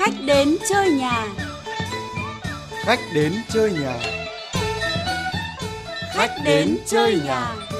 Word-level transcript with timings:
Khách 0.00 0.14
đến 0.26 0.56
chơi 0.70 0.90
nhà. 0.90 1.28
Khách 2.84 2.98
đến 3.14 3.32
chơi 3.48 3.72
nhà. 3.72 3.98
Khách 6.14 6.30
đến 6.44 6.76
chơi 6.86 7.20
nhà. 7.24 7.30
Nào 7.30 7.79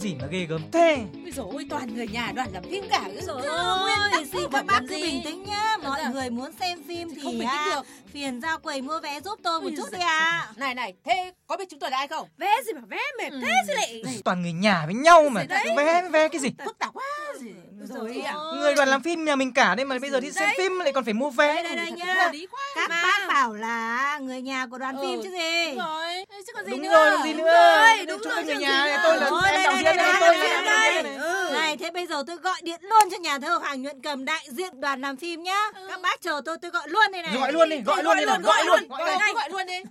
gì 0.00 0.14
mà 0.20 0.26
ghê 0.30 0.46
gớm 0.48 0.60
thế 0.72 0.96
Ôi 1.24 1.32
dồi 1.32 1.46
ôi, 1.52 1.66
toàn 1.70 1.94
người 1.94 2.06
nhà 2.08 2.32
đoàn 2.36 2.48
làm 2.52 2.62
phim 2.70 2.84
cả. 2.90 3.00
Ôi 3.04 3.22
dồi 3.22 3.42
Ôi, 3.46 3.90
ôi, 4.12 4.26
xin 4.32 4.42
các 4.52 4.66
bác 4.66 4.80
cứ 4.88 4.94
bình 5.02 5.20
tĩnh 5.24 5.44
nhá. 5.44 5.76
Mọi 5.82 6.00
người 6.12 6.30
muốn 6.30 6.50
xem 6.60 6.82
phim 6.88 7.08
thì 7.14 7.20
Không 7.22 7.32
bình 7.32 7.40
tĩnh 7.40 7.48
à, 7.48 7.70
được. 7.74 7.86
phiền 8.12 8.40
ra 8.40 8.56
quầy 8.56 8.82
mua 8.82 9.00
vé 9.00 9.20
giúp 9.20 9.38
tôi 9.42 9.60
một 9.60 9.70
chút 9.76 9.92
đi 9.92 9.98
ạ. 10.00 10.48
Này 10.56 10.74
này, 10.74 10.94
thế 11.04 11.32
có 11.46 11.56
biết 11.56 11.64
chúng 11.70 11.80
tôi 11.80 11.90
là 11.90 11.96
ai 11.98 12.08
không? 12.08 12.28
Vé 12.38 12.56
gì 12.66 12.72
mà 12.72 12.80
vé 12.88 12.98
mệt 13.18 13.30
thế 13.42 13.52
chứ 13.66 13.72
lại. 13.74 14.02
Toàn 14.24 14.42
người 14.42 14.52
nhà 14.52 14.82
với 14.86 14.94
nhau 14.94 15.28
mà 15.28 15.40
Gì? 15.42 15.70
Vé 15.76 16.02
vé 16.12 16.28
cái 16.28 16.40
gì 16.40 16.50
Phức 16.64 16.78
tạp 16.78 16.94
quá 16.94 17.04
gì. 17.40 17.50
Rồi 17.88 18.22
ạ. 18.26 18.34
Người 18.60 18.74
đoàn 18.74 18.88
làm 18.88 19.02
phim 19.02 19.24
nhà 19.24 19.36
mình 19.36 19.52
cả 19.52 19.74
đấy 19.74 19.84
mà 19.86 19.98
bây 19.98 20.10
giờ 20.10 20.20
đi 20.20 20.30
xem 20.32 20.48
phim 20.58 20.78
lại 20.78 20.92
còn 20.92 21.04
phải 21.04 21.14
mua 21.14 21.30
vé 21.30 21.54
Đây 21.54 21.62
đây 21.62 21.76
đây 21.76 21.92
nhá. 21.92 22.30
Các 22.74 22.90
mà. 22.90 23.02
bác 23.02 23.28
bảo 23.28 23.54
là 23.54 24.18
người 24.18 24.42
nhà 24.42 24.66
của 24.66 24.78
đoàn 24.78 24.96
Ừ, 24.96 25.02
phim 25.02 25.22
chứ 25.22 25.30
gì. 25.30 25.66
Đúng 25.66 25.78
rồi, 25.78 26.24
chứ 26.46 26.52
còn 26.54 26.64
gì 26.64 26.70
Đúng 26.70 26.82
nữa. 26.82 27.16
gì 27.24 27.32
Đúng 27.32 27.42
nữa 27.42 27.76
rồi, 27.96 28.06
đúng 28.06 28.20
rồi, 28.20 28.44
người 28.44 28.56
nhà 28.56 28.84
gì 28.86 28.92
tôi 29.04 29.18
là 29.18 29.26
em 29.26 29.32
đây, 29.42 29.64
đạo 29.64 29.72
đây, 29.72 29.82
diễn 29.84 29.89
đây, 29.96 30.12
này, 30.12 30.20
đây, 30.20 30.20
tôi 30.20 30.38
đây, 30.38 30.62
đây, 30.64 31.02
đây. 31.02 31.16
Ừ. 31.16 31.50
Này, 31.52 31.76
thế 31.76 31.90
bây 31.90 32.06
giờ 32.06 32.22
tôi 32.26 32.36
gọi 32.36 32.60
điện 32.62 32.80
luôn 32.82 33.10
cho 33.10 33.16
nhà 33.18 33.38
thơ 33.38 33.56
Hoàng 33.56 33.82
Nhuận 33.82 34.02
Cầm 34.02 34.24
đại 34.24 34.46
diện 34.48 34.80
đoàn 34.80 35.00
làm 35.00 35.16
phim 35.16 35.42
nhá. 35.42 35.70
Các 35.88 36.00
bác 36.02 36.20
chờ 36.20 36.40
tôi, 36.44 36.56
tôi 36.62 36.70
gọi 36.70 36.88
luôn 36.88 37.12
đây 37.12 37.22
này. 37.22 37.36
Gọi 37.36 37.52
luôn 37.52 37.68
đi, 37.68 37.80
gọi 37.80 38.02
luôn 38.02 38.16
đi 38.16 38.24
gọi 38.24 38.38
luôn 38.38 38.44
Gọi 38.44 38.64
luôn, 38.64 38.88
gọi 39.34 39.50
luôn 39.50 39.66
đi. 39.66 39.82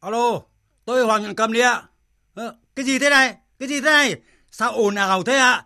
Alo, 0.00 0.40
tôi 0.84 1.04
Hoàng 1.04 1.22
Nhuận 1.22 1.34
Cầm 1.34 1.52
đi 1.52 1.60
ạ. 1.60 1.82
Ờ, 2.34 2.54
cái 2.76 2.84
gì 2.84 2.98
thế 2.98 3.10
này? 3.10 3.34
Cái 3.58 3.68
gì 3.68 3.80
thế 3.80 3.90
này? 3.90 4.16
Sao 4.50 4.72
ồn 4.72 4.94
ào 4.94 5.22
thế 5.22 5.36
ạ? 5.36 5.64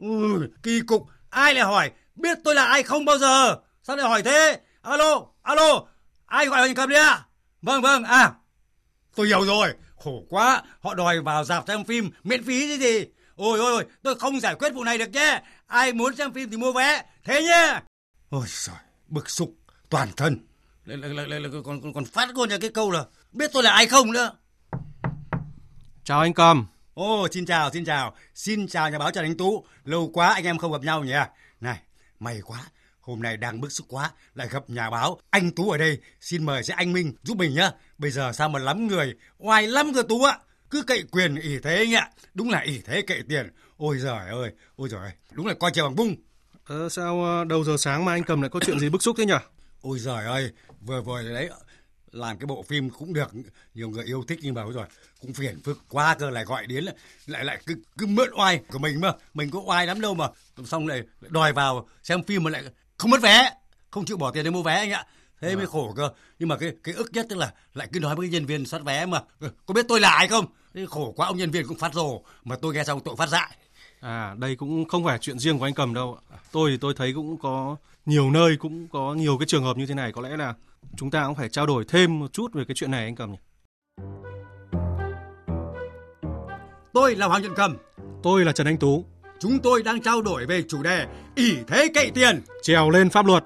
Ừ, 0.00 0.06
kỳ 0.62 0.80
cục, 0.86 1.06
ai 1.30 1.54
lại 1.54 1.64
hỏi? 1.64 1.90
Biết 2.14 2.38
tôi 2.44 2.54
là 2.54 2.64
ai 2.64 2.82
không 2.82 3.04
bao 3.04 3.18
giờ. 3.18 3.56
Sao 3.82 3.96
lại 3.96 4.08
hỏi 4.08 4.22
thế? 4.22 4.60
Alo, 4.82 5.26
alo, 5.42 5.86
ai 6.30 6.46
gọi 6.46 6.58
Nhuận 6.58 6.74
Cầm 6.74 6.88
đi 6.88 6.96
ạ? 6.96 7.24
Vâng, 7.62 7.82
vâng, 7.82 8.04
à, 8.04 8.32
tôi 9.14 9.26
hiểu 9.26 9.44
rồi. 9.44 9.74
Khổ 9.96 10.24
quá, 10.28 10.62
họ 10.80 10.94
đòi 10.94 11.20
vào 11.20 11.44
dạp 11.44 11.64
xem 11.68 11.84
phim 11.84 12.10
miễn 12.24 12.44
phí 12.44 12.68
chứ 12.68 12.78
gì. 12.78 13.06
Ôi 13.36 13.58
ôi 13.58 13.72
ôi, 13.72 13.84
tôi 14.02 14.14
không 14.18 14.40
giải 14.40 14.54
quyết 14.54 14.74
vụ 14.74 14.84
này 14.84 14.98
được 14.98 15.10
nhé. 15.12 15.42
Ai 15.66 15.92
muốn 15.92 16.16
xem 16.16 16.32
phim 16.32 16.50
thì 16.50 16.56
mua 16.56 16.72
vé, 16.72 17.02
thế 17.24 17.42
nhé. 17.42 17.80
Ôi 18.30 18.46
trời, 18.66 18.76
bực 19.08 19.30
xúc 19.30 19.54
toàn 19.88 20.08
thân. 20.16 20.46
Lại, 20.84 20.96
lại, 20.96 21.26
lại, 21.28 21.40
lại, 21.40 21.50
còn, 21.64 21.80
còn, 21.82 21.92
còn 21.94 22.04
phát 22.04 22.34
luôn 22.34 22.48
ra 22.48 22.58
cái 22.60 22.70
câu 22.70 22.90
là 22.90 23.04
biết 23.32 23.50
tôi 23.52 23.62
là 23.62 23.72
ai 23.72 23.86
không 23.86 24.12
nữa. 24.12 24.32
Chào 26.04 26.20
anh 26.20 26.34
Cầm. 26.34 26.66
Ồ, 26.94 27.28
xin 27.32 27.46
chào, 27.46 27.70
xin 27.70 27.84
chào. 27.84 28.14
Xin 28.34 28.68
chào 28.68 28.90
nhà 28.90 28.98
báo 28.98 29.10
Trần 29.10 29.24
Anh 29.24 29.36
Tú. 29.36 29.66
Lâu 29.84 30.10
quá 30.12 30.28
anh 30.34 30.44
em 30.44 30.58
không 30.58 30.72
gặp 30.72 30.82
nhau 30.82 31.04
nhỉ? 31.04 31.12
Này, 31.60 31.78
may 32.20 32.40
quá. 32.44 32.58
Hôm 33.00 33.22
nay 33.22 33.36
đang 33.36 33.60
bức 33.60 33.72
xúc 33.72 33.86
quá, 33.90 34.10
lại 34.34 34.48
gặp 34.50 34.70
nhà 34.70 34.90
báo. 34.90 35.20
Anh 35.30 35.50
Tú 35.50 35.70
ở 35.70 35.78
đây, 35.78 35.98
xin 36.20 36.44
mời 36.44 36.62
sẽ 36.62 36.74
anh 36.74 36.92
Minh 36.92 37.14
giúp 37.22 37.36
mình 37.36 37.54
nhá. 37.54 37.70
Bây 37.98 38.10
giờ 38.10 38.32
sao 38.32 38.48
mà 38.48 38.58
lắm 38.58 38.86
người, 38.86 39.14
oai 39.38 39.66
lắm 39.66 39.94
cơ 39.94 40.02
Tú 40.08 40.22
ạ. 40.24 40.38
Cứ 40.70 40.82
cậy 40.82 41.02
quyền 41.10 41.34
ỷ 41.34 41.58
thế 41.58 41.76
anh 41.76 41.94
ạ. 41.94 42.10
Đúng 42.34 42.50
là 42.50 42.60
ỷ 42.60 42.80
thế 42.84 43.02
cậy 43.02 43.22
tiền. 43.28 43.50
Ôi 43.76 43.98
giời 43.98 44.28
ơi, 44.30 44.52
ôi 44.76 44.88
giời 44.88 45.00
ơi. 45.00 45.12
Đúng 45.32 45.46
là 45.46 45.54
coi 45.54 45.70
trời 45.74 45.84
bằng 45.84 45.96
bung. 45.96 46.16
Ờ, 46.64 46.88
sao 46.88 47.24
ờ, 47.24 47.44
đầu 47.44 47.64
giờ 47.64 47.76
sáng 47.76 48.04
mà 48.04 48.12
anh 48.12 48.24
Cầm 48.24 48.40
lại 48.40 48.50
có 48.50 48.60
chuyện 48.60 48.78
gì 48.78 48.88
bức 48.88 49.02
xúc 49.02 49.16
thế 49.18 49.26
nhỉ? 49.26 49.34
Ôi 49.82 49.98
giời 49.98 50.24
ơi, 50.24 50.52
vừa 50.80 51.02
vừa 51.02 51.22
đấy 51.22 51.50
làm 52.12 52.38
cái 52.38 52.46
bộ 52.46 52.62
phim 52.62 52.90
cũng 52.90 53.12
được 53.12 53.30
nhiều 53.74 53.88
người 53.88 54.04
yêu 54.04 54.24
thích 54.28 54.38
nhưng 54.42 54.54
mà 54.54 54.62
rồi 54.62 54.86
cũng 55.20 55.32
phiền 55.32 55.60
phức 55.64 55.78
quá 55.88 56.16
cơ 56.18 56.30
lại 56.30 56.44
gọi 56.44 56.66
đến 56.66 56.84
lại 56.84 56.94
lại 57.26 57.44
lại 57.44 57.62
cứ 57.66 57.74
cứ 57.98 58.06
mượn 58.06 58.30
oai 58.38 58.60
của 58.68 58.78
mình 58.78 59.00
mà 59.00 59.12
mình 59.34 59.50
có 59.50 59.60
oai 59.60 59.86
lắm 59.86 60.00
đâu 60.00 60.14
mà 60.14 60.28
xong 60.64 60.86
lại 60.86 61.02
đòi 61.28 61.52
vào 61.52 61.88
xem 62.02 62.22
phim 62.22 62.44
mà 62.44 62.50
lại 62.50 62.62
không 63.00 63.10
mất 63.10 63.20
vé. 63.22 63.50
Không 63.90 64.04
chịu 64.04 64.16
bỏ 64.16 64.30
tiền 64.30 64.44
để 64.44 64.50
mua 64.50 64.62
vé 64.62 64.74
anh 64.74 64.90
ạ. 64.90 65.06
Thế 65.40 65.56
mới 65.56 65.66
khổ 65.66 65.92
cơ. 65.96 66.10
Nhưng 66.38 66.48
mà 66.48 66.56
cái 66.56 66.72
cái 66.84 66.94
ức 66.94 67.10
nhất 67.12 67.26
tức 67.28 67.36
là 67.38 67.52
lại 67.74 67.88
cứ 67.92 68.00
nói 68.00 68.16
với 68.16 68.26
cái 68.26 68.32
nhân 68.32 68.46
viên 68.46 68.66
soát 68.66 68.82
vé 68.84 69.06
mà 69.06 69.22
"Ừ, 69.40 69.50
có 69.66 69.74
biết 69.74 69.86
tôi 69.88 70.00
là 70.00 70.08
ai 70.10 70.28
không? 70.28 70.46
Thế 70.74 70.86
khổ 70.88 71.12
quá 71.16 71.26
ông 71.26 71.36
nhân 71.36 71.50
viên 71.50 71.66
cũng 71.66 71.78
phát 71.78 71.94
rồ. 71.94 72.20
Mà 72.44 72.56
tôi 72.62 72.74
nghe 72.74 72.84
xong 72.84 73.00
tội 73.00 73.16
phát 73.16 73.28
dại. 73.28 73.56
À, 74.00 74.34
đây 74.38 74.56
cũng 74.56 74.88
không 74.88 75.04
phải 75.04 75.18
chuyện 75.18 75.38
riêng 75.38 75.58
của 75.58 75.64
anh 75.64 75.74
Cầm 75.74 75.94
đâu. 75.94 76.18
Tôi 76.52 76.70
thì 76.70 76.76
tôi 76.76 76.94
thấy 76.96 77.12
cũng 77.14 77.38
có 77.38 77.76
nhiều 78.06 78.30
nơi 78.30 78.56
cũng 78.56 78.88
có 78.88 79.14
nhiều 79.14 79.38
cái 79.38 79.46
trường 79.46 79.64
hợp 79.64 79.76
như 79.76 79.86
thế 79.86 79.94
này. 79.94 80.12
Có 80.12 80.22
lẽ 80.22 80.36
là 80.36 80.54
chúng 80.96 81.10
ta 81.10 81.24
cũng 81.26 81.34
phải 81.34 81.48
trao 81.48 81.66
đổi 81.66 81.84
thêm 81.88 82.18
một 82.18 82.32
chút 82.32 82.52
về 82.54 82.64
cái 82.68 82.74
chuyện 82.74 82.90
này 82.90 83.04
anh 83.04 83.16
Cầm 83.16 83.32
nhỉ? 83.32 83.38
tôi 86.92 87.16
là 87.16 87.26
hoàng 87.26 87.42
nhuận 87.42 87.54
cầm. 87.54 87.76
Tôi 88.22 88.44
là 88.44 88.52
Trần 88.52 88.66
Anh 88.66 88.76
Tú, 88.76 89.04
chúng 89.40 89.58
tôi 89.62 89.82
đang 89.82 90.02
trao 90.02 90.22
đổi 90.22 90.46
về 90.46 90.62
chủ 90.68 90.82
đề 90.82 91.06
ỷ 91.34 91.56
thế 91.68 91.88
cậy 91.94 92.10
tiền. 92.14 92.42
Trèo 92.62 92.90
lên 92.90 93.10
pháp 93.10 93.26
luật. 93.26 93.44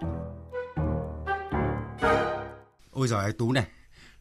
Ôi 2.91 3.09
giời 3.09 3.25
ơi 3.25 3.33
Tú 3.39 3.53
này, 3.53 3.67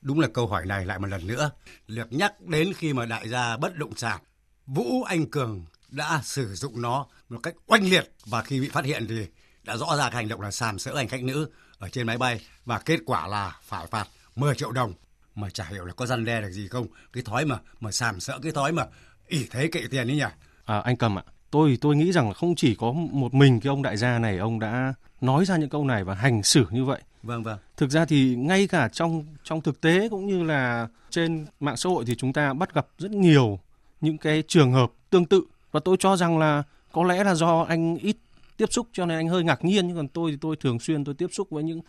đúng 0.02 0.20
là 0.20 0.28
câu 0.34 0.48
hỏi 0.48 0.66
này 0.66 0.86
lại 0.86 1.00
một 1.00 1.08
lần 1.08 1.28
nữa. 1.28 1.52
Được 1.88 2.14
nhắc 2.14 2.42
đến 2.42 2.74
khi 2.74 2.94
mà 2.94 3.06
đại 3.06 3.30
gia 3.30 3.58
bất 3.58 3.78
động 3.78 3.96
sản 3.96 4.22
Vũ 4.66 5.04
Anh 5.04 5.26
Cường 5.26 5.66
đã 5.90 6.22
sử 6.24 6.56
dụng 6.56 6.82
nó 6.82 7.06
một 7.30 7.40
cách 7.44 7.56
oanh 7.68 7.84
liệt 7.84 8.12
và 8.26 8.42
khi 8.42 8.60
bị 8.60 8.70
phát 8.70 8.86
hiện 8.86 9.08
thì 9.08 9.28
đã 9.64 9.78
rõ 9.78 9.96
ràng 9.98 10.12
hành 10.12 10.28
động 10.28 10.42
là 10.42 10.52
sàm 10.52 10.80
sỡ 10.80 10.96
hành 10.96 11.08
khách 11.08 11.24
nữ 11.24 11.50
ở 11.78 11.90
trên 11.90 12.08
máy 12.08 12.18
bay 12.18 12.42
và 12.66 12.80
kết 12.80 13.00
quả 13.06 13.28
là 13.28 13.58
phải 13.64 13.88
phạt 13.88 14.08
10 14.36 14.56
triệu 14.56 14.72
đồng. 14.72 14.94
Mà 15.36 15.50
chả 15.50 15.66
hiểu 15.66 15.86
là 15.86 15.94
có 15.94 16.06
răn 16.06 16.26
đe 16.26 16.42
được 16.42 16.52
gì 16.52 16.68
không? 16.68 16.88
Cái 17.14 17.24
thói 17.24 17.46
mà 17.46 17.60
mà 17.80 17.92
sàm 17.92 18.20
sỡ 18.20 18.40
cái 18.44 18.52
thói 18.52 18.72
mà 18.72 18.86
ỷ 19.28 19.48
thế 19.52 19.68
cậy 19.68 19.88
tiền 19.92 20.08
ấy 20.08 20.16
nhỉ? 20.16 20.24
À, 20.66 20.80
anh 20.80 20.98
Cầm 20.98 21.20
ạ, 21.20 21.24
tôi 21.54 21.78
tôi 21.82 21.96
nghĩ 21.96 22.12
rằng 22.12 22.28
là 22.28 22.34
không 22.34 22.56
chỉ 22.56 22.76
có 22.76 22.92
một 22.92 23.34
mình 23.34 23.60
cái 23.60 23.70
ông 23.70 23.82
đại 23.82 23.98
gia 23.98 24.20
này 24.20 24.38
ông 24.38 24.60
đã 24.60 24.94
nói 25.22 25.46
ra 25.46 25.58
những 25.58 25.70
câu 25.70 25.86
này 25.86 26.04
và 26.04 26.14
hành 26.14 26.44
xử 26.44 26.66
như 26.72 26.86
vậy. 26.86 27.02
vâng 27.24 27.44
vâng 27.44 27.58
Thực 27.78 27.90
ra 27.92 28.06
thì 28.06 28.36
ngay 28.36 28.68
cả 28.68 28.88
trong 28.88 29.26
trong 29.44 29.62
thực 29.62 29.82
tế 29.82 30.10
cũng 30.10 30.28
như 30.28 30.44
là 30.44 30.88
trên 31.10 31.46
mạng 31.60 31.78
xã 31.78 31.90
hội 31.90 32.04
thì 32.08 32.16
chúng 32.16 32.34
ta 32.34 32.54
bắt 32.54 32.74
gặp 32.74 32.88
rất 32.98 33.12
nhiều 33.12 33.60
những 34.02 34.18
cái 34.18 34.44
trường 34.48 34.72
hợp 34.72 34.92
tương 35.10 35.26
tự 35.26 35.44
và 35.72 35.80
tôi 35.80 35.98
cho 36.00 36.18
rằng 36.18 36.38
là 36.40 36.64
có 36.92 37.04
lẽ 37.04 37.24
là 37.24 37.36
do 37.36 37.66
anh 37.70 37.98
ít 37.98 38.18
tiếp 38.58 38.72
xúc 38.72 38.88
cho 38.94 39.06
nên 39.06 39.18
anh 39.18 39.28
hơi 39.28 39.44
ngạc 39.44 39.66
nhiên 39.66 39.88
nhưng 39.88 39.98
còn 39.98 40.08
tôi 40.08 40.32
thì 40.32 40.38
tôi 40.42 40.56
thường 40.56 40.80
xuyên 40.80 41.04
tôi 41.04 41.16
tiếp 41.16 41.28
xúc 41.32 41.50
với 41.50 41.64
những 41.64 41.82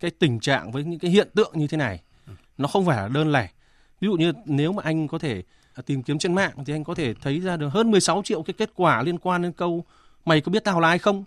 cái 0.00 0.10
tình 0.10 0.40
trạng 0.40 0.72
với 0.72 0.84
những 0.84 0.98
cái 0.98 1.10
hiện 1.10 1.28
tượng 1.34 1.52
như 1.54 1.66
thế 1.66 1.76
này. 1.76 2.00
Nó 2.58 2.68
không 2.68 2.86
phải 2.86 2.96
là 2.96 3.08
đơn 3.08 3.32
lẻ. 3.32 3.48
Ví 4.00 4.08
dụ 4.08 4.14
như 4.14 4.32
nếu 4.44 4.72
mà 4.72 4.82
anh 4.82 5.08
có 5.08 5.18
thể 5.18 5.42
tìm 5.82 6.02
kiếm 6.02 6.18
trên 6.18 6.34
mạng 6.34 6.52
thì 6.66 6.72
anh 6.72 6.84
có 6.84 6.94
thể 6.94 7.14
thấy 7.14 7.40
ra 7.40 7.56
được 7.56 7.68
hơn 7.68 7.90
16 7.90 8.22
triệu 8.24 8.42
cái 8.42 8.54
kết 8.58 8.70
quả 8.74 9.02
liên 9.02 9.18
quan 9.18 9.42
đến 9.42 9.52
câu 9.52 9.84
mày 10.24 10.40
có 10.40 10.52
biết 10.52 10.64
tao 10.64 10.80
là 10.80 10.88
ai 10.88 10.98
không? 10.98 11.24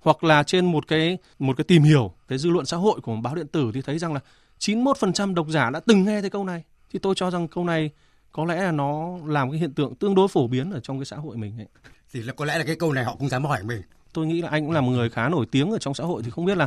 hoặc 0.00 0.24
là 0.24 0.42
trên 0.42 0.66
một 0.72 0.88
cái 0.88 1.18
một 1.38 1.56
cái 1.56 1.64
tìm 1.64 1.82
hiểu 1.82 2.12
cái 2.28 2.38
dư 2.38 2.50
luận 2.50 2.66
xã 2.66 2.76
hội 2.76 3.00
của 3.00 3.16
báo 3.16 3.34
điện 3.34 3.46
tử 3.46 3.70
thì 3.74 3.82
thấy 3.82 3.98
rằng 3.98 4.14
là 4.14 4.20
91% 4.58 5.34
độc 5.34 5.46
giả 5.50 5.70
đã 5.70 5.80
từng 5.80 6.04
nghe 6.04 6.20
thấy 6.20 6.30
câu 6.30 6.44
này 6.44 6.62
thì 6.90 6.98
tôi 6.98 7.14
cho 7.14 7.30
rằng 7.30 7.48
câu 7.48 7.64
này 7.64 7.90
có 8.32 8.44
lẽ 8.44 8.62
là 8.62 8.72
nó 8.72 9.18
làm 9.26 9.50
cái 9.50 9.60
hiện 9.60 9.72
tượng 9.72 9.94
tương 9.94 10.14
đối 10.14 10.28
phổ 10.28 10.46
biến 10.46 10.70
ở 10.70 10.80
trong 10.80 10.98
cái 10.98 11.04
xã 11.04 11.16
hội 11.16 11.36
mình 11.36 11.58
ấy. 11.58 11.66
thì 12.12 12.22
là 12.22 12.32
có 12.32 12.44
lẽ 12.44 12.58
là 12.58 12.64
cái 12.64 12.76
câu 12.76 12.92
này 12.92 13.04
họ 13.04 13.16
cũng 13.18 13.28
dám 13.28 13.44
hỏi 13.44 13.62
mình 13.62 13.82
Tôi 14.12 14.26
nghĩ 14.26 14.42
là 14.42 14.48
anh 14.48 14.64
cũng 14.64 14.72
là 14.72 14.80
một 14.80 14.90
người 14.90 15.10
khá 15.10 15.28
nổi 15.28 15.46
tiếng 15.50 15.70
ở 15.70 15.78
trong 15.78 15.94
xã 15.94 16.04
hội 16.04 16.22
thì 16.22 16.30
không 16.30 16.44
biết 16.44 16.56
là 16.56 16.66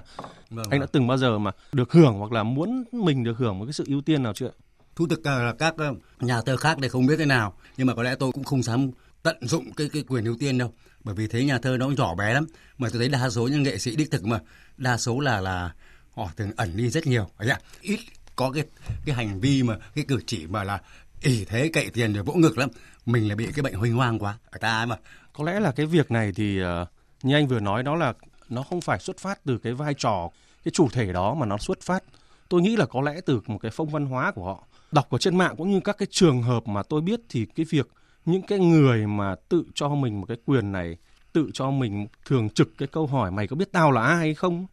vâng, 0.50 0.66
anh 0.70 0.80
đã 0.80 0.86
từng 0.92 1.08
bao 1.08 1.18
giờ 1.18 1.40
mà 1.40 1.52
được 1.72 1.92
hưởng 1.92 2.14
hoặc 2.14 2.32
là 2.32 2.44
muốn 2.44 2.84
mình 2.92 3.24
được 3.24 3.38
hưởng 3.38 3.59
một 3.59 3.66
cái 3.66 3.74
sự 3.74 3.84
ưu 3.88 4.02
tiên 4.02 4.24
nào 4.24 4.34
chưa? 4.34 4.52
Thú 4.96 5.07
thực 5.07 5.25
là 5.25 5.53
các 5.59 5.74
ờ, 5.78 5.94
nhà 6.19 6.41
thơ 6.41 6.57
khác 6.57 6.78
thì 6.81 6.90
không 6.90 7.06
biết 7.06 7.16
thế 7.18 7.25
nào, 7.25 7.53
nhưng 7.78 7.88
mà 7.88 7.96
có 7.96 8.03
lẽ 8.03 8.16
tôi 8.16 8.31
cũng 8.31 8.44
không 8.44 8.63
dám 8.63 8.91
tận 9.24 9.38
dụng 9.41 9.74
cái 9.74 9.90
cái 9.94 10.03
quyền 10.07 10.25
ưu 10.25 10.35
tiên 10.40 10.57
đâu, 10.57 10.74
bởi 11.03 11.16
vì 11.16 11.28
thế 11.28 11.44
nhà 11.44 11.59
thơ 11.59 11.78
nó 11.79 11.90
nhỏ 11.90 12.16
bé 12.16 12.34
lắm. 12.34 12.46
Mà 12.78 12.90
tôi 12.90 13.00
thấy 13.00 13.09
đa 13.09 13.29
số 13.29 13.47
những 13.47 13.63
nghệ 13.63 13.78
sĩ 13.78 13.96
đích 13.96 14.12
thực 14.12 14.25
mà 14.25 14.40
đa 14.78 14.97
số 14.97 15.20
là 15.20 15.41
là 15.41 15.73
họ 16.16 16.29
thường 16.38 16.52
ẩn 16.58 16.78
đi 16.78 16.90
rất 16.90 17.08
nhiều, 17.08 17.29
ấy 17.38 17.49
ít 17.82 17.99
có 18.35 18.52
cái 18.52 18.64
cái 19.05 19.16
hành 19.16 19.40
vi 19.40 19.64
mà 19.64 19.78
cái 19.96 20.05
cử 20.08 20.20
chỉ 20.26 20.47
mà 20.47 20.64
là 20.64 20.82
ỷ 21.22 21.46
thế 21.46 21.70
cậy 21.73 21.90
tiền 21.90 22.14
rồi 22.14 22.23
vỗ 22.23 22.34
ngực 22.34 22.58
lắm. 22.58 22.70
Mình 23.05 23.29
là 23.29 23.35
bị 23.35 23.47
cái 23.55 23.64
bệnh 23.64 23.73
huỳnh 23.73 23.93
hoang 23.93 24.20
quá, 24.20 24.38
ở 24.46 24.58
ta 24.58 24.85
mà. 24.85 24.96
Có 25.34 25.43
lẽ 25.43 25.59
là 25.59 25.72
cái 25.72 25.85
việc 25.85 26.11
này 26.11 26.32
thì 26.35 26.59
ờ, 26.59 26.85
như 27.23 27.35
anh 27.35 27.47
vừa 27.47 27.59
nói 27.59 27.84
đó 27.84 27.96
là 27.96 28.14
nó 28.49 28.64
không 28.64 28.82
phải 28.82 28.99
xuất 28.99 29.17
phát 29.17 29.40
từ 29.46 29.58
cái 29.58 29.73
vai 29.73 29.93
trò 29.97 30.29
cái 30.64 30.72
chủ 30.72 30.90
thể 30.90 31.14
đó 31.14 31.34
mà 31.34 31.46
nó 31.46 31.58
xuất 31.58 31.82
phát 31.82 32.03
tôi 32.49 32.61
nghĩ 32.61 32.76
là 32.76 32.85
có 32.85 33.02
lẽ 33.02 33.22
từ 33.26 33.41
một 33.46 33.58
cái 33.61 33.72
phong 33.72 33.90
văn 33.90 34.05
hóa 34.05 34.32
của 34.32 34.46
họ 34.46 34.64
đọc 34.91 35.09
ở 35.09 35.17
trên 35.17 35.38
mạng 35.38 35.55
cũng 35.58 35.72
như 35.72 35.79
các 35.79 35.97
cái 35.97 36.08
trường 36.11 36.41
hợp 36.41 36.67
mà 36.67 36.84
tôi 36.84 37.02
biết 37.02 37.20
thì 37.29 37.46
cái 37.46 37.66
việc 37.70 37.90
những 38.26 38.41
cái 38.41 38.59
người 38.59 39.08
mà 39.08 39.35
tự 39.49 39.64
cho 39.73 39.90
mình 39.90 40.20
một 40.20 40.26
cái 40.26 40.38
quyền 40.46 40.72
này 40.72 40.97
tự 41.34 41.49
cho 41.53 41.72
mình 41.72 42.08
thường 42.26 42.49
trực 42.49 42.78
cái 42.78 42.88
câu 42.88 43.08
hỏi 43.08 43.32
mày 43.32 43.47
có 43.47 43.55
biết 43.55 43.72
tao 43.72 43.91
là 43.91 44.02
ai 44.02 44.17
hay 44.17 44.34
không? 44.34 44.67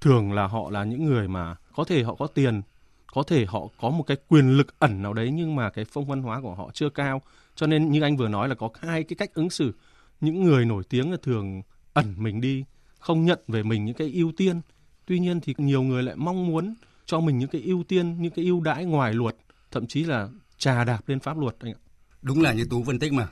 Thường 0.00 0.32
là 0.32 0.46
họ 0.46 0.70
là 0.70 0.84
những 0.84 1.04
người 1.04 1.28
mà 1.28 1.56
có 1.74 1.84
thể 1.84 2.02
họ 2.02 2.14
có 2.14 2.26
tiền 2.26 2.62
có 3.12 3.22
thể 3.22 3.46
họ 3.46 3.60
có 3.80 3.90
một 3.90 4.02
cái 4.02 4.16
quyền 4.28 4.56
lực 4.56 4.78
ẩn 4.78 5.02
nào 5.02 5.12
đấy 5.12 5.30
nhưng 5.30 5.56
mà 5.56 5.70
cái 5.70 5.84
phong 5.84 6.06
văn 6.06 6.22
hóa 6.22 6.40
của 6.40 6.54
họ 6.54 6.70
chưa 6.74 6.88
cao. 6.88 7.22
Cho 7.54 7.66
nên 7.66 7.90
như 7.90 8.02
anh 8.02 8.16
vừa 8.16 8.28
nói 8.28 8.48
là 8.48 8.54
có 8.54 8.68
hai 8.80 9.04
cái 9.04 9.16
cách 9.16 9.34
ứng 9.34 9.50
xử. 9.50 9.72
Những 10.20 10.44
người 10.44 10.64
nổi 10.64 10.82
tiếng 10.88 11.10
là 11.10 11.16
thường 11.22 11.62
ẩn 11.92 12.14
mình 12.18 12.40
đi 12.40 12.64
không 12.98 13.24
nhận 13.24 13.38
về 13.48 13.62
mình 13.62 13.84
những 13.84 13.94
cái 13.94 14.10
ưu 14.14 14.32
tiên. 14.36 14.60
Tuy 15.06 15.18
nhiên 15.18 15.40
thì 15.40 15.54
nhiều 15.58 15.82
người 15.82 16.02
lại 16.02 16.16
mong 16.16 16.46
muốn 16.46 16.74
cho 17.06 17.20
mình 17.20 17.38
những 17.38 17.48
cái 17.48 17.62
ưu 17.62 17.84
tiên, 17.84 18.22
những 18.22 18.32
cái 18.32 18.44
ưu 18.44 18.60
đãi 18.60 18.84
ngoài 18.84 19.14
luật, 19.14 19.36
thậm 19.70 19.86
chí 19.86 20.04
là 20.04 20.28
trà 20.58 20.84
đạp 20.84 21.00
lên 21.06 21.20
pháp 21.20 21.38
luật 21.38 21.56
anh 21.60 21.72
ạ. 21.72 21.80
Đúng 22.22 22.42
là 22.42 22.52
như 22.52 22.66
Tú 22.70 22.84
phân 22.84 22.98
tích 22.98 23.12
mà, 23.12 23.28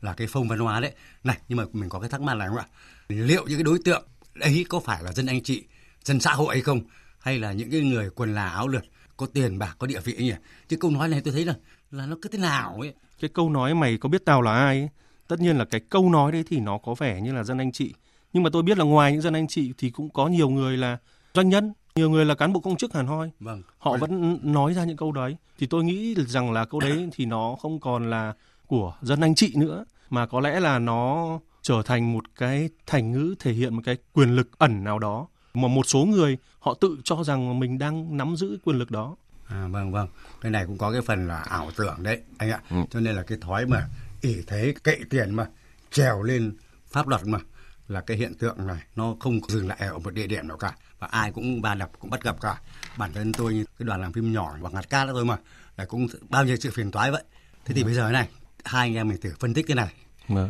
là 0.00 0.12
cái 0.12 0.26
phong 0.30 0.48
văn 0.48 0.58
hóa 0.58 0.80
đấy. 0.80 0.92
Này, 1.24 1.38
nhưng 1.48 1.58
mà 1.58 1.64
mình 1.72 1.88
có 1.88 2.00
cái 2.00 2.10
thắc 2.10 2.20
mắc 2.20 2.34
là 2.34 2.48
không 2.48 2.56
ạ? 2.56 2.66
Liệu 3.08 3.46
những 3.46 3.58
cái 3.58 3.64
đối 3.64 3.78
tượng 3.84 4.04
ấy 4.40 4.66
có 4.68 4.80
phải 4.80 5.02
là 5.02 5.12
dân 5.12 5.26
anh 5.26 5.42
chị, 5.42 5.64
dân 6.04 6.20
xã 6.20 6.32
hội 6.32 6.54
hay 6.54 6.62
không? 6.62 6.80
Hay 7.18 7.38
là 7.38 7.52
những 7.52 7.70
cái 7.70 7.80
người 7.80 8.10
quần 8.10 8.34
là 8.34 8.48
áo 8.48 8.68
lượt, 8.68 8.84
có 9.16 9.26
tiền 9.26 9.58
bạc, 9.58 9.76
có 9.78 9.86
địa 9.86 10.00
vị 10.00 10.16
nhỉ? 10.18 10.34
Chứ 10.68 10.76
câu 10.76 10.90
nói 10.90 11.08
này 11.08 11.20
tôi 11.20 11.32
thấy 11.32 11.44
là 11.44 11.54
là 11.90 12.06
nó 12.06 12.16
cứ 12.22 12.28
thế 12.28 12.38
nào 12.38 12.78
ấy. 12.80 12.94
Cái 13.20 13.30
câu 13.34 13.50
nói 13.50 13.74
mày 13.74 13.98
có 13.98 14.08
biết 14.08 14.24
tao 14.24 14.42
là 14.42 14.52
ai 14.52 14.80
ấy? 14.80 14.88
Tất 15.28 15.40
nhiên 15.40 15.58
là 15.58 15.64
cái 15.64 15.80
câu 15.80 16.10
nói 16.10 16.32
đấy 16.32 16.44
thì 16.48 16.60
nó 16.60 16.78
có 16.78 16.94
vẻ 16.94 17.20
như 17.20 17.32
là 17.32 17.44
dân 17.44 17.58
anh 17.58 17.72
chị. 17.72 17.94
Nhưng 18.32 18.42
mà 18.42 18.50
tôi 18.52 18.62
biết 18.62 18.78
là 18.78 18.84
ngoài 18.84 19.12
những 19.12 19.20
dân 19.20 19.32
anh 19.32 19.48
chị 19.48 19.72
thì 19.78 19.90
cũng 19.90 20.10
có 20.10 20.28
nhiều 20.28 20.50
người 20.50 20.76
là 20.76 20.98
doanh 21.34 21.48
nhân, 21.48 21.72
nhiều 21.98 22.10
người 22.10 22.24
là 22.24 22.34
cán 22.34 22.52
bộ 22.52 22.60
công 22.60 22.76
chức 22.76 22.94
hẳn 22.94 23.06
hoi. 23.06 23.30
Vâng. 23.40 23.62
Họ 23.78 23.96
vẫn 23.96 24.38
nói 24.42 24.74
ra 24.74 24.84
những 24.84 24.96
câu 24.96 25.12
đấy. 25.12 25.36
Thì 25.58 25.66
tôi 25.66 25.84
nghĩ 25.84 26.14
rằng 26.14 26.52
là 26.52 26.64
câu 26.64 26.80
đấy 26.80 27.08
thì 27.12 27.24
nó 27.24 27.56
không 27.60 27.80
còn 27.80 28.10
là 28.10 28.34
của 28.66 28.94
dân 29.02 29.20
anh 29.20 29.34
chị 29.34 29.52
nữa 29.56 29.84
mà 30.10 30.26
có 30.26 30.40
lẽ 30.40 30.60
là 30.60 30.78
nó 30.78 31.38
trở 31.62 31.82
thành 31.84 32.12
một 32.12 32.24
cái 32.36 32.68
thành 32.86 33.12
ngữ 33.12 33.34
thể 33.38 33.52
hiện 33.52 33.74
một 33.74 33.82
cái 33.84 33.96
quyền 34.12 34.36
lực 34.36 34.58
ẩn 34.58 34.84
nào 34.84 34.98
đó 34.98 35.26
mà 35.54 35.68
một 35.68 35.86
số 35.86 36.04
người 36.04 36.38
họ 36.58 36.74
tự 36.80 36.98
cho 37.04 37.24
rằng 37.24 37.60
mình 37.60 37.78
đang 37.78 38.16
nắm 38.16 38.36
giữ 38.36 38.58
quyền 38.64 38.78
lực 38.78 38.90
đó. 38.90 39.16
À, 39.46 39.68
vâng 39.70 39.92
vâng, 39.92 40.08
cái 40.40 40.52
này 40.52 40.66
cũng 40.66 40.78
có 40.78 40.92
cái 40.92 41.02
phần 41.02 41.28
là 41.28 41.38
ảo 41.38 41.70
tưởng 41.76 41.96
đấy 42.02 42.20
anh 42.38 42.50
ạ. 42.50 42.60
Ừ. 42.70 42.76
Cho 42.90 43.00
nên 43.00 43.16
là 43.16 43.22
cái 43.22 43.38
thói 43.40 43.66
mà 43.66 43.88
ỷ 44.20 44.36
thế 44.46 44.74
cậy 44.82 45.00
tiền 45.10 45.34
mà 45.34 45.46
trèo 45.90 46.22
lên 46.22 46.56
pháp 46.90 47.08
luật 47.08 47.26
mà 47.26 47.38
là 47.88 48.00
cái 48.00 48.16
hiện 48.16 48.34
tượng 48.34 48.66
này 48.66 48.82
nó 48.96 49.14
không 49.20 49.40
dừng 49.48 49.68
lại 49.68 49.78
ở 49.78 49.98
một 49.98 50.14
địa 50.14 50.26
điểm 50.26 50.48
nào 50.48 50.56
cả 50.56 50.76
và 50.98 51.06
ai 51.06 51.32
cũng 51.32 51.62
va 51.62 51.74
đập 51.74 51.90
cũng 51.98 52.10
bắt 52.10 52.22
gặp 52.22 52.40
cả. 52.40 52.60
Bản 52.96 53.12
thân 53.12 53.32
tôi 53.32 53.54
như 53.54 53.64
cái 53.78 53.86
đoàn 53.86 54.00
làm 54.00 54.12
phim 54.12 54.32
nhỏ 54.32 54.56
bằng 54.60 54.74
ngạt 54.74 54.90
cát 54.90 55.06
đó 55.06 55.12
thôi 55.12 55.24
mà 55.24 55.36
là 55.76 55.84
cũng 55.84 56.06
bao 56.28 56.44
nhiêu 56.44 56.56
sự 56.56 56.70
phiền 56.70 56.90
toái 56.90 57.10
vậy. 57.10 57.24
Thế 57.64 57.74
thì 57.74 57.82
ừ. 57.82 57.84
bây 57.84 57.94
giờ 57.94 58.10
này 58.10 58.28
hai 58.64 58.88
anh 58.88 58.94
em 58.94 59.08
mình 59.08 59.20
thử 59.20 59.32
phân 59.40 59.54
tích 59.54 59.66
cái 59.68 59.74
này. 59.74 59.94
Ừ. 60.28 60.48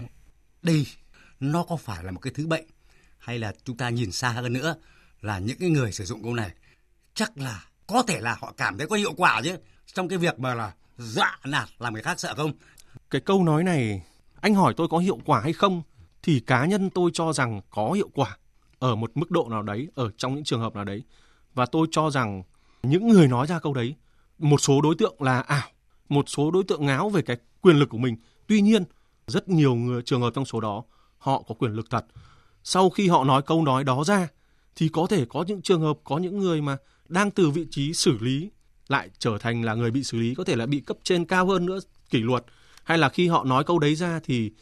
đây 0.63 0.87
nó 1.41 1.63
có 1.63 1.77
phải 1.77 2.05
là 2.05 2.11
một 2.11 2.21
cái 2.21 2.33
thứ 2.37 2.47
bệnh 2.47 2.65
hay 3.19 3.39
là 3.39 3.53
chúng 3.65 3.77
ta 3.77 3.89
nhìn 3.89 4.13
xa 4.13 4.29
hơn 4.29 4.53
nữa 4.53 4.77
là 5.21 5.39
những 5.39 5.59
cái 5.59 5.71
người 5.71 5.93
sử 5.93 6.05
dụng 6.05 6.23
câu 6.23 6.35
này 6.35 6.51
chắc 7.15 7.39
là 7.39 7.65
có 7.87 8.03
thể 8.03 8.21
là 8.21 8.37
họ 8.41 8.55
cảm 8.57 8.79
thấy 8.79 8.87
có 8.87 8.97
hiệu 8.97 9.13
quả 9.17 9.41
chứ 9.45 9.57
trong 9.95 10.09
cái 10.09 10.19
việc 10.19 10.39
mà 10.39 10.55
là 10.55 10.73
dọa 10.99 11.39
nạt 11.45 11.69
làm 11.79 11.93
người 11.93 12.03
khác 12.03 12.21
sợ 12.21 12.35
không? 12.35 12.53
Cái 13.11 13.21
câu 13.21 13.45
nói 13.45 13.65
này 13.65 14.03
anh 14.41 14.55
hỏi 14.55 14.75
tôi 14.77 14.89
có 14.91 14.99
hiệu 14.99 15.19
quả 15.25 15.41
hay 15.41 15.53
không 15.53 15.83
thì 16.29 16.41
cá 16.41 16.67
nhân 16.67 16.91
tôi 16.91 17.11
cho 17.15 17.33
rằng 17.33 17.61
có 17.71 17.93
hiệu 17.93 18.11
quả 18.15 18.39
ở 18.79 18.95
một 18.97 19.11
mức 19.15 19.31
độ 19.31 19.49
nào 19.51 19.63
đấy, 19.63 19.89
ở 19.95 20.11
trong 20.17 20.35
những 20.35 20.45
trường 20.45 20.61
hợp 20.61 20.75
nào 20.75 20.85
đấy. 20.85 21.03
Và 21.55 21.67
tôi 21.67 21.87
cho 21.91 22.11
rằng 22.11 22.43
những 22.83 23.09
người 23.09 23.29
nói 23.29 23.47
ra 23.47 23.59
câu 23.59 23.75
đấy, 23.75 23.95
một 24.39 24.59
số 24.61 24.81
đối 24.81 24.95
tượng 24.95 25.23
là 25.23 25.41
ảo, 25.41 25.69
một 26.09 26.29
số 26.29 26.51
đối 26.51 26.65
tượng 26.65 26.87
ngáo 26.87 27.09
về 27.09 27.23
cái 27.23 27.37
quyền 27.61 27.77
lực 27.77 27.89
của 27.89 27.99
mình. 27.99 28.17
Tuy 28.47 28.61
nhiên, 28.61 28.85
rất 29.27 29.49
nhiều 29.49 29.75
người, 29.75 30.03
trường 30.03 30.21
hợp 30.21 30.31
trong 30.35 30.45
số 30.45 30.61
đó, 30.61 30.85
họ 31.19 31.43
có 31.49 31.55
quyền 31.55 31.73
lực 31.73 31.91
thật. 31.91 32.07
Sau 32.65 32.91
khi 32.91 33.09
họ 33.09 33.25
nói 33.25 33.43
câu 33.43 33.65
nói 33.65 33.85
đó 33.85 34.05
ra, 34.05 34.29
thì 34.77 34.89
có 34.89 35.07
thể 35.07 35.25
có 35.29 35.45
những 35.47 35.63
trường 35.63 35.81
hợp, 35.81 35.99
có 36.05 36.19
những 36.19 36.39
người 36.39 36.63
mà 36.63 36.77
đang 37.09 37.31
từ 37.31 37.51
vị 37.51 37.67
trí 37.71 37.93
xử 37.93 38.19
lý 38.21 38.51
lại 38.89 39.11
trở 39.19 39.39
thành 39.39 39.63
là 39.63 39.75
người 39.75 39.91
bị 39.91 40.03
xử 40.03 40.19
lý, 40.19 40.35
có 40.35 40.45
thể 40.45 40.57
là 40.57 40.67
bị 40.67 40.81
cấp 40.81 40.97
trên 41.03 41.25
cao 41.25 41.47
hơn 41.47 41.67
nữa, 41.67 41.79
kỷ 42.11 42.19
luật. 42.19 42.45
Hay 42.85 42.99
là 42.99 43.09
khi 43.09 43.29
họ 43.29 43.45
nói 43.45 43.65
câu 43.65 43.79
đấy 43.79 43.95
ra 43.95 44.21
thì 44.25 44.53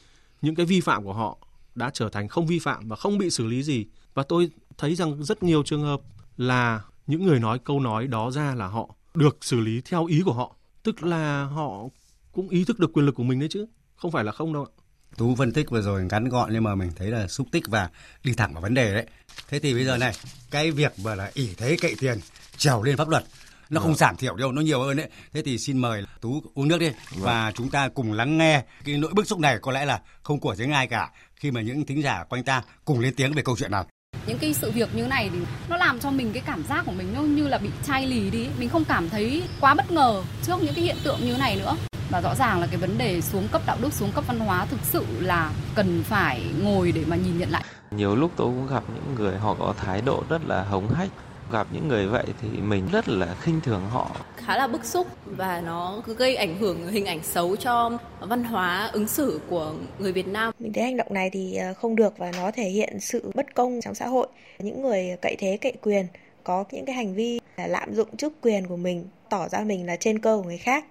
những 0.42 0.54
cái 0.54 0.66
vi 0.66 0.80
phạm 0.80 1.04
của 1.04 1.12
họ 1.12 1.38
đã 1.76 1.90
trở 1.94 2.08
thành 2.08 2.28
không 2.28 2.46
vi 2.46 2.58
phạm 2.58 2.88
và 2.88 2.96
không 2.96 3.18
bị 3.18 3.30
xử 3.30 3.46
lý 3.46 3.62
gì 3.62 3.86
và 4.14 4.22
tôi 4.22 4.50
thấy 4.78 4.94
rằng 4.94 5.24
rất 5.24 5.42
nhiều 5.42 5.62
trường 5.62 5.82
hợp 5.82 6.00
là 6.36 6.80
những 7.06 7.26
người 7.26 7.40
nói 7.40 7.58
câu 7.64 7.80
nói 7.80 8.06
đó 8.06 8.30
ra 8.30 8.54
là 8.54 8.66
họ 8.66 8.94
được 9.14 9.38
xử 9.40 9.60
lý 9.60 9.80
theo 9.84 10.06
ý 10.06 10.22
của 10.24 10.32
họ 10.32 10.56
tức 10.82 11.02
là 11.02 11.44
họ 11.44 11.84
cũng 12.32 12.48
ý 12.48 12.64
thức 12.64 12.78
được 12.78 12.92
quyền 12.92 13.06
lực 13.06 13.14
của 13.14 13.22
mình 13.22 13.40
đấy 13.40 13.48
chứ 13.52 13.66
không 13.96 14.10
phải 14.10 14.24
là 14.24 14.32
không 14.32 14.52
đâu 14.52 14.64
ạ 14.64 14.72
Tú 15.16 15.34
phân 15.34 15.52
tích 15.52 15.70
vừa 15.70 15.82
rồi 15.82 16.04
ngắn 16.04 16.28
gọn 16.28 16.50
nhưng 16.52 16.64
mà 16.64 16.74
mình 16.74 16.90
thấy 16.96 17.10
là 17.10 17.28
xúc 17.28 17.48
tích 17.52 17.64
và 17.68 17.90
đi 18.24 18.32
thẳng 18.32 18.52
vào 18.52 18.62
vấn 18.62 18.74
đề 18.74 18.94
đấy. 18.94 19.06
Thế 19.48 19.58
thì 19.58 19.74
bây 19.74 19.84
giờ 19.84 19.96
này, 19.96 20.12
cái 20.50 20.70
việc 20.70 20.92
mà 21.04 21.14
là 21.14 21.30
ỷ 21.34 21.54
thế 21.56 21.76
cậy 21.80 21.94
tiền 22.00 22.18
trèo 22.56 22.82
lên 22.82 22.96
pháp 22.96 23.08
luật 23.08 23.24
nó 23.70 23.80
không 23.80 23.90
vâng. 23.90 23.98
giảm 23.98 24.16
thiểu 24.16 24.36
đâu, 24.36 24.52
nó 24.52 24.62
nhiều 24.62 24.82
hơn 24.82 24.96
đấy. 24.96 25.08
Thế 25.32 25.42
thì 25.42 25.58
xin 25.58 25.78
mời 25.78 26.04
Tú 26.20 26.42
uống 26.54 26.68
nước 26.68 26.78
đi 26.78 26.86
vâng. 26.86 27.22
và 27.22 27.52
chúng 27.54 27.70
ta 27.70 27.88
cùng 27.88 28.12
lắng 28.12 28.38
nghe 28.38 28.64
cái 28.84 28.96
nỗi 28.98 29.12
bức 29.14 29.26
xúc 29.26 29.38
này 29.38 29.58
có 29.62 29.72
lẽ 29.72 29.84
là 29.84 30.00
không 30.22 30.40
của 30.40 30.54
riêng 30.54 30.72
ai 30.72 30.86
cả 30.86 31.12
khi 31.36 31.50
mà 31.50 31.60
những 31.60 31.84
thính 31.84 32.02
giả 32.02 32.24
quanh 32.28 32.44
ta 32.44 32.62
cùng 32.84 33.00
lên 33.00 33.14
tiếng 33.14 33.32
về 33.32 33.42
câu 33.42 33.56
chuyện 33.56 33.70
này 33.70 33.84
những 34.26 34.38
cái 34.38 34.54
sự 34.54 34.70
việc 34.70 34.94
như 34.94 35.06
này 35.06 35.30
thì 35.32 35.38
nó 35.68 35.76
làm 35.76 36.00
cho 36.00 36.10
mình 36.10 36.32
cái 36.32 36.42
cảm 36.46 36.62
giác 36.62 36.82
của 36.86 36.92
mình 36.92 37.12
nó 37.14 37.20
như 37.20 37.48
là 37.48 37.58
bị 37.58 37.70
chai 37.86 38.06
lì 38.06 38.30
đi. 38.30 38.46
Mình 38.58 38.68
không 38.68 38.84
cảm 38.84 39.08
thấy 39.08 39.42
quá 39.60 39.74
bất 39.74 39.90
ngờ 39.90 40.22
trước 40.42 40.62
những 40.62 40.74
cái 40.74 40.84
hiện 40.84 40.96
tượng 41.04 41.20
như 41.20 41.36
này 41.36 41.56
nữa. 41.56 41.76
Và 42.10 42.20
rõ 42.20 42.34
ràng 42.34 42.60
là 42.60 42.66
cái 42.66 42.76
vấn 42.76 42.98
đề 42.98 43.20
xuống 43.20 43.48
cấp 43.52 43.62
đạo 43.66 43.76
đức 43.80 43.92
xuống 43.92 44.12
cấp 44.12 44.24
văn 44.26 44.38
hóa 44.38 44.66
thực 44.66 44.80
sự 44.82 45.04
là 45.20 45.52
cần 45.74 46.02
phải 46.04 46.42
ngồi 46.62 46.92
để 46.92 47.04
mà 47.06 47.16
nhìn 47.16 47.38
nhận 47.38 47.50
lại. 47.50 47.64
Nhiều 47.90 48.16
lúc 48.16 48.32
tôi 48.36 48.46
cũng 48.46 48.66
gặp 48.66 48.82
những 48.94 49.14
người 49.14 49.38
họ 49.38 49.54
có 49.54 49.74
thái 49.76 50.00
độ 50.00 50.24
rất 50.28 50.46
là 50.46 50.64
hống 50.64 50.94
hách 50.94 51.08
gặp 51.52 51.66
những 51.72 51.88
người 51.88 52.06
vậy 52.06 52.24
thì 52.42 52.48
mình 52.48 52.88
rất 52.92 53.08
là 53.08 53.34
khinh 53.40 53.60
thường 53.60 53.82
họ 53.90 54.10
khá 54.46 54.56
là 54.56 54.66
bức 54.66 54.84
xúc 54.84 55.06
và 55.26 55.60
nó 55.60 56.02
cứ 56.06 56.14
gây 56.14 56.36
ảnh 56.36 56.58
hưởng 56.58 56.86
hình 56.86 57.06
ảnh 57.06 57.22
xấu 57.22 57.56
cho 57.56 57.98
văn 58.20 58.44
hóa 58.44 58.90
ứng 58.92 59.08
xử 59.08 59.40
của 59.48 59.74
người 59.98 60.12
Việt 60.12 60.26
Nam. 60.26 60.52
Mình 60.58 60.72
thấy 60.72 60.84
hành 60.84 60.96
động 60.96 61.14
này 61.14 61.30
thì 61.30 61.56
ờ, 61.56 61.74
không 61.74 61.96
được 61.96 62.18
và 62.18 62.32
nó 62.36 62.50
thể 62.50 62.68
hiện 62.68 63.00
sự 63.00 63.30
bất 63.34 63.54
công 63.54 63.80
trong 63.82 63.94
xã 63.94 64.06
hội. 64.06 64.26
Những 64.58 64.82
người 64.82 65.16
cậy 65.22 65.36
thế 65.38 65.58
cậy 65.60 65.72
quyền 65.82 66.06
có 66.44 66.64
những 66.72 66.86
cái 66.86 66.94
hành 66.94 67.14
vi 67.14 67.40
là 67.56 67.66
lạm 67.66 67.94
dụng 67.94 68.16
chức 68.16 68.32
quyền 68.42 68.66
của 68.66 68.76
mình, 68.76 69.04
tỏ 69.30 69.48
ra 69.48 69.60
mình 69.60 69.86
là 69.86 69.96
trên 69.96 70.18
cơ 70.18 70.36
của 70.36 70.48
người 70.48 70.58
khác. 70.58 70.84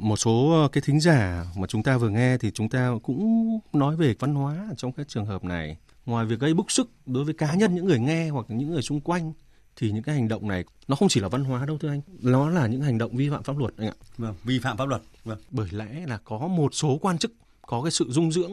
Một 0.00 0.16
số 0.16 0.50
ờ, 0.62 0.68
cái 0.68 0.82
thính 0.86 1.00
giả 1.00 1.46
mà 1.56 1.66
chúng 1.66 1.82
ta 1.82 1.96
vừa 1.96 2.08
nghe 2.08 2.38
thì 2.38 2.50
chúng 2.50 2.68
ta 2.68 2.90
cũng 3.02 3.58
nói 3.72 3.96
về 3.96 4.14
văn 4.18 4.34
hóa 4.34 4.68
trong 4.76 4.92
các 4.92 5.08
trường 5.08 5.26
hợp 5.26 5.44
này. 5.44 5.76
Ngoài 6.06 6.26
việc 6.26 6.40
gây 6.40 6.54
bức 6.54 6.70
xúc 6.70 6.88
đối 7.06 7.24
với 7.24 7.34
cá 7.34 7.54
nhân 7.54 7.74
những 7.74 7.86
người 7.86 7.98
nghe 7.98 8.28
hoặc 8.28 8.46
những 8.48 8.70
người 8.70 8.82
xung 8.82 9.00
quanh 9.00 9.32
thì 9.76 9.90
những 9.90 10.02
cái 10.02 10.14
hành 10.14 10.28
động 10.28 10.48
này 10.48 10.64
nó 10.88 10.96
không 10.96 11.08
chỉ 11.08 11.20
là 11.20 11.28
văn 11.28 11.44
hóa 11.44 11.66
đâu 11.66 11.78
thưa 11.78 11.88
anh. 11.88 12.00
Nó 12.20 12.50
là 12.50 12.66
những 12.66 12.80
hành 12.82 12.98
động 12.98 13.16
vi 13.16 13.30
phạm 13.30 13.42
pháp 13.42 13.58
luật 13.58 13.74
anh 13.76 13.88
ạ. 13.88 13.94
Vâng 14.18 14.34
vi 14.44 14.58
phạm 14.58 14.76
pháp 14.76 14.88
luật 14.88 15.02
vâng. 15.24 15.38
Bởi 15.50 15.68
lẽ 15.70 16.06
là 16.06 16.18
có 16.24 16.38
một 16.38 16.74
số 16.74 16.98
quan 17.02 17.18
chức 17.18 17.32
có 17.66 17.82
cái 17.82 17.90
sự 17.90 18.06
dung 18.08 18.32
dưỡng 18.32 18.52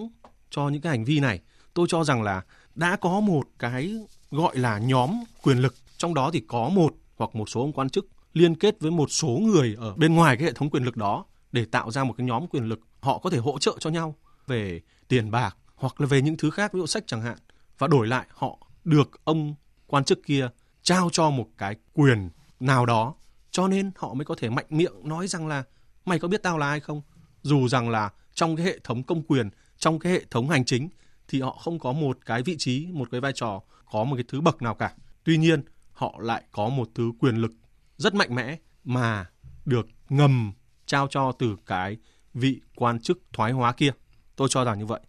cho 0.50 0.70
những 0.70 0.82
cái 0.82 0.90
hành 0.90 1.06
vi 1.06 1.20
này. 1.20 1.40
Tôi 1.74 1.88
cho 1.90 2.04
rằng 2.04 2.24
là 2.24 2.42
đã 2.76 2.96
có 2.96 3.20
một 3.20 3.44
cái 3.60 3.94
gọi 4.32 4.58
là 4.58 4.78
nhóm 4.78 5.24
quyền 5.44 5.58
lực 5.58 5.76
trong 5.98 6.14
đó 6.14 6.30
thì 6.34 6.42
có 6.48 6.70
một 6.70 6.96
hoặc 7.18 7.36
một 7.36 7.50
số 7.50 7.62
ông 7.62 7.74
quan 7.74 7.90
chức 7.90 8.08
liên 8.34 8.56
kết 8.56 8.80
với 8.80 8.92
một 8.92 9.12
số 9.12 9.28
người 9.28 9.76
ở 9.80 9.94
bên 9.96 10.16
ngoài 10.16 10.38
cái 10.38 10.46
hệ 10.46 10.54
thống 10.54 10.70
quyền 10.70 10.84
lực 10.84 10.98
đó 10.98 11.26
để 11.52 11.66
tạo 11.66 11.92
ra 11.92 12.04
một 12.04 12.14
cái 12.18 12.28
nhóm 12.28 12.48
quyền 12.48 12.64
lực 12.64 12.80
họ 13.00 13.20
có 13.20 13.30
thể 13.30 13.38
hỗ 13.38 13.60
trợ 13.60 13.78
cho 13.80 13.90
nhau 13.90 14.16
về 14.48 14.82
tiền 15.08 15.32
bạc 15.32 15.58
hoặc 15.76 16.02
là 16.02 16.08
về 16.08 16.22
những 16.22 16.38
thứ 16.38 16.50
khác, 16.50 16.74
ví 16.74 16.80
dụ 16.80 16.86
sách 16.88 17.04
chẳng 17.08 17.22
hạn, 17.22 17.38
và 17.78 17.88
đổi 17.88 18.08
lại 18.08 18.28
họ 18.30 18.58
được 18.84 19.22
ông 19.24 19.56
quan 19.88 20.04
chức 20.04 20.20
kia 20.26 20.50
trao 20.82 21.10
cho 21.12 21.30
một 21.30 21.48
cái 21.58 21.76
quyền 21.94 22.30
nào 22.60 22.86
đó. 22.86 23.16
Cho 23.52 23.68
nên 23.68 23.92
họ 23.96 24.14
mới 24.14 24.26
có 24.26 24.36
thể 24.38 24.50
mạnh 24.50 24.66
miệng 24.70 24.94
nói 25.04 25.28
rằng 25.28 25.48
là, 25.48 25.64
mày 26.06 26.20
có 26.20 26.28
biết 26.28 26.44
tao 26.44 26.58
là 26.58 26.68
ai 26.70 26.80
không? 26.80 27.02
Dù 27.42 27.68
rằng 27.68 27.90
là 27.90 28.12
trong 28.34 28.56
cái 28.56 28.66
hệ 28.66 28.80
thống 28.84 29.04
công 29.04 29.22
quyền, 29.22 29.50
trong 29.78 30.00
cái 30.00 30.12
hệ 30.12 30.26
thống 30.32 30.50
hành 30.50 30.66
chính 30.66 30.90
thì 31.28 31.42
họ 31.42 31.58
không 31.64 31.80
có 31.80 31.92
một 31.92 32.18
cái 32.26 32.44
vị 32.44 32.56
trí, 32.60 32.88
một 32.92 33.08
cái 33.12 33.22
vai 33.22 33.32
trò 33.36 33.62
có 33.92 34.04
một 34.04 34.16
cái 34.16 34.26
thứ 34.28 34.42
bậc 34.42 34.62
nào 34.62 34.76
cả. 34.76 34.94
Tuy 35.24 35.38
nhiên, 35.38 35.64
họ 35.92 36.16
lại 36.20 36.44
có 36.52 36.70
một 36.70 36.90
thứ 36.96 37.12
quyền 37.20 37.36
lực 37.36 37.52
rất 37.98 38.14
mạnh 38.16 38.36
mẽ 38.36 38.58
mà 38.84 39.26
được 39.66 39.88
ngầm 40.10 40.54
trao 40.88 41.08
cho 41.08 41.32
từ 41.32 41.56
cái 41.66 41.98
vị 42.34 42.62
quan 42.76 43.00
chức 43.00 43.20
thoái 43.34 43.52
hóa 43.52 43.74
kia. 43.74 43.92
Tôi 44.36 44.48
cho 44.52 44.64
rằng 44.64 44.80
như 44.80 44.86
vậy. 44.86 45.00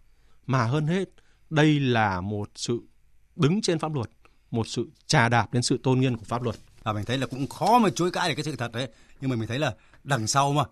Mà 0.45 0.63
hơn 0.63 0.87
hết, 0.87 1.09
đây 1.49 1.79
là 1.79 2.21
một 2.21 2.49
sự 2.55 2.81
đứng 3.35 3.61
trên 3.61 3.79
pháp 3.79 3.93
luật, 3.95 4.09
một 4.51 4.67
sự 4.67 4.89
trà 5.07 5.29
đạp 5.29 5.53
lên 5.53 5.63
sự 5.63 5.79
tôn 5.83 5.99
nghiêm 5.99 6.17
của 6.17 6.25
pháp 6.25 6.43
luật. 6.43 6.55
Và 6.83 6.93
mình 6.93 7.05
thấy 7.05 7.17
là 7.17 7.27
cũng 7.27 7.47
khó 7.47 7.79
mà 7.79 7.89
chối 7.95 8.11
cãi 8.11 8.29
được 8.29 8.35
cái 8.35 8.43
sự 8.43 8.55
thật 8.55 8.71
đấy. 8.71 8.87
Nhưng 9.21 9.29
mà 9.29 9.35
mình 9.35 9.47
thấy 9.47 9.59
là 9.59 9.75
đằng 10.03 10.27
sau 10.27 10.53
mà 10.53 10.63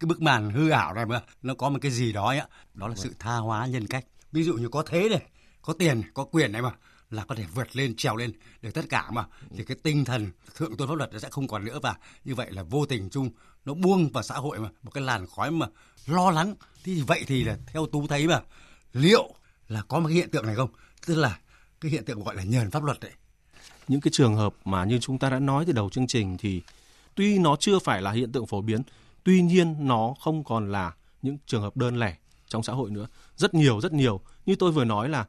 cái 0.00 0.06
bức 0.06 0.22
màn 0.22 0.50
hư 0.50 0.70
ảo 0.70 0.94
này 0.94 1.06
mà 1.06 1.22
nó 1.42 1.54
có 1.54 1.68
một 1.68 1.78
cái 1.82 1.90
gì 1.90 2.12
đó 2.12 2.28
ấy, 2.28 2.40
đó 2.74 2.88
là 2.88 2.94
sự 2.94 3.14
tha 3.18 3.36
hóa 3.36 3.66
nhân 3.66 3.86
cách. 3.86 4.04
Ví 4.32 4.44
dụ 4.44 4.54
như 4.54 4.68
có 4.68 4.82
thế 4.82 5.08
này, 5.08 5.22
có 5.62 5.72
tiền, 5.72 6.02
có 6.14 6.24
quyền 6.24 6.52
này 6.52 6.62
mà 6.62 6.70
là 7.10 7.24
có 7.24 7.34
thể 7.34 7.44
vượt 7.54 7.76
lên, 7.76 7.96
trèo 7.96 8.16
lên 8.16 8.32
được 8.62 8.70
tất 8.74 8.84
cả 8.88 9.10
mà. 9.10 9.26
Thì 9.56 9.64
cái 9.64 9.76
tinh 9.82 10.04
thần 10.04 10.30
thượng 10.56 10.76
tôn 10.76 10.88
pháp 10.88 10.94
luật 10.94 11.12
nó 11.12 11.18
sẽ 11.18 11.28
không 11.30 11.48
còn 11.48 11.64
nữa 11.64 11.78
và 11.82 11.96
như 12.24 12.34
vậy 12.34 12.50
là 12.50 12.62
vô 12.62 12.86
tình 12.86 13.10
chung 13.10 13.30
nó 13.64 13.74
buông 13.74 14.10
vào 14.10 14.22
xã 14.22 14.34
hội 14.34 14.58
mà, 14.58 14.68
một 14.82 14.90
cái 14.94 15.04
làn 15.04 15.26
khói 15.26 15.50
mà 15.50 15.66
lo 16.06 16.30
lắng. 16.30 16.54
Thì 16.84 17.02
vậy 17.02 17.24
thì 17.26 17.44
là 17.44 17.58
theo 17.66 17.86
tú 17.86 18.06
thấy 18.06 18.26
mà, 18.26 18.40
liệu 18.92 19.34
là 19.68 19.82
có 19.82 20.00
một 20.00 20.08
cái 20.08 20.16
hiện 20.16 20.30
tượng 20.30 20.46
này 20.46 20.54
không? 20.54 20.70
Tức 21.06 21.14
là 21.14 21.38
cái 21.80 21.90
hiện 21.90 22.04
tượng 22.04 22.24
gọi 22.24 22.36
là 22.36 22.42
nhờn 22.42 22.70
pháp 22.70 22.84
luật 22.84 23.00
đấy. 23.00 23.12
Những 23.88 24.00
cái 24.00 24.10
trường 24.14 24.36
hợp 24.36 24.54
mà 24.64 24.84
như 24.84 24.98
chúng 24.98 25.18
ta 25.18 25.30
đã 25.30 25.38
nói 25.38 25.64
từ 25.66 25.72
đầu 25.72 25.90
chương 25.90 26.06
trình 26.06 26.36
thì 26.38 26.62
tuy 27.14 27.38
nó 27.38 27.56
chưa 27.60 27.78
phải 27.78 28.02
là 28.02 28.10
hiện 28.12 28.32
tượng 28.32 28.46
phổ 28.46 28.60
biến, 28.60 28.82
tuy 29.24 29.42
nhiên 29.42 29.76
nó 29.80 30.14
không 30.20 30.44
còn 30.44 30.72
là 30.72 30.94
những 31.22 31.38
trường 31.46 31.62
hợp 31.62 31.76
đơn 31.76 31.98
lẻ 31.98 32.16
trong 32.48 32.62
xã 32.62 32.72
hội 32.72 32.90
nữa. 32.90 33.06
Rất 33.36 33.54
nhiều 33.54 33.80
rất 33.80 33.92
nhiều. 33.92 34.20
Như 34.46 34.56
tôi 34.56 34.72
vừa 34.72 34.84
nói 34.84 35.08
là 35.08 35.26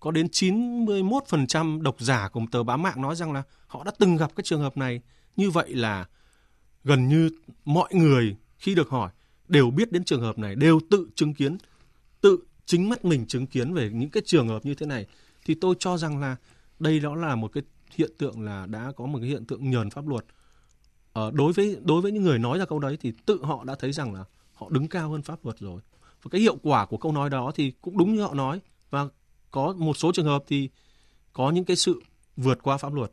có 0.00 0.10
đến 0.10 0.26
91% 0.26 1.82
độc 1.82 2.00
giả 2.00 2.28
của 2.28 2.40
một 2.40 2.46
tờ 2.52 2.62
báo 2.62 2.76
mạng 2.76 3.02
nói 3.02 3.16
rằng 3.16 3.32
là 3.32 3.42
họ 3.66 3.84
đã 3.84 3.92
từng 3.98 4.16
gặp 4.16 4.30
cái 4.36 4.44
trường 4.44 4.60
hợp 4.60 4.76
này. 4.76 5.00
Như 5.36 5.50
vậy 5.50 5.74
là 5.74 6.06
gần 6.84 7.08
như 7.08 7.30
mọi 7.64 7.94
người 7.94 8.36
khi 8.58 8.74
được 8.74 8.88
hỏi 8.88 9.10
đều 9.48 9.70
biết 9.70 9.92
đến 9.92 10.04
trường 10.04 10.20
hợp 10.20 10.38
này, 10.38 10.54
đều 10.54 10.80
tự 10.90 11.08
chứng 11.14 11.34
kiến, 11.34 11.58
tự 12.20 12.38
chính 12.66 12.88
mắt 12.88 13.04
mình 13.04 13.26
chứng 13.26 13.46
kiến 13.46 13.74
về 13.74 13.90
những 13.90 14.10
cái 14.10 14.22
trường 14.26 14.48
hợp 14.48 14.64
như 14.64 14.74
thế 14.74 14.86
này. 14.86 15.06
Thì 15.44 15.54
tôi 15.54 15.74
cho 15.78 15.98
rằng 15.98 16.18
là 16.18 16.36
đây 16.78 17.00
đó 17.00 17.14
là 17.14 17.34
một 17.34 17.52
cái 17.52 17.62
hiện 17.90 18.10
tượng 18.18 18.42
là 18.42 18.66
đã 18.66 18.92
có 18.96 19.06
một 19.06 19.18
cái 19.18 19.28
hiện 19.28 19.44
tượng 19.44 19.70
nhờn 19.70 19.90
pháp 19.90 20.08
luật. 20.08 20.24
Ờ, 21.12 21.30
đối 21.34 21.52
với 21.52 21.76
đối 21.82 22.02
với 22.02 22.12
những 22.12 22.22
người 22.22 22.38
nói 22.38 22.58
ra 22.58 22.64
câu 22.64 22.78
đấy 22.78 22.98
thì 23.00 23.12
tự 23.26 23.44
họ 23.44 23.64
đã 23.64 23.74
thấy 23.78 23.92
rằng 23.92 24.14
là 24.14 24.24
họ 24.52 24.68
đứng 24.70 24.88
cao 24.88 25.10
hơn 25.10 25.22
pháp 25.22 25.44
luật 25.44 25.58
rồi. 25.58 25.80
Và 26.22 26.28
cái 26.30 26.40
hiệu 26.40 26.56
quả 26.62 26.86
của 26.86 26.96
câu 26.96 27.12
nói 27.12 27.30
đó 27.30 27.52
thì 27.54 27.72
cũng 27.80 27.98
đúng 27.98 28.14
như 28.14 28.22
họ 28.22 28.34
nói 28.34 28.60
và 28.90 29.08
có 29.50 29.74
một 29.78 29.96
số 29.96 30.12
trường 30.12 30.26
hợp 30.26 30.44
thì 30.46 30.70
có 31.32 31.50
những 31.50 31.64
cái 31.64 31.76
sự 31.76 32.02
vượt 32.36 32.62
qua 32.62 32.76
pháp 32.76 32.94
luật 32.94 33.12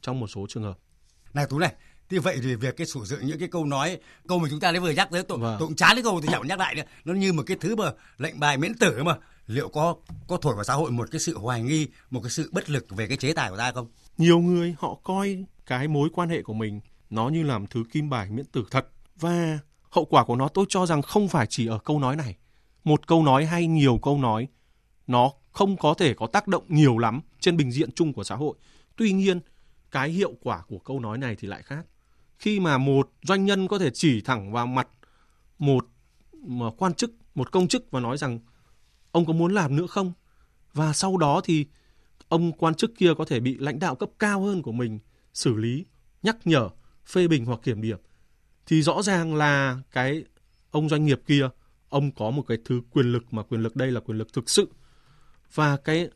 trong 0.00 0.20
một 0.20 0.26
số 0.26 0.46
trường 0.48 0.62
hợp. 0.62 0.78
Này 1.34 1.46
Tú 1.46 1.58
này, 1.58 1.74
thì 2.08 2.18
vậy 2.18 2.38
thì 2.42 2.54
việc 2.54 2.76
cái 2.76 2.86
sử 2.86 3.00
dụng 3.04 3.18
những 3.22 3.38
cái 3.38 3.48
câu 3.48 3.64
nói 3.64 3.98
câu 4.28 4.38
mà 4.38 4.48
chúng 4.50 4.60
ta 4.60 4.72
đã 4.72 4.80
vừa 4.80 4.90
nhắc 4.90 5.08
tới 5.10 5.22
tôi 5.22 5.38
vâng. 5.38 5.56
tôi 5.58 5.68
cũng 5.68 5.76
chán 5.76 5.90
cái 5.94 6.02
câu 6.02 6.20
thì 6.20 6.28
chẳng 6.32 6.46
nhắc 6.46 6.58
lại 6.58 6.74
nữa 6.74 6.82
nó 7.04 7.14
như 7.14 7.32
một 7.32 7.42
cái 7.46 7.56
thứ 7.60 7.76
mà 7.76 7.92
lệnh 8.18 8.40
bài 8.40 8.56
miễn 8.56 8.74
tử 8.74 9.02
mà. 9.02 9.16
Liệu 9.46 9.68
có 9.68 9.96
có 10.28 10.36
thổi 10.36 10.54
vào 10.54 10.64
xã 10.64 10.74
hội 10.74 10.90
một 10.90 11.08
cái 11.10 11.20
sự 11.20 11.38
hoài 11.38 11.62
nghi 11.62 11.88
một 12.10 12.20
cái 12.20 12.30
sự 12.30 12.50
bất 12.52 12.70
lực 12.70 12.86
về 12.90 13.06
cái 13.06 13.16
chế 13.16 13.32
tài 13.32 13.50
của 13.50 13.56
ta 13.56 13.72
không? 13.72 13.90
Nhiều 14.18 14.38
người 14.38 14.74
họ 14.78 14.94
coi 15.02 15.44
cái 15.66 15.88
mối 15.88 16.08
quan 16.12 16.28
hệ 16.28 16.42
của 16.42 16.54
mình 16.54 16.80
nó 17.10 17.28
như 17.28 17.42
làm 17.42 17.66
thứ 17.66 17.84
kim 17.92 18.10
bài 18.10 18.30
miễn 18.30 18.44
tử 18.44 18.64
thật. 18.70 18.86
Và 19.16 19.58
hậu 19.90 20.04
quả 20.04 20.24
của 20.24 20.36
nó 20.36 20.48
tôi 20.48 20.66
cho 20.68 20.86
rằng 20.86 21.02
không 21.02 21.28
phải 21.28 21.46
chỉ 21.50 21.66
ở 21.66 21.78
câu 21.78 21.98
nói 21.98 22.16
này. 22.16 22.36
Một 22.84 23.06
câu 23.06 23.22
nói 23.22 23.46
hay 23.46 23.66
nhiều 23.66 23.98
câu 24.02 24.18
nói 24.18 24.48
nó 25.06 25.32
không 25.52 25.76
có 25.76 25.94
thể 25.94 26.14
có 26.14 26.26
tác 26.26 26.48
động 26.48 26.64
nhiều 26.68 26.98
lắm 26.98 27.20
trên 27.40 27.56
bình 27.56 27.72
diện 27.72 27.92
chung 27.92 28.12
của 28.12 28.24
xã 28.24 28.34
hội. 28.34 28.54
Tuy 28.96 29.12
nhiên, 29.12 29.40
cái 29.90 30.10
hiệu 30.10 30.34
quả 30.42 30.62
của 30.68 30.78
câu 30.78 31.00
nói 31.00 31.18
này 31.18 31.36
thì 31.38 31.48
lại 31.48 31.62
khác. 31.62 31.86
Khi 32.38 32.60
mà 32.60 32.78
một 32.78 33.10
doanh 33.22 33.44
nhân 33.44 33.68
có 33.68 33.78
thể 33.78 33.90
chỉ 33.90 34.20
thẳng 34.20 34.52
vào 34.52 34.66
mặt 34.66 34.88
một 35.58 35.86
quan 36.76 36.94
chức, 36.94 37.12
một 37.34 37.52
công 37.52 37.68
chức 37.68 37.90
và 37.90 38.00
nói 38.00 38.18
rằng, 38.18 38.40
ông 39.12 39.26
có 39.26 39.32
muốn 39.32 39.54
làm 39.54 39.76
nữa 39.76 39.86
không? 39.86 40.12
Và 40.72 40.92
sau 40.92 41.16
đó 41.16 41.40
thì 41.44 41.66
ông 42.28 42.52
quan 42.52 42.74
chức 42.74 42.92
kia 42.96 43.12
có 43.18 43.24
thể 43.24 43.40
bị 43.40 43.56
lãnh 43.58 43.78
đạo 43.78 43.94
cấp 43.94 44.08
cao 44.18 44.42
hơn 44.42 44.62
của 44.62 44.72
mình 44.72 44.98
xử 45.34 45.54
lý, 45.54 45.84
nhắc 46.22 46.36
nhở, 46.44 46.68
phê 47.06 47.28
bình 47.28 47.44
hoặc 47.44 47.60
kiểm 47.62 47.82
điểm. 47.82 47.98
Thì 48.66 48.82
rõ 48.82 49.02
ràng 49.02 49.34
là 49.34 49.78
cái 49.90 50.24
ông 50.70 50.88
doanh 50.88 51.04
nghiệp 51.04 51.20
kia, 51.26 51.48
ông 51.88 52.10
có 52.12 52.30
một 52.30 52.42
cái 52.48 52.58
thứ 52.64 52.80
quyền 52.90 53.06
lực 53.12 53.32
mà 53.32 53.42
quyền 53.42 53.62
lực 53.62 53.76
đây 53.76 53.92
là 53.92 54.00
quyền 54.00 54.18
lực 54.18 54.32
thực 54.32 54.50
sự 54.50 54.68
và 55.54 55.76
cái 55.76 56.08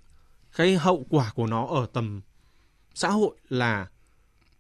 cái 0.57 0.77
hậu 0.77 1.07
quả 1.11 1.33
của 1.35 1.47
nó 1.47 1.67
ở 1.67 1.87
tầm 1.93 2.21
xã 2.95 3.09
hội 3.09 3.37
là 3.49 3.87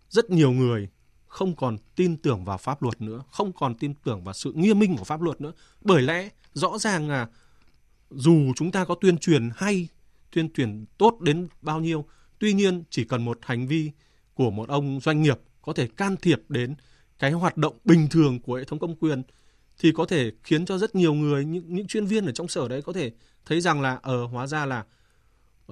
rất 0.08 0.30
nhiều 0.30 0.50
người 0.50 0.88
không 1.26 1.56
còn 1.56 1.76
tin 1.96 2.16
tưởng 2.16 2.44
vào 2.44 2.58
pháp 2.58 2.82
luật 2.82 3.00
nữa, 3.00 3.22
không 3.30 3.52
còn 3.52 3.74
tin 3.74 3.94
tưởng 3.94 4.24
vào 4.24 4.34
sự 4.34 4.52
nghiêm 4.52 4.78
minh 4.78 4.96
của 4.96 5.04
pháp 5.04 5.22
luật 5.22 5.40
nữa. 5.40 5.52
Bởi 5.80 6.02
lẽ 6.02 6.28
rõ 6.52 6.78
ràng 6.78 7.08
là 7.08 7.28
dù 8.10 8.52
chúng 8.56 8.70
ta 8.70 8.84
có 8.84 8.94
tuyên 8.94 9.18
truyền 9.18 9.50
hay, 9.56 9.88
tuyên 10.32 10.52
truyền 10.52 10.84
tốt 10.98 11.20
đến 11.20 11.48
bao 11.62 11.80
nhiêu, 11.80 12.04
tuy 12.38 12.52
nhiên 12.52 12.82
chỉ 12.90 13.04
cần 13.04 13.24
một 13.24 13.38
hành 13.42 13.66
vi 13.66 13.90
của 14.34 14.50
một 14.50 14.68
ông 14.68 15.00
doanh 15.00 15.22
nghiệp 15.22 15.40
có 15.62 15.72
thể 15.72 15.86
can 15.86 16.16
thiệp 16.16 16.42
đến 16.48 16.74
cái 17.18 17.32
hoạt 17.32 17.56
động 17.56 17.78
bình 17.84 18.08
thường 18.10 18.40
của 18.40 18.56
hệ 18.56 18.64
thống 18.64 18.78
công 18.78 18.96
quyền 18.96 19.22
thì 19.78 19.92
có 19.92 20.06
thể 20.06 20.32
khiến 20.42 20.66
cho 20.66 20.78
rất 20.78 20.94
nhiều 20.94 21.14
người 21.14 21.44
những 21.44 21.74
những 21.74 21.86
chuyên 21.86 22.06
viên 22.06 22.26
ở 22.26 22.32
trong 22.32 22.48
sở 22.48 22.68
đấy 22.68 22.82
có 22.82 22.92
thể 22.92 23.12
thấy 23.46 23.60
rằng 23.60 23.80
là 23.80 23.98
ở 24.02 24.22
uh, 24.22 24.30
hóa 24.30 24.46
ra 24.46 24.66
là 24.66 24.84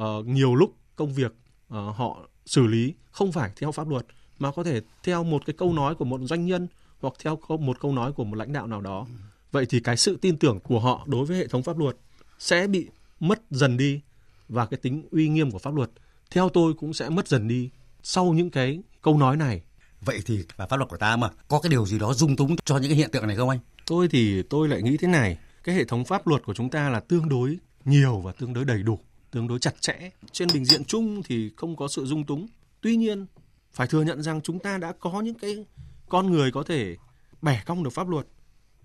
uh, 0.01 0.27
nhiều 0.27 0.55
lúc 0.55 0.75
công 0.97 1.15
việc 1.15 1.33
uh, 1.33 1.97
họ 1.97 2.29
xử 2.47 2.67
lý 2.67 2.95
không 3.11 3.33
phải 3.33 3.51
theo 3.57 3.73
pháp 3.73 3.89
luật 3.89 4.07
mà 4.39 4.53
có 4.53 4.65
thể 4.65 4.81
theo 5.03 5.25
một 5.25 5.47
cái 5.47 5.55
câu 5.59 5.73
nói 5.73 5.95
của 5.95 6.05
một 6.05 6.21
doanh 6.25 6.47
nhân 6.47 6.69
hoặc 7.01 7.15
theo 7.19 7.39
một 7.61 7.81
câu 7.81 7.93
nói 7.93 8.13
của 8.13 8.25
một 8.25 8.37
lãnh 8.37 8.53
đạo 8.53 8.67
nào 8.67 8.81
đó. 8.81 9.07
Vậy 9.53 9.67
thì 9.69 9.81
cái 9.81 9.97
sự 9.97 10.17
tin 10.21 10.39
tưởng 10.39 10.61
của 10.61 10.81
họ 10.81 11.05
đối 11.07 11.27
với 11.27 11.37
hệ 11.37 11.47
thống 11.47 11.63
pháp 11.63 11.79
luật 11.79 11.97
sẽ 12.39 12.67
bị 12.67 12.89
mất 13.21 13.43
dần 13.51 13.77
đi 13.77 14.01
và 14.49 14.67
cái 14.67 14.79
tính 14.83 15.09
uy 15.11 15.29
nghiêm 15.29 15.51
của 15.51 15.59
pháp 15.59 15.75
luật 15.75 15.91
theo 16.31 16.49
tôi 16.49 16.75
cũng 16.75 16.95
sẽ 16.95 17.09
mất 17.09 17.29
dần 17.29 17.49
đi 17.49 17.71
sau 18.03 18.33
những 18.33 18.51
cái 18.51 18.83
câu 19.03 19.19
nói 19.19 19.37
này. 19.37 19.63
Vậy 20.01 20.21
thì 20.27 20.45
và 20.57 20.67
pháp 20.67 20.77
luật 20.77 20.89
của 20.91 20.97
ta 20.97 21.17
mà 21.17 21.31
có 21.49 21.61
cái 21.61 21.71
điều 21.71 21.87
gì 21.87 21.99
đó 21.99 22.15
dung 22.15 22.37
túng 22.37 22.57
cho 22.65 22.77
những 22.79 22.91
cái 22.91 22.97
hiện 22.97 23.11
tượng 23.11 23.27
này 23.27 23.37
không 23.37 23.49
anh? 23.49 23.59
Tôi 23.87 24.09
thì 24.09 24.43
tôi 24.43 24.69
lại 24.69 24.83
nghĩ 24.83 24.97
thế 24.97 25.09
này, 25.09 25.39
cái 25.65 25.75
hệ 25.75 25.85
thống 25.85 26.05
pháp 26.05 26.27
luật 26.27 26.43
của 26.43 26.55
chúng 26.55 26.71
ta 26.71 26.89
là 26.89 27.01
tương 27.01 27.29
đối 27.29 27.59
nhiều 27.85 28.21
và 28.21 28.33
tương 28.33 28.53
đối 28.53 28.65
đầy 28.65 28.83
đủ, 28.83 28.99
tương 29.31 29.49
đối 29.49 29.59
chặt 29.59 29.81
chẽ. 29.81 30.11
Trên 30.33 30.49
bình 30.55 30.65
diện 30.65 30.85
chung 30.85 31.23
thì 31.23 31.51
không 31.57 31.77
có 31.77 31.89
sự 31.89 32.05
dung 32.05 32.27
túng. 32.27 32.47
Tuy 32.81 32.97
nhiên, 32.97 33.27
phải 33.73 33.87
thừa 33.87 34.03
nhận 34.03 34.23
rằng 34.23 34.41
chúng 34.41 34.59
ta 34.59 34.79
đã 34.79 34.93
có 35.01 35.21
những 35.21 35.35
cái 35.35 35.67
con 36.09 36.31
người 36.31 36.53
có 36.53 36.63
thể 36.63 36.97
bẻ 37.43 37.63
cong 37.67 37.85
được 37.85 37.91
pháp 37.91 38.09
luật. 38.09 38.27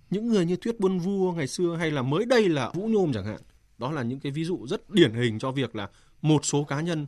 Những 0.09 0.27
người 0.27 0.45
như 0.45 0.55
Thuyết 0.55 0.79
Buôn 0.79 0.99
Vua 0.99 1.31
ngày 1.31 1.47
xưa 1.47 1.75
hay 1.79 1.91
là 1.91 2.01
mới 2.01 2.25
đây 2.25 2.49
là 2.49 2.71
Vũ 2.73 2.87
Nhôm 2.87 3.13
chẳng 3.13 3.25
hạn. 3.25 3.41
Đó 3.77 3.91
là 3.91 4.03
những 4.03 4.19
cái 4.19 4.31
ví 4.31 4.43
dụ 4.43 4.67
rất 4.67 4.89
điển 4.89 5.13
hình 5.13 5.39
cho 5.39 5.51
việc 5.51 5.75
là 5.75 5.89
một 6.21 6.45
số 6.45 6.63
cá 6.63 6.81
nhân 6.81 7.05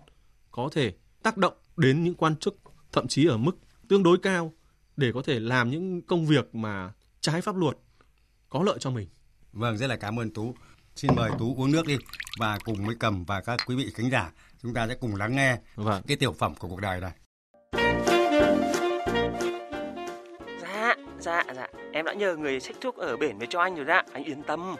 có 0.52 0.70
thể 0.72 0.94
tác 1.24 1.38
động 1.38 1.54
đến 1.78 2.04
những 2.04 2.16
quan 2.16 2.36
chức 2.36 2.60
thậm 2.92 3.08
chí 3.08 3.26
ở 3.26 3.38
mức 3.38 3.58
tương 3.88 4.04
đối 4.04 4.18
cao 4.18 4.54
để 4.98 5.12
có 5.14 5.22
thể 5.22 5.40
làm 5.40 5.70
những 5.70 6.02
công 6.02 6.26
việc 6.26 6.56
mà 6.56 6.94
trái 7.22 7.42
pháp 7.42 7.56
luật 7.56 7.78
có 8.50 8.64
lợi 8.64 8.78
cho 8.80 8.90
mình. 8.90 9.08
Vâng, 9.54 9.78
rất 9.78 9.88
là 9.88 9.96
cảm 9.96 10.20
ơn 10.20 10.34
Tú. 10.34 10.56
Xin 10.96 11.12
mời 11.16 11.32
Tú 11.40 11.56
uống 11.58 11.72
nước 11.72 11.88
đi 11.88 11.98
và 12.40 12.58
cùng 12.66 12.86
với 12.86 12.96
Cầm 13.00 13.24
và 13.24 13.42
các 13.42 13.60
quý 13.68 13.76
vị 13.76 13.92
khán 13.96 14.10
giả 14.10 14.32
chúng 14.62 14.74
ta 14.74 14.88
sẽ 14.88 14.96
cùng 14.96 15.16
lắng 15.16 15.36
nghe 15.36 15.58
vâng. 15.76 16.04
cái 16.08 16.18
tiểu 16.18 16.34
phẩm 16.34 16.56
của 16.56 16.68
cuộc 16.68 16.82
đời 16.82 17.02
này. 17.02 17.12
Dạ, 20.62 20.96
dạ, 21.20 21.44
dạ, 21.56 21.68
em 21.92 22.06
đã 22.06 22.14
nhờ 22.14 22.36
người 22.36 22.60
xách 22.60 22.76
thuốc 22.82 22.96
ở 22.96 23.18
bển 23.18 23.38
về 23.38 23.48
cho 23.50 23.62
anh 23.62 23.76
rồi 23.76 23.86
đó, 23.86 24.02
anh 24.14 24.24
yên 24.24 24.44
tâm. 24.44 24.76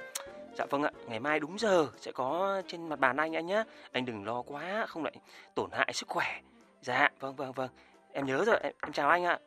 Dạ 0.58 0.66
vâng 0.70 0.84
ạ, 0.84 0.92
ngày 1.08 1.20
mai 1.20 1.40
đúng 1.40 1.60
giờ 1.60 1.88
sẽ 2.02 2.12
có 2.12 2.62
trên 2.68 2.90
mặt 2.90 3.00
bàn 3.00 3.18
anh 3.18 3.36
anh 3.36 3.48
nhé. 3.48 3.64
Anh 3.92 4.06
đừng 4.06 4.26
lo 4.26 4.42
quá, 4.42 4.86
không 4.90 5.04
lại 5.04 5.16
tổn 5.56 5.70
hại 5.72 5.94
sức 5.94 6.10
khỏe. 6.10 6.42
Dạ, 6.82 7.10
vâng 7.20 7.36
vâng 7.36 7.52
vâng, 7.52 7.70
em 8.12 8.26
nhớ 8.26 8.46
rồi, 8.46 8.60
em, 8.64 8.74
em 8.82 8.94
chào 8.94 9.10
anh 9.10 9.24
ạ. 9.24 9.40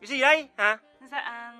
Cái 0.00 0.06
gì 0.06 0.20
đây 0.20 0.48
hả? 0.56 0.78
Dạ, 1.00 1.52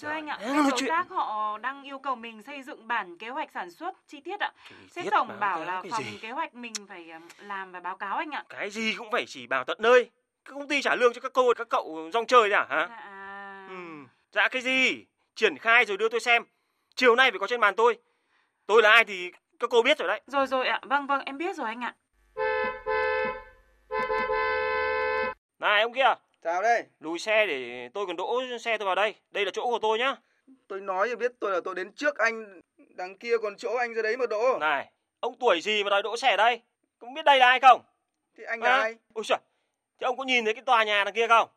thưa 0.00 0.08
anh 0.08 0.26
ạ, 0.26 0.38
bên 0.40 0.56
đối 0.56 0.70
chuyện... 0.76 0.88
tác 0.88 1.08
họ 1.08 1.58
đang 1.58 1.82
yêu 1.82 1.98
cầu 1.98 2.14
mình 2.14 2.42
xây 2.42 2.62
dựng 2.62 2.88
bản 2.88 3.18
kế 3.18 3.28
hoạch 3.28 3.52
sản 3.52 3.70
xuất 3.70 3.94
chi 4.08 4.20
tiết 4.20 4.40
ạ. 4.40 4.52
Sếp 4.90 5.04
tổng 5.10 5.40
bảo 5.40 5.64
là 5.64 5.82
phòng 5.90 6.02
gì? 6.02 6.18
kế 6.22 6.30
hoạch 6.30 6.54
mình 6.54 6.72
phải 6.88 7.10
làm 7.38 7.72
và 7.72 7.80
báo 7.80 7.96
cáo 7.96 8.16
anh 8.16 8.30
ạ. 8.30 8.44
Cái 8.48 8.70
gì 8.70 8.94
cũng 8.98 9.10
phải 9.12 9.24
chỉ 9.26 9.46
bảo 9.46 9.64
tận 9.64 9.78
nơi. 9.80 10.10
Các 10.44 10.52
công 10.54 10.68
ty 10.68 10.82
trả 10.82 10.94
lương 10.94 11.12
cho 11.12 11.20
các 11.20 11.32
cô 11.32 11.54
các 11.56 11.68
cậu 11.70 12.10
rong 12.12 12.26
chơi 12.26 12.50
đấy 12.50 12.58
à 12.58 12.66
hả? 12.70 12.86
Dạ... 12.88 13.66
Ừ. 13.68 13.76
dạ 14.32 14.48
cái 14.48 14.62
gì? 14.62 15.04
Triển 15.34 15.58
khai 15.58 15.84
rồi 15.84 15.96
đưa 15.96 16.08
tôi 16.08 16.20
xem. 16.20 16.44
Chiều 16.94 17.16
nay 17.16 17.30
phải 17.30 17.38
có 17.38 17.46
trên 17.46 17.60
bàn 17.60 17.74
tôi. 17.76 17.98
Tôi 18.66 18.82
là 18.82 18.90
ai 18.90 19.04
thì 19.04 19.30
các 19.58 19.70
cô 19.70 19.82
biết 19.82 19.98
rồi 19.98 20.08
đấy. 20.08 20.20
Rồi 20.26 20.46
rồi 20.46 20.66
ạ, 20.66 20.80
vâng 20.82 21.06
vâng 21.06 21.22
em 21.24 21.38
biết 21.38 21.56
rồi 21.56 21.66
anh 21.66 21.84
ạ. 21.84 21.94
Này 25.58 25.82
ông 25.82 25.94
kia, 25.94 26.14
Chào 26.44 26.62
đây. 26.62 26.84
Lùi 27.00 27.18
xe 27.18 27.46
để 27.46 27.88
tôi 27.94 28.06
còn 28.06 28.16
đỗ 28.16 28.42
xe 28.60 28.78
tôi 28.78 28.86
vào 28.86 28.94
đây. 28.94 29.14
Đây 29.30 29.44
là 29.44 29.50
chỗ 29.54 29.62
của 29.70 29.78
tôi 29.78 29.98
nhá. 29.98 30.16
Tôi 30.68 30.80
nói 30.80 31.08
cho 31.10 31.16
biết 31.16 31.32
tôi 31.40 31.50
là 31.50 31.60
tôi 31.64 31.74
đến 31.74 31.92
trước 31.92 32.18
anh. 32.18 32.60
Đằng 32.96 33.18
kia 33.18 33.38
còn 33.42 33.56
chỗ 33.56 33.76
anh 33.76 33.94
ra 33.94 34.02
đấy 34.02 34.16
mà 34.16 34.26
đỗ. 34.26 34.58
Này, 34.60 34.90
ông 35.20 35.34
tuổi 35.40 35.60
gì 35.60 35.84
mà 35.84 35.90
đòi 35.90 36.02
đỗ 36.02 36.16
xe 36.16 36.30
ở 36.30 36.36
đây? 36.36 36.60
Không 36.98 37.14
biết 37.14 37.24
đây 37.24 37.38
là 37.38 37.46
ai 37.46 37.60
không? 37.60 37.80
Thì 38.36 38.44
anh 38.44 38.60
là 38.60 38.70
à? 38.70 38.80
ai? 38.80 38.94
Ôi 39.14 39.24
trời, 39.26 39.38
thì 40.00 40.04
ông 40.04 40.16
có 40.16 40.24
nhìn 40.24 40.44
thấy 40.44 40.54
cái 40.54 40.62
tòa 40.62 40.84
nhà 40.84 41.04
đằng 41.04 41.14
kia 41.14 41.28
không? 41.28 41.48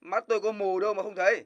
Mắt 0.00 0.24
tôi 0.28 0.40
có 0.40 0.52
mù 0.52 0.80
đâu 0.80 0.94
mà 0.94 1.02
không 1.02 1.14
thấy. 1.14 1.44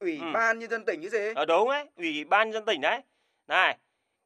Ủy 0.00 0.18
ừ. 0.20 0.26
ban 0.34 0.58
nhân 0.58 0.70
dân 0.70 0.84
tỉnh 0.84 1.00
cái 1.00 1.10
gì? 1.10 1.32
Ở 1.34 1.44
đúng 1.44 1.68
ấy, 1.68 1.84
ủy 1.96 2.24
ban 2.24 2.48
nhân 2.48 2.52
dân 2.52 2.64
tỉnh 2.64 2.80
đấy. 2.80 3.00
Này, 3.46 3.76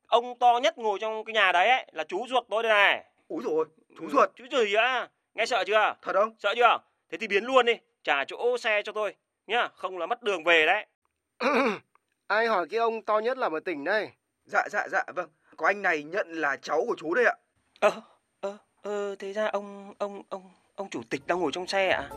ông 0.06 0.38
to 0.38 0.60
nhất 0.62 0.78
ngồi 0.78 0.98
trong 0.98 1.24
cái 1.24 1.32
nhà 1.34 1.52
đấy 1.52 1.68
ấy, 1.68 1.86
là 1.92 2.04
chú 2.04 2.26
ruột 2.28 2.44
tôi 2.50 2.62
đây 2.62 2.72
này. 2.72 3.04
Úi 3.28 3.42
rồi, 3.44 3.64
chú 3.98 4.04
ừ, 4.04 4.10
ruột. 4.12 4.30
Chú 4.36 4.44
gì 4.50 4.74
á? 4.74 5.08
Nghe 5.34 5.46
sợ 5.46 5.64
chưa? 5.66 5.94
Thật 6.02 6.12
không? 6.14 6.34
Sợ 6.38 6.54
chưa? 6.56 6.78
Thế 7.10 7.18
thì 7.18 7.28
biến 7.28 7.44
luôn 7.44 7.66
đi 7.66 7.74
trả 8.04 8.24
chỗ 8.24 8.58
xe 8.58 8.82
cho 8.84 8.92
tôi 8.92 9.14
nhá, 9.46 9.68
không 9.74 9.98
là 9.98 10.06
mất 10.06 10.22
đường 10.22 10.44
về 10.44 10.66
đấy. 10.66 10.86
Ai 12.26 12.46
hỏi 12.46 12.66
cái 12.70 12.80
ông 12.80 13.02
to 13.02 13.18
nhất 13.18 13.38
là 13.38 13.48
ở 13.52 13.60
tỉnh 13.64 13.84
đây? 13.84 14.10
Dạ 14.44 14.68
dạ 14.70 14.88
dạ 14.92 15.04
vâng, 15.14 15.30
có 15.56 15.66
anh 15.66 15.82
này 15.82 16.02
nhận 16.02 16.28
là 16.32 16.56
cháu 16.56 16.84
của 16.86 16.94
chú 16.98 17.14
đây 17.14 17.24
ạ. 17.24 17.34
Ơ 17.80 17.90
ơ 18.40 18.56
ơ 18.82 19.16
thế 19.18 19.32
ra 19.32 19.46
ông 19.46 19.94
ông 19.98 20.22
ông 20.28 20.50
ông 20.74 20.90
chủ 20.90 21.02
tịch 21.10 21.26
đang 21.26 21.40
ngồi 21.40 21.50
trong 21.54 21.66
xe 21.66 21.88
ạ? 21.88 22.08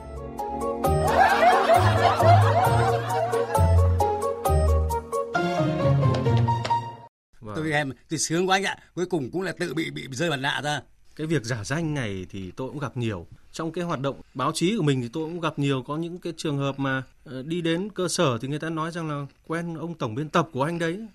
Vâng. 7.42 7.56
Tôi 7.56 7.72
em 7.72 7.92
tôi 8.10 8.20
sướng 8.20 8.50
quá 8.50 8.56
anh 8.58 8.64
ạ, 8.64 8.78
cuối 8.96 9.06
cùng 9.06 9.30
cũng 9.32 9.42
là 9.42 9.54
tự 9.60 9.74
bị 9.74 9.92
bị 9.92 10.08
rơi 10.12 10.30
mặt 10.30 10.38
nạ 10.38 10.62
ra. 10.64 10.82
Cái 11.16 11.28
việc 11.28 11.44
giả 11.44 11.64
danh 11.64 11.94
này 11.94 12.26
thì 12.30 12.52
tôi 12.56 12.70
cũng 12.70 12.80
gặp 12.80 12.98
nhiều 12.98 13.28
trong 13.54 13.72
cái 13.72 13.84
hoạt 13.84 14.00
động 14.00 14.22
báo 14.34 14.52
chí 14.52 14.78
của 14.78 14.84
mình 14.84 15.02
thì 15.02 15.10
tôi 15.14 15.26
cũng 15.26 15.40
gặp 15.40 15.60
nhiều 15.60 15.84
có 15.84 15.98
những 15.98 16.20
cái 16.20 16.34
trường 16.38 16.58
hợp 16.58 16.80
mà 16.80 17.04
ờ, 17.24 17.44
đi 17.44 17.62
đến 17.62 17.90
cơ 17.90 18.08
sở 18.08 18.38
thì 18.38 18.48
người 18.48 18.60
ta 18.60 18.70
nói 18.70 18.92
rằng 18.92 19.10
là 19.10 19.26
quen 19.48 19.76
ông 19.76 19.94
tổng 19.94 20.16
biên 20.16 20.30
tập 20.30 20.50
của 20.54 20.64
anh 20.64 20.80
đấy 20.80 21.08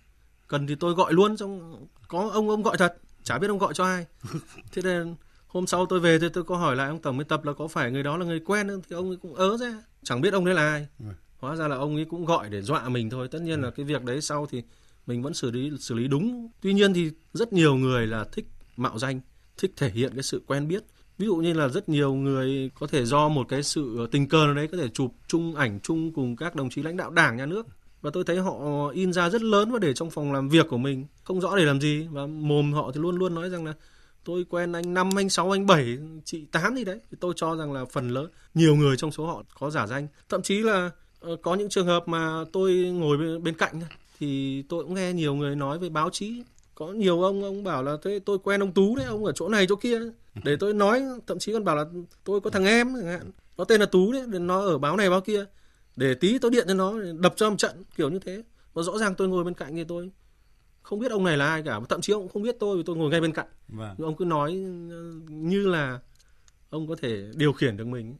cần 0.49 0.67
thì 0.67 0.75
tôi 0.75 0.95
gọi 0.95 1.13
luôn 1.13 1.37
xong 1.37 1.77
có 2.09 2.31
ông 2.33 2.51
ông 2.51 2.63
gọi 2.63 2.77
thật 2.77 2.97
chả 3.23 3.39
biết 3.39 3.49
ông 3.49 3.59
gọi 3.59 3.75
cho 3.75 3.85
ai. 3.85 4.07
Thế 4.73 4.83
nên 4.83 5.15
hôm 5.47 5.67
sau 5.67 5.87
tôi 5.87 6.01
về 6.01 6.19
thì 6.19 6.29
tôi 6.29 6.45
có 6.45 6.57
hỏi 6.57 6.77
lại 6.77 6.89
ông 6.89 7.03
tổng 7.03 7.19
biên 7.19 7.29
tập 7.29 7.45
là 7.45 7.53
có 7.53 7.69
phải 7.69 7.91
người 7.91 8.03
đó 8.03 8.17
là 8.17 8.25
người 8.25 8.41
quen 8.41 8.69
không? 8.69 8.83
Thì 8.89 8.97
ông 8.97 9.09
ấy 9.09 9.17
cũng 9.17 9.35
ớ 9.35 9.57
ra 9.57 9.83
chẳng 10.03 10.21
biết 10.21 10.33
ông 10.33 10.45
đấy 10.45 10.55
là 10.55 10.63
ai. 10.63 10.87
Ừ. 10.99 11.05
hóa 11.39 11.57
ra 11.57 11.69
là 11.69 11.77
ông 11.77 11.95
ấy 11.95 12.05
cũng 12.05 12.25
gọi 12.25 12.49
để 12.49 12.63
dọa 12.63 12.89
mình 12.89 13.11
thôi. 13.11 13.29
Tất 13.29 13.43
nhiên 13.43 13.63
là 13.63 13.71
cái 13.71 13.87
việc 13.87 14.05
đấy 14.05 14.21
sau 14.21 14.47
thì 14.51 14.63
mình 15.07 15.23
vẫn 15.23 15.35
xử 15.35 15.51
lý 15.51 15.71
xử 15.81 15.95
lý 15.95 16.09
đúng. 16.09 16.49
Tuy 16.61 16.73
nhiên 16.73 16.95
thì 16.95 17.11
rất 17.33 17.53
nhiều 17.53 17.77
người 17.77 18.07
là 18.07 18.25
thích 18.33 18.47
mạo 18.77 18.99
danh 18.99 19.21
thích 19.59 19.73
thể 19.77 19.91
hiện 19.91 20.13
cái 20.15 20.23
sự 20.23 20.43
quen 20.47 20.69
biết 20.69 20.83
ví 21.19 21.27
dụ 21.27 21.37
như 21.37 21.53
là 21.53 21.69
rất 21.69 21.89
nhiều 21.89 22.15
người 22.15 22.71
có 22.81 22.87
thể 22.87 23.05
do 23.05 23.29
một 23.29 23.49
cái 23.49 23.63
sự 23.63 23.99
ờ, 23.99 24.07
tình 24.11 24.29
cờ 24.29 24.45
nào 24.45 24.55
đấy 24.55 24.69
có 24.73 24.79
thể 24.79 24.89
chụp 24.89 25.15
chung 25.29 25.55
ảnh 25.55 25.81
chung 25.83 26.13
cùng 26.13 26.37
các 26.37 26.55
đồng 26.55 26.71
chí 26.71 26.83
lãnh 26.83 26.97
đạo 26.97 27.11
đảng 27.11 27.37
nhà 27.37 27.47
nước. 27.47 27.67
Và 28.03 28.11
tôi 28.15 28.25
thấy 28.25 28.39
họ 28.39 28.89
in 28.95 29.13
ra 29.13 29.31
rất 29.31 29.43
lớn 29.43 29.71
và 29.73 29.79
để 29.79 29.95
trong 29.95 30.11
phòng 30.11 30.33
làm 30.33 30.49
việc 30.49 30.67
của 30.69 30.79
mình. 30.79 31.07
Không 31.25 31.41
rõ 31.41 31.57
để 31.57 31.65
làm 31.65 31.81
gì. 31.81 32.07
Và 32.11 32.27
mồm 32.27 32.73
họ 32.73 32.91
thì 32.95 33.01
luôn 33.01 33.17
luôn 33.17 33.35
nói 33.35 33.51
rằng 33.51 33.65
là 33.65 33.75
tôi 34.25 34.45
quen 34.51 34.73
anh 34.73 34.95
năm 34.95 35.11
anh 35.17 35.29
sáu 35.29 35.51
anh 35.51 35.67
bảy 35.67 35.99
chị 36.25 36.45
tám 36.53 36.77
gì 36.77 36.85
đấy. 36.85 37.01
Thì 37.11 37.17
tôi 37.21 37.33
cho 37.37 37.57
rằng 37.57 37.73
là 37.73 37.85
phần 37.85 38.09
lớn 38.09 38.31
nhiều 38.55 38.77
người 38.77 38.97
trong 38.97 39.13
số 39.13 39.27
họ 39.27 39.43
có 39.59 39.71
giả 39.71 39.87
danh. 39.87 40.09
Thậm 40.29 40.43
chí 40.43 40.59
là 40.59 40.91
ờ, 41.21 41.37
có 41.43 41.55
những 41.55 41.69
trường 41.69 41.87
hợp 41.87 42.09
mà 42.09 42.45
tôi 42.53 42.75
ngồi 42.75 43.19
bên, 43.19 43.43
bên 43.43 43.55
cạnh 43.55 43.81
thì 44.21 44.63
tôi 44.69 44.85
cũng 44.85 44.95
nghe 44.95 45.13
nhiều 45.13 45.35
người 45.35 45.57
nói 45.57 45.79
về 45.79 45.89
báo 45.89 46.11
chí 46.11 46.43
có 46.79 46.87
nhiều 46.87 47.23
ông 47.23 47.43
ông 47.43 47.65
bảo 47.65 47.83
là 47.83 47.97
thế 48.03 48.21
tôi 48.25 48.39
quen 48.39 48.63
ông 48.63 48.73
tú 48.73 48.97
đấy 48.97 49.07
ông 49.07 49.25
ở 49.25 49.33
chỗ 49.33 49.49
này 49.49 49.67
chỗ 49.69 49.77
kia. 49.77 50.01
Để 50.45 50.57
tôi 50.61 50.75
nói 50.75 51.03
thậm 51.27 51.39
chí 51.39 51.53
còn 51.53 51.65
bảo 51.65 51.77
là 51.77 51.85
tôi 52.25 52.41
có 52.41 52.51
thằng 52.51 52.65
em 52.65 52.95
nó 53.57 53.65
tên 53.65 53.81
là 53.81 53.87
tú 53.87 54.13
đấy 54.13 54.27
nó 54.27 54.61
ở 54.61 54.79
báo 54.79 54.97
này 54.97 55.11
báo 55.11 55.21
kia. 55.21 55.45
Để 55.97 56.15
tí 56.15 56.39
tôi 56.39 56.51
điện 56.51 56.65
cho 56.69 56.75
nó 56.75 56.95
đập 57.19 57.35
cho 57.37 57.51
một 57.51 57.57
trận 57.59 57.85
kiểu 57.97 58.11
như 58.11 58.19
thế. 58.19 58.43
Và 58.75 58.83
rõ 58.83 58.99
ràng 58.99 59.15
tôi 59.15 59.29
ngồi 59.29 59.45
bên 59.45 59.55
cạnh 59.55 59.77
thì 59.77 59.85
tôi 59.85 60.11
không 60.83 60.99
biết 60.99 61.11
ông 61.11 61.25
này 61.25 61.37
là 61.37 61.47
ai 61.47 61.63
cả. 61.63 61.81
Thậm 61.89 62.01
chí 62.01 62.13
ông 62.13 62.23
cũng 62.23 62.33
không 62.33 62.43
biết 62.43 62.57
tôi 62.61 62.77
vì 62.77 62.83
tôi 62.87 62.97
ngồi 62.97 63.11
ngay 63.11 63.21
bên 63.21 63.33
cạnh. 63.33 63.49
Vâng. 63.69 63.97
ông 63.99 64.17
cứ 64.17 64.25
nói 64.25 64.53
như 65.29 65.67
là 65.67 65.99
ông 66.71 66.89
có 66.89 66.97
thể 67.03 67.25
điều 67.35 67.53
khiển 67.53 67.77
được 67.77 67.87
mình. 67.87 68.17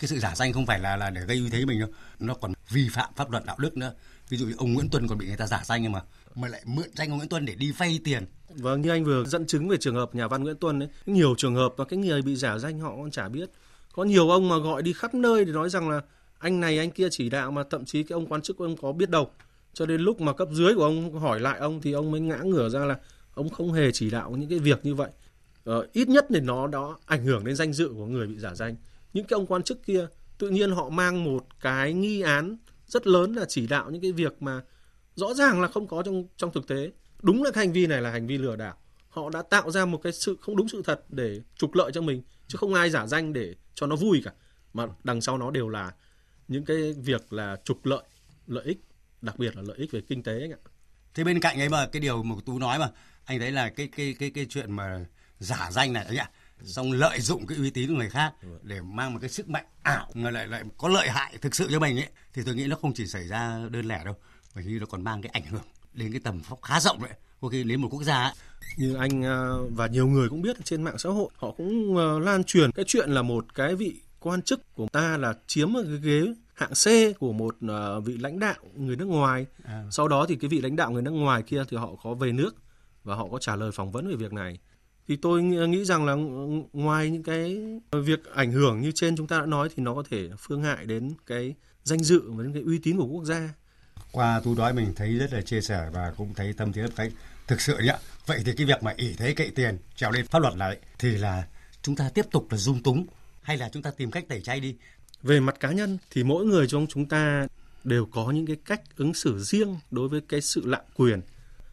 Cái 0.00 0.08
sự 0.08 0.18
giả 0.18 0.34
danh 0.34 0.52
không 0.52 0.66
phải 0.66 0.78
là 0.78 0.96
là 0.96 1.10
để 1.10 1.20
gây 1.28 1.38
uy 1.38 1.50
thế 1.50 1.64
mình 1.64 1.80
đâu. 1.80 1.88
Nó 2.18 2.34
còn 2.34 2.52
vi 2.70 2.88
phạm 2.92 3.14
pháp 3.16 3.30
luật 3.30 3.44
đạo 3.46 3.56
đức 3.58 3.76
nữa. 3.76 3.94
Ví 4.28 4.36
dụ 4.36 4.46
như 4.46 4.54
ông 4.58 4.72
Nguyễn 4.72 4.90
Tuân 4.90 5.08
còn 5.08 5.18
bị 5.18 5.26
người 5.26 5.36
ta 5.36 5.46
giả 5.46 5.60
danh 5.64 5.82
nhưng 5.82 5.92
mà 5.92 6.02
mà 6.34 6.48
lại 6.48 6.62
mượn 6.66 6.86
danh 6.94 7.10
ông 7.10 7.18
Nguyễn 7.18 7.28
Tuân 7.28 7.46
để 7.46 7.54
đi 7.54 7.72
vay 7.72 8.00
tiền. 8.04 8.26
Vâng 8.48 8.82
như 8.82 8.90
anh 8.90 9.04
vừa 9.04 9.24
dẫn 9.24 9.46
chứng 9.46 9.68
về 9.68 9.76
trường 9.76 9.94
hợp 9.94 10.14
nhà 10.14 10.28
văn 10.28 10.42
Nguyễn 10.42 10.56
Tuân 10.56 10.82
ấy 10.82 10.88
nhiều 11.06 11.34
trường 11.38 11.54
hợp 11.54 11.74
và 11.76 11.84
cái 11.84 11.98
người 11.98 12.22
bị 12.22 12.36
giả 12.36 12.58
danh 12.58 12.80
họ 12.80 12.96
còn 12.96 13.10
chả 13.10 13.28
biết. 13.28 13.50
Có 13.92 14.04
nhiều 14.04 14.30
ông 14.30 14.48
mà 14.48 14.58
gọi 14.58 14.82
đi 14.82 14.92
khắp 14.92 15.14
nơi 15.14 15.44
để 15.44 15.52
nói 15.52 15.70
rằng 15.70 15.90
là 15.90 16.00
anh 16.38 16.60
này 16.60 16.78
anh 16.78 16.90
kia 16.90 17.08
chỉ 17.10 17.30
đạo 17.30 17.50
mà 17.50 17.62
thậm 17.70 17.84
chí 17.84 18.02
cái 18.02 18.14
ông 18.14 18.26
quan 18.26 18.42
chức 18.42 18.58
ông 18.58 18.76
có 18.76 18.92
biết 18.92 19.10
đâu. 19.10 19.30
Cho 19.72 19.86
đến 19.86 20.00
lúc 20.00 20.20
mà 20.20 20.32
cấp 20.32 20.48
dưới 20.52 20.74
của 20.74 20.84
ông 20.84 21.18
hỏi 21.18 21.40
lại 21.40 21.58
ông 21.58 21.80
thì 21.80 21.92
ông 21.92 22.10
mới 22.10 22.20
ngã 22.20 22.38
ngửa 22.44 22.68
ra 22.68 22.84
là 22.84 22.98
ông 23.34 23.48
không 23.48 23.72
hề 23.72 23.92
chỉ 23.92 24.10
đạo 24.10 24.30
những 24.30 24.48
cái 24.48 24.58
việc 24.58 24.84
như 24.84 24.94
vậy. 24.94 25.10
Ờ, 25.64 25.86
ít 25.92 26.08
nhất 26.08 26.26
thì 26.28 26.40
nó 26.40 26.66
đó 26.66 26.98
ảnh 27.06 27.24
hưởng 27.24 27.44
đến 27.44 27.56
danh 27.56 27.72
dự 27.72 27.88
của 27.88 28.06
người 28.06 28.26
bị 28.26 28.38
giả 28.38 28.54
danh. 28.54 28.76
Những 29.12 29.24
cái 29.24 29.34
ông 29.36 29.46
quan 29.46 29.62
chức 29.62 29.86
kia 29.86 30.06
tự 30.38 30.50
nhiên 30.50 30.70
họ 30.70 30.88
mang 30.88 31.24
một 31.24 31.46
cái 31.60 31.92
nghi 31.92 32.20
án 32.20 32.56
rất 32.86 33.06
lớn 33.06 33.34
là 33.34 33.44
chỉ 33.48 33.66
đạo 33.66 33.90
những 33.90 34.02
cái 34.02 34.12
việc 34.12 34.42
mà 34.42 34.62
rõ 35.14 35.34
ràng 35.34 35.60
là 35.60 35.68
không 35.68 35.88
có 35.88 36.02
trong 36.02 36.24
trong 36.36 36.52
thực 36.52 36.68
tế. 36.68 36.92
Đúng 37.22 37.42
là 37.42 37.50
cái 37.50 37.66
hành 37.66 37.72
vi 37.72 37.86
này 37.86 38.00
là 38.00 38.10
hành 38.10 38.26
vi 38.26 38.38
lừa 38.38 38.56
đảo. 38.56 38.76
Họ 39.08 39.30
đã 39.30 39.42
tạo 39.42 39.70
ra 39.70 39.84
một 39.84 40.00
cái 40.02 40.12
sự 40.12 40.36
không 40.40 40.56
đúng 40.56 40.68
sự 40.68 40.82
thật 40.84 41.04
để 41.08 41.40
trục 41.56 41.74
lợi 41.74 41.90
cho 41.94 42.00
mình 42.00 42.22
chứ 42.46 42.56
không 42.58 42.74
ai 42.74 42.90
giả 42.90 43.06
danh 43.06 43.32
để 43.32 43.54
cho 43.74 43.86
nó 43.86 43.96
vui 43.96 44.22
cả. 44.24 44.32
Mà 44.72 44.86
đằng 45.04 45.20
sau 45.20 45.38
nó 45.38 45.50
đều 45.50 45.68
là 45.68 45.92
những 46.48 46.64
cái 46.64 46.92
việc 46.92 47.32
là 47.32 47.56
trục 47.64 47.86
lợi 47.86 48.02
lợi 48.46 48.64
ích 48.64 48.78
đặc 49.22 49.38
biệt 49.38 49.56
là 49.56 49.62
lợi 49.62 49.76
ích 49.78 49.92
về 49.92 50.00
kinh 50.08 50.22
tế 50.22 50.40
anh 50.40 50.52
ạ. 50.52 50.58
Thế 51.14 51.24
bên 51.24 51.40
cạnh 51.40 51.60
ấy 51.60 51.68
mà 51.68 51.86
cái 51.86 52.00
điều 52.00 52.22
mà 52.22 52.34
tú 52.46 52.58
nói 52.58 52.78
mà 52.78 52.90
anh 53.24 53.38
thấy 53.38 53.50
là 53.50 53.68
cái 53.68 53.88
cái 53.96 54.14
cái 54.18 54.30
cái 54.30 54.46
chuyện 54.48 54.72
mà 54.72 55.04
giả 55.38 55.70
danh 55.70 55.92
này 55.92 56.04
anh 56.04 56.16
ạ 56.16 56.30
xong 56.64 56.92
lợi 56.92 57.20
dụng 57.20 57.46
cái 57.46 57.58
uy 57.58 57.70
tín 57.70 57.88
của 57.88 57.94
người 57.94 58.10
khác 58.10 58.32
để 58.62 58.80
mang 58.80 59.12
một 59.12 59.18
cái 59.20 59.30
sức 59.30 59.48
mạnh 59.48 59.64
ảo 59.82 60.10
mà 60.14 60.30
lại 60.30 60.46
lại 60.46 60.62
có 60.78 60.88
lợi 60.88 61.08
hại 61.08 61.36
thực 61.40 61.54
sự 61.54 61.68
cho 61.70 61.80
mình 61.80 61.98
ấy 61.98 62.08
thì 62.32 62.42
tôi 62.46 62.54
nghĩ 62.54 62.66
nó 62.66 62.76
không 62.76 62.94
chỉ 62.94 63.06
xảy 63.06 63.28
ra 63.28 63.60
đơn 63.70 63.88
lẻ 63.88 64.04
đâu 64.04 64.14
bởi 64.54 64.64
vì 64.64 64.78
nó 64.78 64.86
còn 64.86 65.04
mang 65.04 65.22
cái 65.22 65.30
ảnh 65.34 65.46
hưởng 65.46 65.64
đến 65.92 66.12
cái 66.12 66.20
tầm 66.24 66.40
khá 66.62 66.80
rộng 66.80 67.02
đấy 67.02 67.12
có 67.40 67.48
khi 67.48 67.64
đến 67.64 67.80
một 67.80 67.88
quốc 67.90 68.02
gia 68.02 68.22
ấy. 68.22 68.32
như 68.76 68.94
anh 68.94 69.24
à, 69.24 69.48
và 69.70 69.86
nhiều 69.86 70.06
người 70.06 70.28
cũng 70.28 70.42
biết 70.42 70.56
trên 70.64 70.82
mạng 70.82 70.98
xã 70.98 71.10
hội 71.10 71.28
họ 71.36 71.50
cũng 71.56 71.96
à, 71.96 72.18
lan 72.18 72.44
truyền 72.44 72.72
cái 72.72 72.84
chuyện 72.88 73.10
là 73.10 73.22
một 73.22 73.54
cái 73.54 73.74
vị 73.74 74.00
quan 74.20 74.42
chức 74.42 74.74
của 74.74 74.86
ta 74.92 75.16
là 75.16 75.34
chiếm 75.46 75.72
một 75.72 75.80
cái 75.84 75.98
ghế 76.02 76.34
hạng 76.54 76.70
C 76.70 77.18
của 77.18 77.32
một 77.32 77.56
uh, 77.64 78.04
vị 78.04 78.16
lãnh 78.16 78.38
đạo 78.38 78.54
người 78.74 78.96
nước 78.96 79.08
ngoài. 79.08 79.46
À. 79.64 79.84
Sau 79.90 80.08
đó 80.08 80.26
thì 80.28 80.36
cái 80.36 80.48
vị 80.48 80.60
lãnh 80.60 80.76
đạo 80.76 80.90
người 80.90 81.02
nước 81.02 81.10
ngoài 81.10 81.42
kia 81.42 81.62
thì 81.68 81.76
họ 81.76 81.94
có 82.02 82.14
về 82.14 82.32
nước 82.32 82.56
và 83.04 83.14
họ 83.14 83.28
có 83.30 83.38
trả 83.38 83.56
lời 83.56 83.72
phỏng 83.72 83.92
vấn 83.92 84.08
về 84.08 84.16
việc 84.16 84.32
này. 84.32 84.58
Thì 85.08 85.16
tôi 85.16 85.42
nghĩ 85.42 85.84
rằng 85.84 86.04
là 86.04 86.14
ngoài 86.72 87.10
những 87.10 87.22
cái 87.22 87.58
việc 87.92 88.24
ảnh 88.34 88.52
hưởng 88.52 88.80
như 88.80 88.92
trên 88.94 89.16
chúng 89.16 89.26
ta 89.26 89.38
đã 89.38 89.46
nói 89.46 89.68
thì 89.76 89.82
nó 89.82 89.94
có 89.94 90.02
thể 90.10 90.30
phương 90.38 90.62
hại 90.62 90.86
đến 90.86 91.10
cái 91.26 91.54
danh 91.82 91.98
dự 91.98 92.30
và 92.30 92.42
đến 92.42 92.52
cái 92.52 92.62
uy 92.62 92.78
tín 92.78 92.96
của 92.96 93.06
quốc 93.06 93.24
gia. 93.24 93.54
Qua 94.14 94.40
tú 94.44 94.54
nói 94.54 94.72
mình 94.72 94.92
thấy 94.96 95.18
rất 95.18 95.32
là 95.32 95.40
chia 95.40 95.60
sẻ 95.60 95.88
và 95.92 96.12
cũng 96.16 96.34
thấy 96.34 96.52
tâm 96.52 96.72
thiết 96.72 96.86
thấy 96.96 97.10
thực 97.46 97.60
sự 97.60 97.78
nhá. 97.78 97.96
Vậy 98.26 98.42
thì 98.44 98.52
cái 98.56 98.66
việc 98.66 98.82
mà 98.82 98.94
ỷ 98.96 99.14
thế 99.18 99.34
cậy 99.34 99.50
tiền 99.50 99.78
trèo 99.96 100.10
lên 100.10 100.26
pháp 100.26 100.38
luật 100.38 100.56
này 100.56 100.78
thì 100.98 101.16
là 101.16 101.46
chúng 101.82 101.96
ta 101.96 102.10
tiếp 102.14 102.26
tục 102.30 102.46
là 102.50 102.58
dung 102.58 102.82
túng 102.82 103.06
hay 103.42 103.56
là 103.56 103.68
chúng 103.72 103.82
ta 103.82 103.90
tìm 103.90 104.10
cách 104.10 104.24
tẩy 104.28 104.40
chay 104.40 104.60
đi 104.60 104.76
về 105.22 105.40
mặt 105.40 105.60
cá 105.60 105.70
nhân 105.70 105.98
thì 106.10 106.24
mỗi 106.24 106.44
người 106.44 106.66
trong 106.68 106.86
chúng 106.88 107.06
ta 107.08 107.46
đều 107.84 108.06
có 108.06 108.30
những 108.30 108.46
cái 108.46 108.56
cách 108.64 108.80
ứng 108.96 109.14
xử 109.14 109.38
riêng 109.38 109.76
đối 109.90 110.08
với 110.08 110.20
cái 110.28 110.40
sự 110.40 110.62
lạm 110.64 110.84
quyền. 110.96 111.20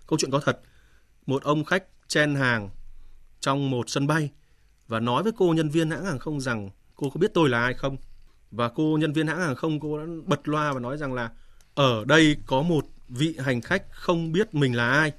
Câu 0.08 0.20
chuyện 0.20 0.32
có 0.32 0.42
thật, 0.46 0.60
một 1.26 1.44
ông 1.44 1.66
khách 1.66 1.84
chen 2.08 2.36
hàng 2.36 2.70
trong 3.40 3.70
một 3.70 3.90
sân 3.90 4.08
bay 4.08 4.30
và 4.88 5.00
nói 5.00 5.24
với 5.24 5.32
cô 5.38 5.54
nhân 5.54 5.70
viên 5.70 5.92
hãng 5.92 6.06
hàng 6.06 6.20
không 6.20 6.42
rằng 6.42 6.70
cô 6.96 7.10
có 7.10 7.18
biết 7.18 7.32
tôi 7.34 7.50
là 7.50 7.62
ai 7.62 7.74
không? 7.74 7.98
Và 8.52 8.70
cô 8.70 8.98
nhân 9.02 9.14
viên 9.14 9.28
hãng 9.28 9.40
hàng 9.40 9.56
không 9.56 9.80
cô 9.80 9.98
đã 9.98 10.06
bật 10.26 10.48
loa 10.48 10.74
và 10.74 10.80
nói 10.80 10.98
rằng 10.98 11.14
là 11.14 11.30
ở 11.76 12.06
đây 12.06 12.38
có 12.46 12.62
một 12.62 12.86
vị 13.10 13.36
hành 13.40 13.62
khách 13.62 13.84
không 13.92 14.32
biết 14.32 14.54
mình 14.54 14.76
là 14.76 14.90
ai, 14.90 15.12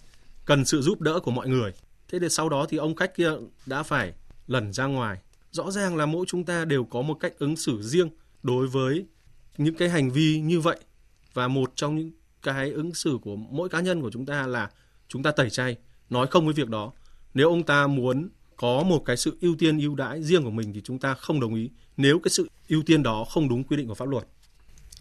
cần 0.45 0.65
sự 0.65 0.83
giúp 0.83 1.01
đỡ 1.01 1.21
của 1.21 1.31
mọi 1.31 1.49
người. 1.49 1.73
Thế 2.09 2.19
thì 2.19 2.29
sau 2.29 2.49
đó 2.49 2.67
thì 2.69 2.77
ông 2.77 2.95
khách 2.95 3.15
kia 3.15 3.31
đã 3.67 3.83
phải 3.83 4.13
lẩn 4.47 4.73
ra 4.73 4.87
ngoài. 4.87 5.19
Rõ 5.51 5.71
ràng 5.71 5.97
là 5.97 6.07
mỗi 6.07 6.25
chúng 6.29 6.45
ta 6.45 6.65
đều 6.65 6.85
có 6.85 7.03
một 7.03 7.15
cách 7.15 7.33
ứng 7.39 7.57
xử 7.57 7.83
riêng 7.83 8.09
đối 8.43 8.67
với 8.67 9.07
những 9.59 9.75
cái 9.75 9.89
hành 9.89 10.11
vi 10.11 10.41
như 10.41 10.61
vậy 10.61 10.79
và 11.35 11.49
một 11.49 11.73
trong 11.77 11.97
những 11.97 12.11
cái 12.43 12.71
ứng 12.71 12.95
xử 12.95 13.19
của 13.23 13.37
mỗi 13.37 13.69
cá 13.69 13.81
nhân 13.81 14.01
của 14.01 14.11
chúng 14.11 14.27
ta 14.27 14.47
là 14.47 14.71
chúng 15.09 15.23
ta 15.23 15.31
tẩy 15.31 15.51
chay 15.51 15.77
nói 16.11 16.27
không 16.27 16.45
với 16.45 16.55
việc 16.55 16.69
đó 16.69 16.93
nếu 17.35 17.49
ông 17.49 17.63
ta 17.63 17.87
muốn 17.87 18.29
có 18.57 18.83
một 18.83 19.03
cái 19.05 19.17
sự 19.17 19.37
ưu 19.41 19.55
tiên 19.59 19.79
ưu 19.79 19.95
đãi 19.95 20.23
riêng 20.23 20.45
của 20.45 20.51
mình 20.51 20.73
thì 20.73 20.81
chúng 20.85 20.99
ta 20.99 21.15
không 21.15 21.41
đồng 21.41 21.55
ý 21.55 21.71
nếu 21.97 22.19
cái 22.19 22.31
sự 22.31 22.49
ưu 22.69 22.83
tiên 22.83 23.03
đó 23.03 23.25
không 23.25 23.49
đúng 23.49 23.65
quy 23.65 23.77
định 23.77 23.89
của 23.89 23.95
pháp 23.95 24.09
luật 24.09 24.25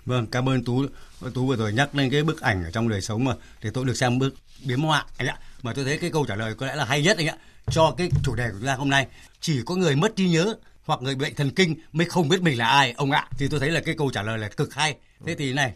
Vâng, 0.06 0.28
cảm 0.28 0.50
ơn 0.50 0.64
Tú. 0.64 0.86
Tú 1.34 1.48
vừa 1.48 1.56
rồi 1.56 1.74
nhắc 1.74 1.96
lên 1.96 2.10
cái 2.10 2.24
bức 2.24 2.42
ảnh 2.42 2.64
ở 2.64 2.72
trong 2.72 2.90
đời 2.90 3.02
sống 3.02 3.24
mà 3.24 3.34
thì 3.62 3.70
tôi 3.74 3.86
được 3.86 3.98
xem 3.98 4.20
bức 4.20 4.36
biếm 4.66 4.82
họa 4.82 5.06
anh 5.18 5.28
ạ. 5.28 5.38
Mà 5.62 5.74
tôi 5.74 5.86
thấy 5.86 5.98
cái 5.98 6.12
câu 6.12 6.26
trả 6.26 6.36
lời 6.36 6.56
có 6.56 6.66
lẽ 6.66 6.76
là 6.76 6.86
hay 6.86 7.02
nhất 7.02 7.18
anh 7.18 7.28
ạ 7.28 7.36
cho 7.72 7.96
cái 7.98 8.10
chủ 8.24 8.36
đề 8.36 8.48
của 8.48 8.58
chúng 8.58 8.68
ta 8.68 8.76
hôm 8.76 8.90
nay. 8.90 9.08
Chỉ 9.42 9.62
có 9.66 9.76
người 9.76 9.96
mất 9.96 10.16
trí 10.16 10.30
nhớ 10.30 10.56
hoặc 10.86 11.02
người 11.02 11.16
bệnh 11.16 11.36
thần 11.36 11.52
kinh 11.52 11.76
mới 11.92 12.08
không 12.08 12.30
biết 12.30 12.42
mình 12.42 12.58
là 12.58 12.68
ai 12.68 12.92
ông 12.92 13.12
ạ 13.12 13.28
thì 13.38 13.48
tôi 13.48 13.60
thấy 13.60 13.70
là 13.70 13.82
cái 13.82 13.96
câu 13.98 14.12
trả 14.12 14.24
lời 14.24 14.38
là 14.38 14.50
cực 14.50 14.74
hay 14.74 14.96
thế 15.26 15.36
thì 15.36 15.54
này 15.54 15.74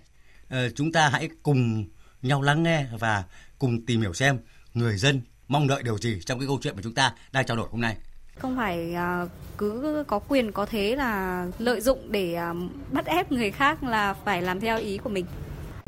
ờ, 0.49 0.69
chúng 0.69 0.91
ta 0.91 1.09
hãy 1.09 1.29
cùng 1.43 1.85
nhau 2.21 2.41
lắng 2.41 2.63
nghe 2.63 2.85
và 2.99 3.23
cùng 3.59 3.85
tìm 3.85 4.01
hiểu 4.01 4.13
xem 4.13 4.39
người 4.73 4.97
dân 4.97 5.21
mong 5.47 5.67
đợi 5.67 5.83
điều 5.83 5.97
gì 5.97 6.19
trong 6.25 6.39
cái 6.39 6.47
câu 6.47 6.59
chuyện 6.61 6.75
mà 6.75 6.81
chúng 6.83 6.93
ta 6.93 7.13
đang 7.31 7.45
trao 7.45 7.57
đổi 7.57 7.67
hôm 7.71 7.81
nay 7.81 7.97
không 8.39 8.55
phải 8.57 8.95
uh, 9.23 9.29
cứ 9.57 10.03
có 10.07 10.19
quyền 10.19 10.51
có 10.51 10.65
thế 10.65 10.95
là 10.95 11.45
lợi 11.59 11.81
dụng 11.81 12.11
để 12.11 12.37
uh, 12.51 12.57
bắt 12.91 13.05
ép 13.05 13.31
người 13.31 13.51
khác 13.51 13.83
là 13.83 14.13
phải 14.13 14.41
làm 14.41 14.59
theo 14.59 14.77
ý 14.77 14.97
của 14.97 15.09
mình. 15.09 15.25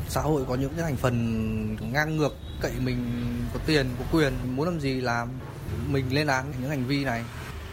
Xã 0.10 0.22
hội 0.22 0.46
có 0.48 0.56
những 0.56 0.72
cái 0.76 0.84
thành 0.84 0.96
phần 0.96 1.92
ngang 1.94 2.18
ngược 2.18 2.34
cậy 2.62 2.72
mình 2.80 2.98
có 3.54 3.60
tiền 3.66 3.88
có 4.00 4.06
quyền 4.12 4.34
muốn 4.56 4.66
làm 4.66 4.80
gì 4.80 5.02
làm 5.02 5.30
mình 5.88 6.06
lên 6.14 6.28
án 6.28 6.54
những 6.62 6.70
hành 6.70 6.86
vi 6.86 7.04
này. 7.04 7.24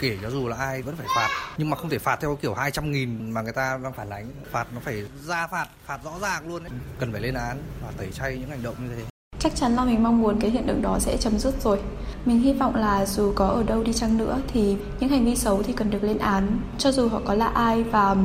Kể 0.01 0.19
cho 0.23 0.31
dù 0.31 0.49
là 0.49 0.57
ai 0.57 0.83
vẫn 0.83 0.97
phải 0.97 1.07
phạt 1.17 1.29
nhưng 1.59 1.71
mà 1.71 1.77
không 1.77 1.91
thể 1.91 1.99
phạt 1.99 2.19
theo 2.21 2.39
kiểu 2.43 2.55
200 2.55 2.93
nghìn 2.93 3.31
mà 3.31 3.43
người 3.43 3.53
ta 3.53 3.79
đang 3.83 3.93
phản 3.93 4.11
ánh. 4.11 4.31
Phạt 4.51 4.67
nó 4.75 4.81
phải 4.81 5.07
ra 5.25 5.47
phạt 5.47 5.69
phạt 5.87 5.99
rõ 6.05 6.19
ràng 6.23 6.49
luôn 6.49 6.65
ấy. 6.65 6.71
cần 6.99 7.13
phải 7.13 7.21
lên 7.21 7.35
án 7.35 7.63
và 7.83 7.93
tẩy 7.97 8.09
chay 8.13 8.39
những 8.39 8.51
hành 8.51 8.63
động 8.63 8.75
như 8.81 8.95
thế 8.97 9.14
chắc 9.45 9.57
chắn 9.57 9.75
là 9.75 9.85
mình 9.85 10.03
mong 10.03 10.21
muốn 10.21 10.41
cái 10.41 10.51
hiện 10.51 10.67
tượng 10.67 10.83
đó 10.83 10.99
sẽ 10.99 11.17
chấm 11.17 11.39
dứt 11.39 11.63
rồi. 11.63 11.81
Mình 12.25 12.41
hy 12.41 12.53
vọng 12.53 12.75
là 12.75 13.07
dù 13.07 13.33
có 13.37 13.47
ở 13.47 13.63
đâu 13.63 13.83
đi 13.83 13.93
chăng 13.93 14.19
nữa 14.19 14.41
thì 14.49 14.77
những 15.01 15.11
hành 15.11 15.25
vi 15.25 15.37
xấu 15.37 15.63
thì 15.63 15.73
cần 15.73 15.91
được 15.91 16.05
lên 16.05 16.19
án. 16.19 16.61
Cho 16.79 16.93
dù 16.93 17.09
họ 17.09 17.21
có 17.25 17.35
là 17.35 17.47
ai 17.47 17.83
và 17.83 18.17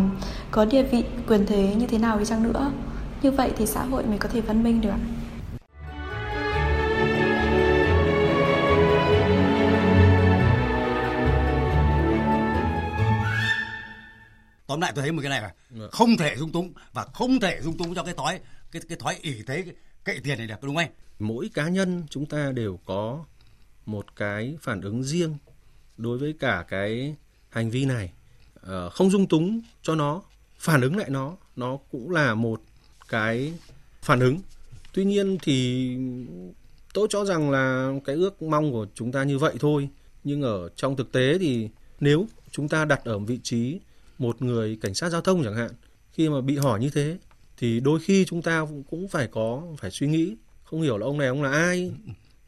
có 0.51 0.65
địa 0.65 0.83
vị 0.83 1.03
quyền 1.27 1.45
thế 1.45 1.75
như 1.75 1.87
thế 1.87 1.97
nào 1.97 2.19
đi 2.19 2.25
chăng 2.25 2.43
nữa. 2.43 2.71
Như 3.21 3.31
vậy 3.31 3.51
thì 3.57 3.65
xã 3.65 3.83
hội 3.83 4.03
mới 4.05 4.17
có 4.17 4.29
thể 4.29 4.41
văn 4.41 4.63
minh 4.63 4.81
được 4.81 4.93
tóm 14.67 14.81
lại 14.81 14.91
tôi 14.95 15.01
thấy 15.01 15.11
một 15.11 15.21
cái 15.21 15.29
này 15.29 15.41
là 15.41 15.51
ừ. 15.75 15.89
không 15.91 16.17
thể 16.17 16.35
dung 16.35 16.51
túng 16.51 16.73
và 16.93 17.05
không 17.13 17.39
thể 17.39 17.59
dung 17.61 17.77
túng 17.77 17.95
cho 17.95 18.03
cái 18.03 18.13
thói 18.13 18.39
cái 18.71 18.81
cái 18.89 18.97
thói 18.97 19.15
ỷ 19.21 19.43
thế 19.47 19.63
cậy 20.03 20.19
tiền 20.23 20.37
này 20.37 20.47
được 20.47 20.55
đúng 20.61 20.75
không 20.75 20.83
anh 20.85 21.08
mỗi 21.19 21.49
cá 21.53 21.69
nhân 21.69 22.03
chúng 22.09 22.25
ta 22.25 22.51
đều 22.51 22.79
có 22.85 23.25
một 23.85 24.15
cái 24.15 24.57
phản 24.61 24.81
ứng 24.81 25.03
riêng 25.03 25.37
đối 25.97 26.17
với 26.17 26.33
cả 26.39 26.65
cái 26.67 27.15
hành 27.49 27.69
vi 27.69 27.85
này. 27.85 28.11
Ờ, 28.61 28.89
không 28.89 29.09
dung 29.09 29.27
túng 29.27 29.61
cho 29.81 29.95
nó, 29.95 30.21
phản 30.57 30.81
ứng 30.81 30.97
lại 30.97 31.09
nó 31.09 31.37
nó 31.55 31.77
cũng 31.91 32.11
là 32.11 32.35
một 32.35 32.61
cái 33.09 33.53
phản 34.01 34.19
ứng. 34.19 34.39
Tuy 34.93 35.05
nhiên 35.05 35.37
thì 35.41 35.97
tôi 36.93 37.07
cho 37.09 37.25
rằng 37.25 37.51
là 37.51 37.93
cái 38.05 38.15
ước 38.15 38.41
mong 38.41 38.71
của 38.71 38.87
chúng 38.95 39.11
ta 39.11 39.23
như 39.23 39.37
vậy 39.37 39.55
thôi. 39.59 39.89
Nhưng 40.23 40.41
ở 40.41 40.69
trong 40.75 40.95
thực 40.95 41.11
tế 41.11 41.37
thì 41.39 41.69
nếu 41.99 42.27
chúng 42.51 42.69
ta 42.69 42.85
đặt 42.85 43.05
ở 43.05 43.19
vị 43.19 43.39
trí 43.43 43.79
một 44.17 44.41
người 44.41 44.77
cảnh 44.81 44.93
sát 44.93 45.09
giao 45.09 45.21
thông 45.21 45.43
chẳng 45.43 45.55
hạn, 45.55 45.71
khi 46.11 46.29
mà 46.29 46.41
bị 46.41 46.57
hỏi 46.57 46.79
như 46.79 46.89
thế, 46.89 47.17
thì 47.57 47.79
đôi 47.79 47.99
khi 47.99 48.25
chúng 48.25 48.41
ta 48.41 48.65
cũng 48.89 49.07
phải 49.07 49.27
có, 49.27 49.63
phải 49.77 49.91
suy 49.91 50.07
nghĩ 50.07 50.35
không 50.69 50.81
hiểu 50.81 50.97
là 50.97 51.05
ông 51.05 51.17
này 51.17 51.27
ông 51.27 51.43
là 51.43 51.51
ai 51.51 51.91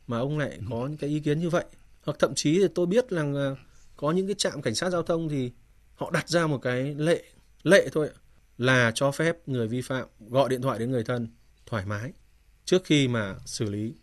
mà 0.08 0.20
ông 0.20 0.38
lại 0.38 0.60
có 0.70 0.88
những 0.88 0.98
cái 0.98 1.10
ý 1.10 1.20
kiến 1.20 1.40
như 1.40 1.50
vậy. 1.50 1.66
Hoặc 2.04 2.20
thậm 2.20 2.36
chí 2.36 2.60
thì 2.60 2.68
tôi 2.76 2.86
biết 2.86 3.10
rằng 3.10 3.56
có 3.98 4.12
những 4.12 4.28
cái 4.28 4.36
trạm 4.38 4.62
cảnh 4.62 4.76
sát 4.76 4.90
giao 4.90 5.04
thông 5.04 5.30
thì 5.30 5.52
họ 5.96 6.12
đặt 6.12 6.30
ra 6.30 6.48
một 6.48 6.58
cái 6.58 6.96
lệ 6.96 7.24
lệ 7.64 7.90
thôi 7.92 8.10
là 8.58 8.92
cho 8.96 9.12
phép 9.12 9.38
người 9.48 9.68
vi 9.68 9.82
phạm 9.82 10.08
gọi 10.30 10.50
điện 10.50 10.62
thoại 10.62 10.80
đến 10.80 10.92
người 10.92 11.04
thân 11.04 11.28
thoải 11.66 11.86
mái 11.86 12.12
trước 12.66 12.84
khi 12.84 13.08
mà 13.08 13.36
xử 13.46 13.70
lý 13.70 13.94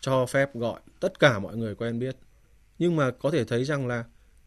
cho 0.00 0.26
phép 0.26 0.54
gọi 0.54 0.80
tất 1.00 1.18
cả 1.18 1.38
mọi 1.38 1.56
người 1.56 1.74
quen 1.74 1.98
biết. 1.98 2.16
Nhưng 2.78 2.96
mà 2.96 3.10
có 3.10 3.30
thể 3.30 3.44
thấy 3.44 3.64
rằng 3.64 3.86
là 3.86 4.04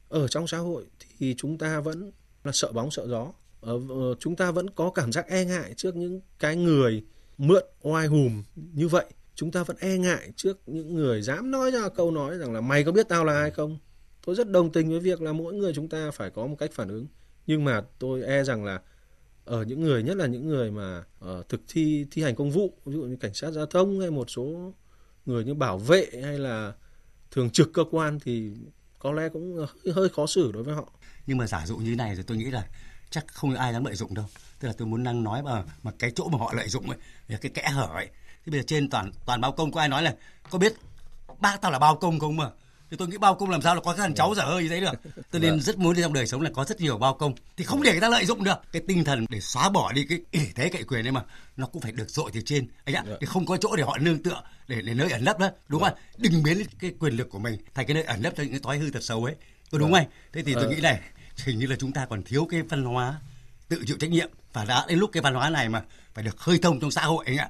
ở 0.09 0.27
trong 0.27 0.47
xã 0.47 0.57
hội 0.57 0.85
thì 1.17 1.35
chúng 1.37 1.57
ta 1.57 1.79
vẫn 1.79 2.11
là 2.43 2.51
sợ 2.51 2.71
bóng 2.71 2.91
sợ 2.91 3.07
gió. 3.07 3.31
Ờ, 3.61 3.73
ở, 3.73 3.79
ờ, 3.89 4.15
chúng 4.19 4.35
ta 4.35 4.51
vẫn 4.51 4.69
có 4.69 4.91
cảm 4.91 5.11
giác 5.11 5.27
e 5.27 5.45
ngại 5.45 5.73
trước 5.77 5.95
những 5.95 6.21
cái 6.39 6.55
người 6.55 7.03
mượn 7.37 7.63
oai 7.81 8.07
hùm 8.07 8.43
như 8.55 8.87
vậy 8.87 9.05
chúng 9.39 9.51
ta 9.51 9.63
vẫn 9.63 9.77
e 9.79 9.97
ngại 9.97 10.31
trước 10.35 10.59
những 10.65 10.95
người 10.95 11.21
dám 11.21 11.51
nói 11.51 11.71
ra 11.71 11.89
câu 11.89 12.11
nói 12.11 12.37
rằng 12.37 12.53
là 12.53 12.61
mày 12.61 12.83
có 12.83 12.91
biết 12.91 13.09
tao 13.09 13.25
là 13.25 13.33
ai 13.33 13.51
không? 13.51 13.79
Tôi 14.25 14.35
rất 14.35 14.49
đồng 14.49 14.71
tình 14.71 14.89
với 14.89 14.99
việc 14.99 15.21
là 15.21 15.33
mỗi 15.33 15.53
người 15.53 15.73
chúng 15.73 15.89
ta 15.89 16.11
phải 16.11 16.29
có 16.29 16.47
một 16.47 16.55
cách 16.59 16.71
phản 16.73 16.87
ứng. 16.87 17.07
Nhưng 17.47 17.63
mà 17.63 17.81
tôi 17.99 18.23
e 18.23 18.43
rằng 18.43 18.65
là 18.65 18.81
ở 19.45 19.63
những 19.63 19.81
người 19.81 20.03
nhất 20.03 20.17
là 20.17 20.25
những 20.25 20.47
người 20.47 20.71
mà 20.71 21.03
uh, 21.25 21.49
thực 21.49 21.61
thi 21.67 22.05
thi 22.11 22.23
hành 22.23 22.35
công 22.35 22.51
vụ 22.51 22.73
ví 22.85 22.93
dụ 22.93 23.01
như 23.01 23.15
cảnh 23.15 23.33
sát 23.33 23.51
giao 23.51 23.65
thông 23.65 23.99
hay 23.99 24.11
một 24.11 24.29
số 24.29 24.73
người 25.25 25.43
như 25.43 25.53
bảo 25.53 25.77
vệ 25.77 26.07
hay 26.23 26.39
là 26.39 26.73
thường 27.31 27.49
trực 27.49 27.73
cơ 27.73 27.83
quan 27.91 28.19
thì 28.19 28.51
có 28.99 29.11
lẽ 29.11 29.29
cũng 29.29 29.65
hơi 29.95 30.09
khó 30.09 30.27
xử 30.27 30.51
đối 30.51 30.63
với 30.63 30.75
họ. 30.75 30.93
Nhưng 31.27 31.37
mà 31.37 31.47
giả 31.47 31.65
dụ 31.65 31.77
như 31.77 31.95
này 31.95 32.15
thì 32.15 32.23
tôi 32.23 32.37
nghĩ 32.37 32.45
là 32.45 32.67
chắc 33.09 33.27
không 33.27 33.55
ai 33.55 33.73
dám 33.73 33.85
lợi 33.85 33.95
dụng 33.95 34.13
đâu. 34.13 34.25
Tức 34.59 34.67
là 34.67 34.73
tôi 34.77 34.87
muốn 34.87 35.03
đang 35.03 35.23
nói 35.23 35.43
mà 35.43 35.63
mà 35.83 35.91
cái 35.99 36.11
chỗ 36.15 36.29
mà 36.29 36.37
họ 36.37 36.53
lợi 36.55 36.67
dụng 36.67 36.89
ấy 36.89 36.97
cái 37.41 37.51
kẽ 37.51 37.69
hở 37.69 37.89
ấy 37.93 38.09
thì 38.45 38.51
bây 38.51 38.59
giờ 38.59 38.63
trên 38.67 38.89
toàn 38.89 39.11
toàn 39.25 39.41
bao 39.41 39.51
công 39.51 39.71
có 39.71 39.79
ai 39.79 39.89
nói 39.89 40.03
là 40.03 40.15
có 40.49 40.59
biết 40.59 40.73
bác 41.39 41.61
tao 41.61 41.71
là 41.71 41.79
bao 41.79 41.95
công 41.95 42.19
không 42.19 42.37
mà? 42.37 42.49
Thì 42.91 42.97
tôi 42.97 43.07
nghĩ 43.07 43.17
bao 43.17 43.35
công 43.35 43.49
làm 43.49 43.61
sao 43.61 43.75
là 43.75 43.81
có 43.81 43.91
cái 43.91 43.97
thằng 43.97 44.15
cháu 44.15 44.33
dở 44.35 44.43
hơi 44.43 44.63
như 44.63 44.69
thế 44.69 44.79
được. 44.79 44.93
Tôi 45.31 45.41
nên 45.41 45.51
vâng. 45.51 45.61
rất 45.61 45.77
muốn 45.77 45.95
đi 45.95 46.01
trong 46.01 46.13
đời 46.13 46.27
sống 46.27 46.41
là 46.41 46.49
có 46.53 46.65
rất 46.65 46.81
nhiều 46.81 46.97
bao 46.97 47.13
công. 47.13 47.33
Thì 47.57 47.63
không 47.63 47.83
để 47.83 47.91
người 47.91 48.01
ta 48.01 48.09
lợi 48.09 48.25
dụng 48.25 48.43
được. 48.43 48.61
Cái 48.71 48.81
tinh 48.87 49.03
thần 49.03 49.25
để 49.29 49.39
xóa 49.39 49.69
bỏ 49.69 49.91
đi 49.91 50.05
cái 50.09 50.19
ỷ 50.31 50.47
thế 50.55 50.69
cậy 50.69 50.83
quyền 50.83 51.03
đấy 51.03 51.11
mà 51.11 51.23
nó 51.57 51.67
cũng 51.67 51.81
phải 51.81 51.91
được 51.91 52.09
dội 52.09 52.31
từ 52.33 52.41
trên. 52.45 52.67
Anh 52.85 52.95
ạ 52.95 53.03
thì 53.19 53.25
không 53.25 53.45
có 53.45 53.57
chỗ 53.57 53.75
để 53.75 53.83
họ 53.83 53.97
nương 53.97 54.23
tựa 54.23 54.41
để 54.67 54.81
để 54.81 54.93
nơi 54.93 55.11
ẩn 55.11 55.23
nấp 55.23 55.39
đó 55.39 55.49
đúng 55.67 55.81
không 55.81 55.93
đừng 56.17 56.43
biến 56.43 56.63
cái 56.79 56.93
quyền 56.99 57.13
lực 57.13 57.29
của 57.29 57.39
mình 57.39 57.57
thành 57.73 57.85
cái 57.85 57.93
nơi 57.95 58.03
ẩn 58.03 58.21
nấp 58.21 58.33
cho 58.37 58.43
những 58.43 58.51
cái 58.51 58.61
thói 58.63 58.77
hư 58.77 58.91
thật 58.91 59.03
xấu 59.03 59.25
ấy. 59.25 59.35
Tôi 59.69 59.79
đúng 59.79 59.93
không 59.93 60.05
thế 60.33 60.43
thì 60.43 60.53
tôi 60.53 60.67
nghĩ 60.67 60.81
này 60.81 60.99
hình 61.45 61.59
như 61.59 61.65
là 61.65 61.75
chúng 61.79 61.91
ta 61.91 62.05
còn 62.05 62.23
thiếu 62.23 62.47
cái 62.51 62.61
văn 62.61 62.83
hóa 62.83 63.19
tự 63.67 63.83
chịu 63.87 63.97
trách 63.99 64.09
nhiệm 64.09 64.29
và 64.53 64.65
đã 64.65 64.85
đến 64.87 64.99
lúc 64.99 65.09
cái 65.13 65.21
văn 65.21 65.33
hóa 65.33 65.49
này 65.49 65.69
mà 65.69 65.83
phải 66.13 66.23
được 66.23 66.37
khơi 66.37 66.59
thông 66.61 66.79
trong 66.79 66.91
xã 66.91 67.05
hội 67.05 67.25
anh 67.27 67.37
ạ 67.37 67.49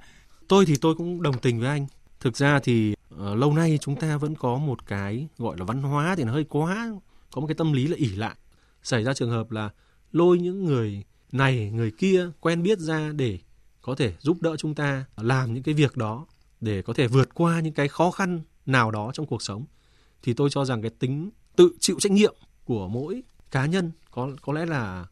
tôi 0.49 0.65
thì 0.65 0.75
tôi 0.81 0.95
cũng 0.95 1.21
đồng 1.21 1.39
tình 1.39 1.59
với 1.59 1.67
anh. 1.67 1.87
Thực 2.19 2.37
ra 2.37 2.59
thì 2.59 2.95
uh, 3.13 3.19
lâu 3.37 3.53
nay 3.53 3.77
chúng 3.81 3.95
ta 3.95 4.17
vẫn 4.17 4.35
có 4.35 4.57
một 4.57 4.85
cái 4.85 5.27
gọi 5.37 5.57
là 5.57 5.65
văn 5.65 5.81
hóa 5.81 6.15
thì 6.15 6.23
nó 6.23 6.31
hơi 6.33 6.43
quá 6.43 6.89
có 7.31 7.41
một 7.41 7.47
cái 7.47 7.55
tâm 7.55 7.73
lý 7.73 7.87
là 7.87 7.95
ỉ 7.97 8.09
lại. 8.09 8.35
Xảy 8.83 9.03
ra 9.03 9.13
trường 9.13 9.29
hợp 9.29 9.51
là 9.51 9.69
lôi 10.11 10.39
những 10.39 10.65
người 10.65 11.03
này 11.31 11.71
người 11.71 11.91
kia 11.91 12.29
quen 12.39 12.63
biết 12.63 12.79
ra 12.79 13.11
để 13.15 13.39
có 13.81 13.95
thể 13.95 14.13
giúp 14.19 14.41
đỡ 14.41 14.55
chúng 14.57 14.75
ta 14.75 15.05
làm 15.17 15.53
những 15.53 15.63
cái 15.63 15.73
việc 15.73 15.97
đó 15.97 16.25
để 16.61 16.81
có 16.81 16.93
thể 16.93 17.07
vượt 17.07 17.33
qua 17.33 17.59
những 17.59 17.73
cái 17.73 17.87
khó 17.87 18.11
khăn 18.11 18.41
nào 18.65 18.91
đó 18.91 19.11
trong 19.13 19.25
cuộc 19.25 19.41
sống. 19.41 19.65
Thì 20.23 20.33
tôi 20.33 20.49
cho 20.49 20.65
rằng 20.65 20.81
cái 20.81 20.91
tính 20.99 21.29
tự 21.55 21.71
chịu 21.79 21.95
trách 21.99 22.11
nhiệm 22.11 22.35
của 22.65 22.87
mỗi 22.87 23.23
cá 23.51 23.65
nhân 23.65 23.91
có 24.11 24.29
có 24.41 24.53
lẽ 24.53 24.65
là 24.65 25.05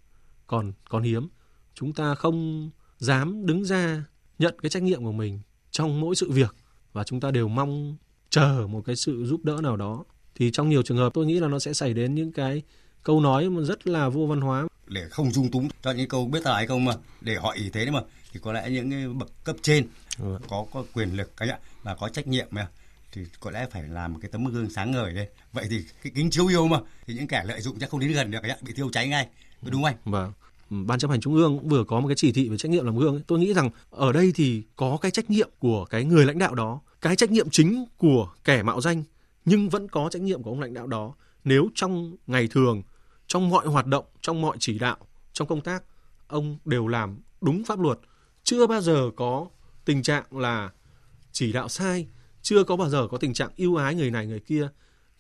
còn 0.48 0.74
còn 0.90 1.04
hiếm. 1.04 1.28
Chúng 1.74 1.94
ta 1.94 2.16
không 2.16 2.70
dám 2.98 3.46
đứng 3.46 3.66
ra 3.66 4.04
nhận 4.40 4.56
cái 4.62 4.70
trách 4.70 4.84
nhiệm 4.84 5.04
của 5.04 5.12
mình 5.12 5.40
trong 5.72 6.02
mỗi 6.02 6.16
sự 6.16 6.32
việc 6.32 6.56
và 6.94 7.04
chúng 7.04 7.20
ta 7.20 7.32
đều 7.32 7.48
mong 7.48 7.96
chờ 8.30 8.68
một 8.70 8.82
cái 8.86 8.96
sự 8.96 9.26
giúp 9.26 9.44
đỡ 9.44 9.58
nào 9.64 9.78
đó. 9.78 10.04
Thì 10.36 10.52
trong 10.52 10.70
nhiều 10.70 10.82
trường 10.82 10.98
hợp 10.98 11.14
tôi 11.14 11.26
nghĩ 11.26 11.40
là 11.40 11.48
nó 11.48 11.60
sẽ 11.60 11.74
xảy 11.74 11.94
đến 11.94 12.16
những 12.16 12.32
cái 12.32 12.62
câu 13.04 13.22
nói 13.22 13.50
mà 13.50 13.62
rất 13.62 13.88
là 13.88 14.10
vô 14.10 14.26
văn 14.26 14.42
hóa. 14.42 14.68
Để 14.88 15.10
không 15.10 15.32
dung 15.32 15.52
túng 15.52 15.70
cho 15.82 15.92
những 15.92 16.10
câu 16.10 16.28
biết 16.28 16.44
là 16.44 16.66
không 16.68 16.86
mà 16.86 16.94
để 17.22 17.36
họ 17.36 17.52
ý 17.52 17.70
thế 17.70 17.86
đấy 17.86 17.92
mà 17.92 18.02
thì 18.34 18.40
có 18.44 18.54
lẽ 18.54 18.70
những 18.70 18.92
cái 18.92 19.08
bậc 19.08 19.44
cấp 19.44 19.56
trên 19.62 19.88
ừ. 20.20 20.40
có 20.50 20.66
có 20.72 20.84
quyền 20.94 21.18
lực 21.18 21.38
cái 21.38 21.50
ạ 21.50 21.60
và 21.84 21.96
có 21.96 22.10
trách 22.10 22.28
nhiệm 22.28 22.48
mà 22.52 22.68
thì 23.12 23.22
có 23.40 23.52
lẽ 23.52 23.68
phải 23.72 23.84
làm 23.84 24.14
một 24.14 24.20
cái 24.22 24.32
tấm 24.32 24.46
gương 24.46 24.70
sáng 24.70 24.92
ngời 24.92 25.14
đây. 25.14 25.30
Vậy 25.54 25.68
thì 25.70 25.84
cái 26.04 26.12
kính 26.16 26.30
chiếu 26.30 26.48
yêu 26.48 26.68
mà 26.68 26.80
thì 27.08 27.14
những 27.14 27.28
kẻ 27.28 27.44
lợi 27.48 27.62
dụng 27.62 27.80
chắc 27.80 27.90
không 27.90 28.00
đến 28.00 28.12
gần 28.12 28.32
được 28.32 28.44
ạ 28.44 28.58
bị 28.62 28.74
thiêu 28.74 28.90
cháy 28.92 29.08
ngay 29.08 29.28
đúng 29.62 29.74
không 29.74 29.84
anh? 29.84 29.96
Vâng 30.06 30.34
ban 30.70 31.00
chấp 31.00 31.12
hành 31.12 31.22
trung 31.22 31.36
ương 31.36 31.58
cũng 31.60 31.70
vừa 31.70 31.84
có 31.84 32.00
một 32.00 32.08
cái 32.08 32.16
chỉ 32.16 32.32
thị 32.32 32.50
về 32.50 32.58
trách 32.58 32.72
nhiệm 32.72 32.86
làm 32.86 32.98
gương 32.98 33.16
ấy. 33.16 33.24
tôi 33.28 33.40
nghĩ 33.40 33.54
rằng 33.54 33.70
ở 33.90 34.12
đây 34.12 34.32
thì 34.36 34.64
có 34.76 34.98
cái 35.02 35.12
trách 35.12 35.30
nhiệm 35.30 35.50
của 35.60 35.86
cái 35.86 36.06
người 36.06 36.26
lãnh 36.26 36.40
đạo 36.40 36.56
đó, 36.56 36.82
cái 37.02 37.16
trách 37.16 37.32
nhiệm 37.32 37.50
chính 37.50 37.86
của 37.98 38.30
kẻ 38.44 38.64
mạo 38.64 38.82
danh, 38.82 39.04
nhưng 39.46 39.70
vẫn 39.70 39.88
có 39.88 40.10
trách 40.12 40.22
nhiệm 40.22 40.44
của 40.44 40.50
ông 40.50 40.60
lãnh 40.60 40.74
đạo 40.74 40.88
đó 40.88 41.14
nếu 41.44 41.70
trong 41.76 42.16
ngày 42.28 42.48
thường, 42.48 42.84
trong 43.28 43.50
mọi 43.50 43.68
hoạt 43.68 43.86
động, 43.86 44.06
trong 44.22 44.42
mọi 44.42 44.58
chỉ 44.60 44.80
đạo, 44.80 44.98
trong 45.34 45.48
công 45.48 45.62
tác, 45.62 45.84
ông 46.28 46.58
đều 46.66 46.88
làm 46.88 47.18
đúng 47.42 47.64
pháp 47.64 47.80
luật, 47.80 48.00
chưa 48.44 48.68
bao 48.68 48.82
giờ 48.82 49.10
có 49.16 49.48
tình 49.86 50.04
trạng 50.04 50.38
là 50.38 50.72
chỉ 51.32 51.52
đạo 51.52 51.70
sai, 51.70 52.08
chưa 52.42 52.64
có 52.64 52.76
bao 52.76 52.90
giờ 52.90 53.08
có 53.12 53.18
tình 53.18 53.34
trạng 53.34 53.50
ưu 53.58 53.76
ái 53.76 53.96
người 53.96 54.12
này, 54.12 54.28
người 54.28 54.40
kia, 54.40 54.70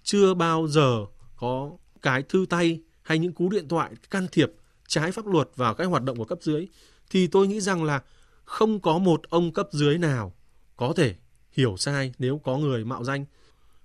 chưa 0.03 0.33
bao 0.33 0.67
giờ 0.67 1.05
có 1.35 1.71
cái 2.01 2.23
thư 2.23 2.45
tay 2.49 2.81
hay 3.01 3.19
những 3.19 3.33
cú 3.33 3.49
điện 3.49 3.67
thoại 3.67 3.91
can 4.09 4.27
thiệp 4.31 4.51
trái 4.87 5.11
pháp 5.11 5.27
luật 5.27 5.49
vào 5.55 5.73
các 5.73 5.85
hoạt 5.85 6.03
động 6.03 6.17
của 6.17 6.25
cấp 6.25 6.39
dưới, 6.41 6.67
thì 7.09 7.27
tôi 7.27 7.47
nghĩ 7.47 7.61
rằng 7.61 7.83
là 7.83 8.01
không 8.45 8.79
có 8.79 8.97
một 8.97 9.21
ông 9.29 9.53
cấp 9.53 9.67
dưới 9.71 9.97
nào 9.97 10.33
có 10.75 10.93
thể 10.95 11.15
hiểu 11.51 11.77
sai 11.77 12.13
nếu 12.19 12.41
có 12.43 12.57
người 12.57 12.85
mạo 12.85 13.03
danh. 13.03 13.25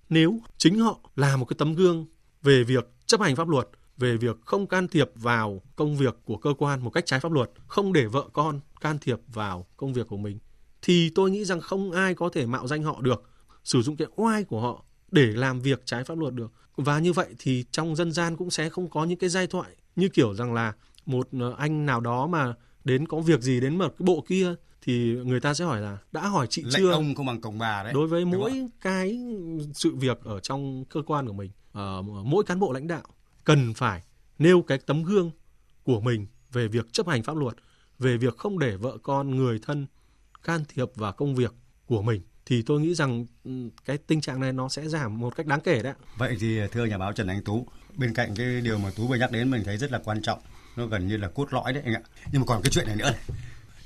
Nếu 0.09 0.41
chính 0.59 0.79
họ 0.79 1.01
là 1.17 1.37
một 1.37 1.45
cái 1.45 1.57
tấm 1.59 1.75
gương 1.75 2.07
về 2.43 2.65
việc 2.65 2.89
chấp 3.07 3.21
hành 3.21 3.37
pháp 3.37 3.49
luật, 3.49 3.69
về 3.97 4.17
việc 4.17 4.37
không 4.45 4.67
can 4.67 4.89
thiệp 4.89 5.11
vào 5.15 5.63
công 5.77 5.97
việc 5.97 6.15
của 6.25 6.37
cơ 6.37 6.55
quan 6.59 6.85
một 6.85 6.91
cách 6.91 7.07
trái 7.07 7.21
pháp 7.21 7.33
luật, 7.33 7.51
không 7.67 7.93
để 7.93 8.07
vợ 8.07 8.29
con 8.33 8.61
can 8.81 8.99
thiệp 8.99 9.19
vào 9.27 9.67
công 9.77 9.93
việc 9.93 10.09
của 10.09 10.17
mình, 10.17 10.39
thì 10.83 11.11
tôi 11.15 11.31
nghĩ 11.31 11.45
rằng 11.45 11.61
không 11.61 11.93
ai 11.93 12.15
có 12.15 12.29
thể 12.29 12.47
mạo 12.47 12.67
danh 12.67 12.83
họ 12.83 13.01
được, 13.01 13.23
sử 13.65 13.83
dụng 13.83 13.97
cái 13.97 14.09
oai 14.17 14.45
của 14.45 14.61
họ 14.61 14.85
để 15.11 15.27
làm 15.27 15.61
việc 15.61 15.83
trái 15.85 16.05
pháp 16.05 16.19
luật 16.19 16.35
được. 16.35 16.53
Và 16.77 16.99
như 16.99 17.13
vậy 17.13 17.35
thì 17.39 17.65
trong 17.71 17.97
dân 17.97 18.13
gian 18.13 18.37
cũng 18.37 18.51
sẽ 18.51 18.69
không 18.69 18.91
có 18.91 19.05
những 19.05 19.19
cái 19.19 19.31
giai 19.31 19.47
thoại 19.47 19.77
như 19.97 20.09
kiểu 20.09 20.35
rằng 20.35 20.55
là 20.55 20.73
một 21.07 21.29
ờ, 21.41 21.55
anh 21.59 21.87
nào 21.87 22.01
đó 22.01 22.27
mà 22.27 22.55
đến 22.85 23.07
có 23.07 23.21
việc 23.21 23.41
gì 23.41 23.61
đến 23.61 23.79
một 23.79 23.95
cái 23.99 24.07
bộ 24.07 24.25
kia 24.29 24.55
thì 24.83 25.17
người 25.25 25.41
ta 25.41 25.55
sẽ 25.55 25.65
hỏi 25.65 25.81
là 25.81 25.99
đã 26.13 26.29
hỏi 26.29 26.47
chị 26.51 26.63
Lệnh 26.63 26.73
chưa? 26.77 26.93
ông 26.93 27.15
không 27.15 27.27
bằng 27.27 27.41
cổng 27.41 27.59
bà 27.59 27.83
đấy. 27.83 27.93
Đối 27.93 28.07
với 28.07 28.25
mỗi 28.25 28.67
cái 28.81 29.19
sự 29.75 29.95
việc 29.95 30.21
ở 30.25 30.41
trong 30.41 30.85
cơ 30.85 31.03
quan 31.07 31.27
của 31.27 31.33
mình 31.33 31.51
uh, 31.71 32.27
mỗi 32.27 32.45
cán 32.45 32.61
bộ 32.61 32.73
lãnh 32.73 32.87
đạo 32.87 33.03
cần 33.45 33.75
phải 33.75 34.03
nêu 34.39 34.63
cái 34.63 34.79
tấm 34.79 35.03
gương 35.03 35.31
của 35.83 36.01
mình 36.01 36.27
về 36.53 36.69
việc 36.69 36.93
chấp 36.93 37.09
hành 37.09 37.23
pháp 37.23 37.37
luật 37.37 37.55
về 37.99 38.17
việc 38.17 38.37
không 38.37 38.59
để 38.59 38.77
vợ 38.77 38.99
con 39.03 39.37
người 39.37 39.59
thân 39.63 39.87
can 40.43 40.65
thiệp 40.69 40.89
vào 40.95 41.13
công 41.13 41.35
việc 41.35 41.55
của 41.87 42.03
mình. 42.03 42.23
Thì 42.47 42.63
tôi 42.63 42.81
nghĩ 42.81 42.95
rằng 42.95 43.27
ừ, 43.45 43.51
cái 43.85 43.99
tình 43.99 44.21
trạng 44.21 44.41
này 44.41 44.53
nó 44.53 44.69
sẽ 44.69 44.89
giảm 44.89 45.21
một 45.21 45.37
cách 45.37 45.47
đáng 45.47 45.61
kể 45.61 45.83
đấy. 45.83 45.95
Vậy 46.19 46.37
thì 46.41 46.61
thưa 46.73 46.85
nhà 46.85 46.99
báo 46.99 47.13
Trần 47.13 47.27
Anh 47.27 47.45
Tú, 47.45 47.67
bên 47.97 48.15
cạnh 48.15 48.35
cái 48.37 48.61
điều 48.61 48.79
mà 48.79 48.91
Tú 48.97 49.07
vừa 49.07 49.17
nhắc 49.17 49.33
đến 49.33 49.51
mình 49.51 49.63
thấy 49.65 49.77
rất 49.77 49.93
là 49.93 50.01
quan 50.05 50.23
trọng, 50.23 50.39
nó 50.77 50.87
gần 50.87 51.07
như 51.07 51.17
là 51.17 51.29
cốt 51.29 51.53
lõi 51.53 51.73
đấy 51.73 51.83
anh 51.87 51.95
ạ. 51.95 52.01
Nhưng 52.33 52.41
mà 52.41 52.47
còn 52.47 52.63
cái 52.63 52.71
chuyện 52.71 52.87
này 52.87 52.97
nữa 52.97 53.11
này, 53.11 53.21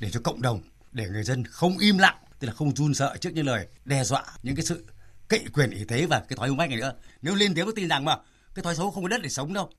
để 0.00 0.10
cho 0.10 0.20
cộng 0.24 0.42
đồng, 0.42 0.60
để 0.92 1.08
người 1.08 1.24
dân 1.24 1.44
không 1.44 1.78
im 1.78 1.98
lặng, 1.98 2.16
tức 2.38 2.46
là 2.46 2.54
không 2.54 2.74
run 2.74 2.94
sợ 2.94 3.16
trước 3.20 3.30
những 3.34 3.46
lời 3.46 3.66
đe 3.84 4.04
dọa, 4.04 4.24
những 4.42 4.56
cái 4.56 4.64
sự 4.64 4.86
cậy 5.28 5.44
quyền 5.52 5.70
y 5.70 5.84
tế 5.84 6.06
và 6.06 6.22
cái 6.28 6.36
thói 6.36 6.48
hung 6.48 6.58
ác 6.58 6.70
này 6.70 6.78
nữa. 6.78 6.92
Nếu 7.22 7.34
lên 7.34 7.54
tiếng 7.54 7.66
có 7.66 7.72
tin 7.76 7.88
rằng 7.88 8.04
mà 8.04 8.16
cái 8.54 8.62
thói 8.62 8.74
xấu 8.74 8.90
không 8.90 9.02
có 9.02 9.08
đất 9.08 9.22
để 9.22 9.28
sống 9.28 9.52
đâu. 9.52 9.70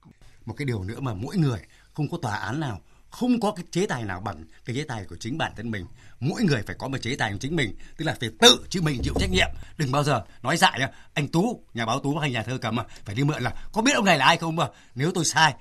Một 0.45 0.53
cái 0.57 0.65
điều 0.65 0.83
nữa 0.83 0.99
mà 0.99 1.13
mỗi 1.13 1.37
người 1.37 1.59
không 1.93 2.09
có 2.09 2.17
tòa 2.21 2.35
án 2.35 2.59
nào 2.59 2.81
không 3.09 3.39
có 3.39 3.51
cái 3.51 3.65
chế 3.71 3.85
tài 3.85 4.03
nào 4.03 4.21
bằng 4.21 4.43
cái 4.65 4.75
chế 4.75 4.83
tài 4.83 5.05
của 5.05 5.15
chính 5.19 5.37
bản 5.37 5.51
thân 5.55 5.71
mình 5.71 5.85
mỗi 6.19 6.43
người 6.43 6.61
phải 6.67 6.75
có 6.79 6.87
một 6.87 6.97
chế 7.01 7.15
tài 7.15 7.31
của 7.31 7.37
chính 7.37 7.55
mình 7.55 7.75
tức 7.97 8.05
là 8.05 8.15
phải 8.19 8.29
tự 8.39 8.65
chứ 8.69 8.81
mình 8.81 9.01
chịu 9.03 9.13
trách 9.19 9.31
nhiệm 9.31 9.47
đừng 9.77 9.91
bao 9.91 10.03
giờ 10.03 10.23
nói 10.41 10.57
dại 10.57 10.79
nhá 10.79 10.89
anh 11.13 11.27
tú 11.27 11.63
nhà 11.73 11.85
báo 11.85 11.99
tú 11.99 12.17
hay 12.17 12.31
nhà 12.31 12.43
thơ 12.43 12.57
cầm 12.61 12.75
mà 12.75 12.83
phải 13.05 13.15
đi 13.15 13.23
mượn 13.23 13.43
là 13.43 13.53
có 13.71 13.81
biết 13.81 13.91
ông 13.95 14.05
này 14.05 14.17
là 14.17 14.25
ai 14.25 14.37
không 14.37 14.55
mà 14.55 14.67
nếu 14.95 15.11
tôi 15.11 15.25
sai 15.25 15.53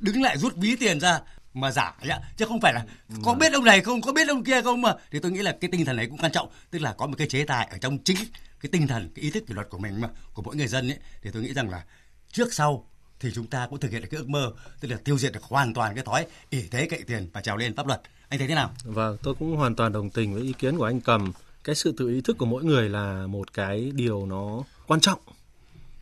đứng 0.00 0.22
lại 0.22 0.38
rút 0.38 0.56
ví 0.56 0.76
tiền 0.76 1.00
ra 1.00 1.20
mà 1.54 1.70
giả 1.70 1.94
nhá. 2.02 2.18
Chứ 2.36 2.44
không 2.44 2.60
phải 2.60 2.72
là 2.74 2.84
có 3.24 3.34
biết 3.34 3.52
ông 3.52 3.64
này 3.64 3.80
không? 3.80 4.00
Có 4.00 4.12
biết 4.12 4.28
ông 4.28 4.44
kia 4.44 4.62
không? 4.62 4.82
Mà 4.82 4.94
thì 5.10 5.18
tôi 5.18 5.32
nghĩ 5.32 5.42
là 5.42 5.56
cái 5.60 5.70
tinh 5.72 5.84
thần 5.84 5.96
này 5.96 6.06
cũng 6.06 6.18
quan 6.18 6.32
trọng. 6.32 6.48
Tức 6.70 6.78
là 6.78 6.92
có 6.92 7.06
một 7.06 7.14
cái 7.18 7.26
chế 7.28 7.44
tài 7.44 7.68
ở 7.70 7.78
trong 7.78 7.98
chính 7.98 8.16
cái 8.60 8.70
tinh 8.72 8.86
thần 8.86 9.10
cái 9.14 9.22
ý 9.22 9.30
thức 9.30 9.46
kỷ 9.46 9.54
luật 9.54 9.68
của 9.70 9.78
mình 9.78 10.00
mà 10.00 10.08
của 10.34 10.42
mỗi 10.42 10.56
người 10.56 10.66
dân 10.66 10.90
ấy. 10.90 10.98
Thì 11.22 11.30
tôi 11.32 11.42
nghĩ 11.42 11.52
rằng 11.52 11.70
là 11.70 11.84
trước 12.32 12.54
sau 12.54 12.88
thì 13.20 13.30
chúng 13.34 13.46
ta 13.46 13.66
cũng 13.70 13.80
thực 13.80 13.90
hiện 13.90 14.02
được 14.02 14.08
cái 14.10 14.18
ước 14.18 14.28
mơ 14.28 14.52
tức 14.80 14.88
là 14.88 14.96
tiêu 15.04 15.18
diệt 15.18 15.32
được 15.32 15.42
hoàn 15.42 15.74
toàn 15.74 15.94
cái 15.94 16.04
thói 16.04 16.26
ỷ 16.50 16.62
thế 16.70 16.86
cậy 16.90 17.02
tiền 17.06 17.28
và 17.32 17.40
trèo 17.40 17.56
lên 17.56 17.76
pháp 17.76 17.86
luật. 17.86 18.00
Anh 18.28 18.38
thấy 18.38 18.48
thế 18.48 18.54
nào? 18.54 18.70
Vâng 18.84 19.16
tôi 19.22 19.34
cũng 19.34 19.56
hoàn 19.56 19.76
toàn 19.76 19.92
đồng 19.92 20.10
tình 20.10 20.34
với 20.34 20.42
ý 20.42 20.52
kiến 20.58 20.76
của 20.76 20.84
anh 20.84 21.00
cầm. 21.00 21.32
Cái 21.64 21.74
sự 21.74 21.94
tự 21.98 22.08
ý 22.08 22.20
thức 22.20 22.38
của 22.38 22.46
mỗi 22.46 22.64
người 22.64 22.88
là 22.88 23.26
một 23.26 23.52
cái 23.52 23.92
điều 23.94 24.26
nó 24.26 24.62
quan 24.86 25.00
trọng. 25.00 25.18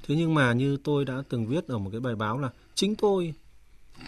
Thế 0.09 0.15
nhưng 0.15 0.35
mà 0.35 0.53
như 0.53 0.79
tôi 0.85 1.05
đã 1.05 1.15
từng 1.29 1.47
viết 1.47 1.69
ở 1.69 1.79
một 1.79 1.91
cái 1.93 2.01
bài 2.01 2.15
báo 2.15 2.39
là 2.39 2.49
chính 2.75 2.95
tôi 2.95 3.35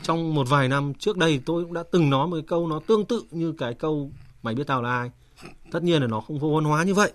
trong 0.03 0.35
một 0.35 0.49
vài 0.49 0.69
năm 0.69 0.95
trước 0.95 1.17
đây, 1.17 1.41
tôi 1.47 1.65
cũng 1.65 1.75
đã 1.75 1.83
từng 1.93 2.11
nói 2.11 2.27
một 2.27 2.37
cái 2.37 2.45
câu 2.47 2.69
nó 2.69 2.81
tương 2.87 3.05
tự 3.05 3.23
như 3.31 3.53
cái 3.59 3.75
câu 3.75 4.11
mày 4.43 4.55
biết 4.55 4.67
tao 4.67 4.83
là 4.83 4.91
ai. 4.91 5.11
Tất 5.71 5.83
nhiên 5.83 6.03
là 6.03 6.09
nó 6.09 6.21
không 6.21 6.39
vô 6.39 6.49
văn 6.55 6.65
hóa 6.65 6.85
như 6.85 6.95
vậy, 6.95 7.13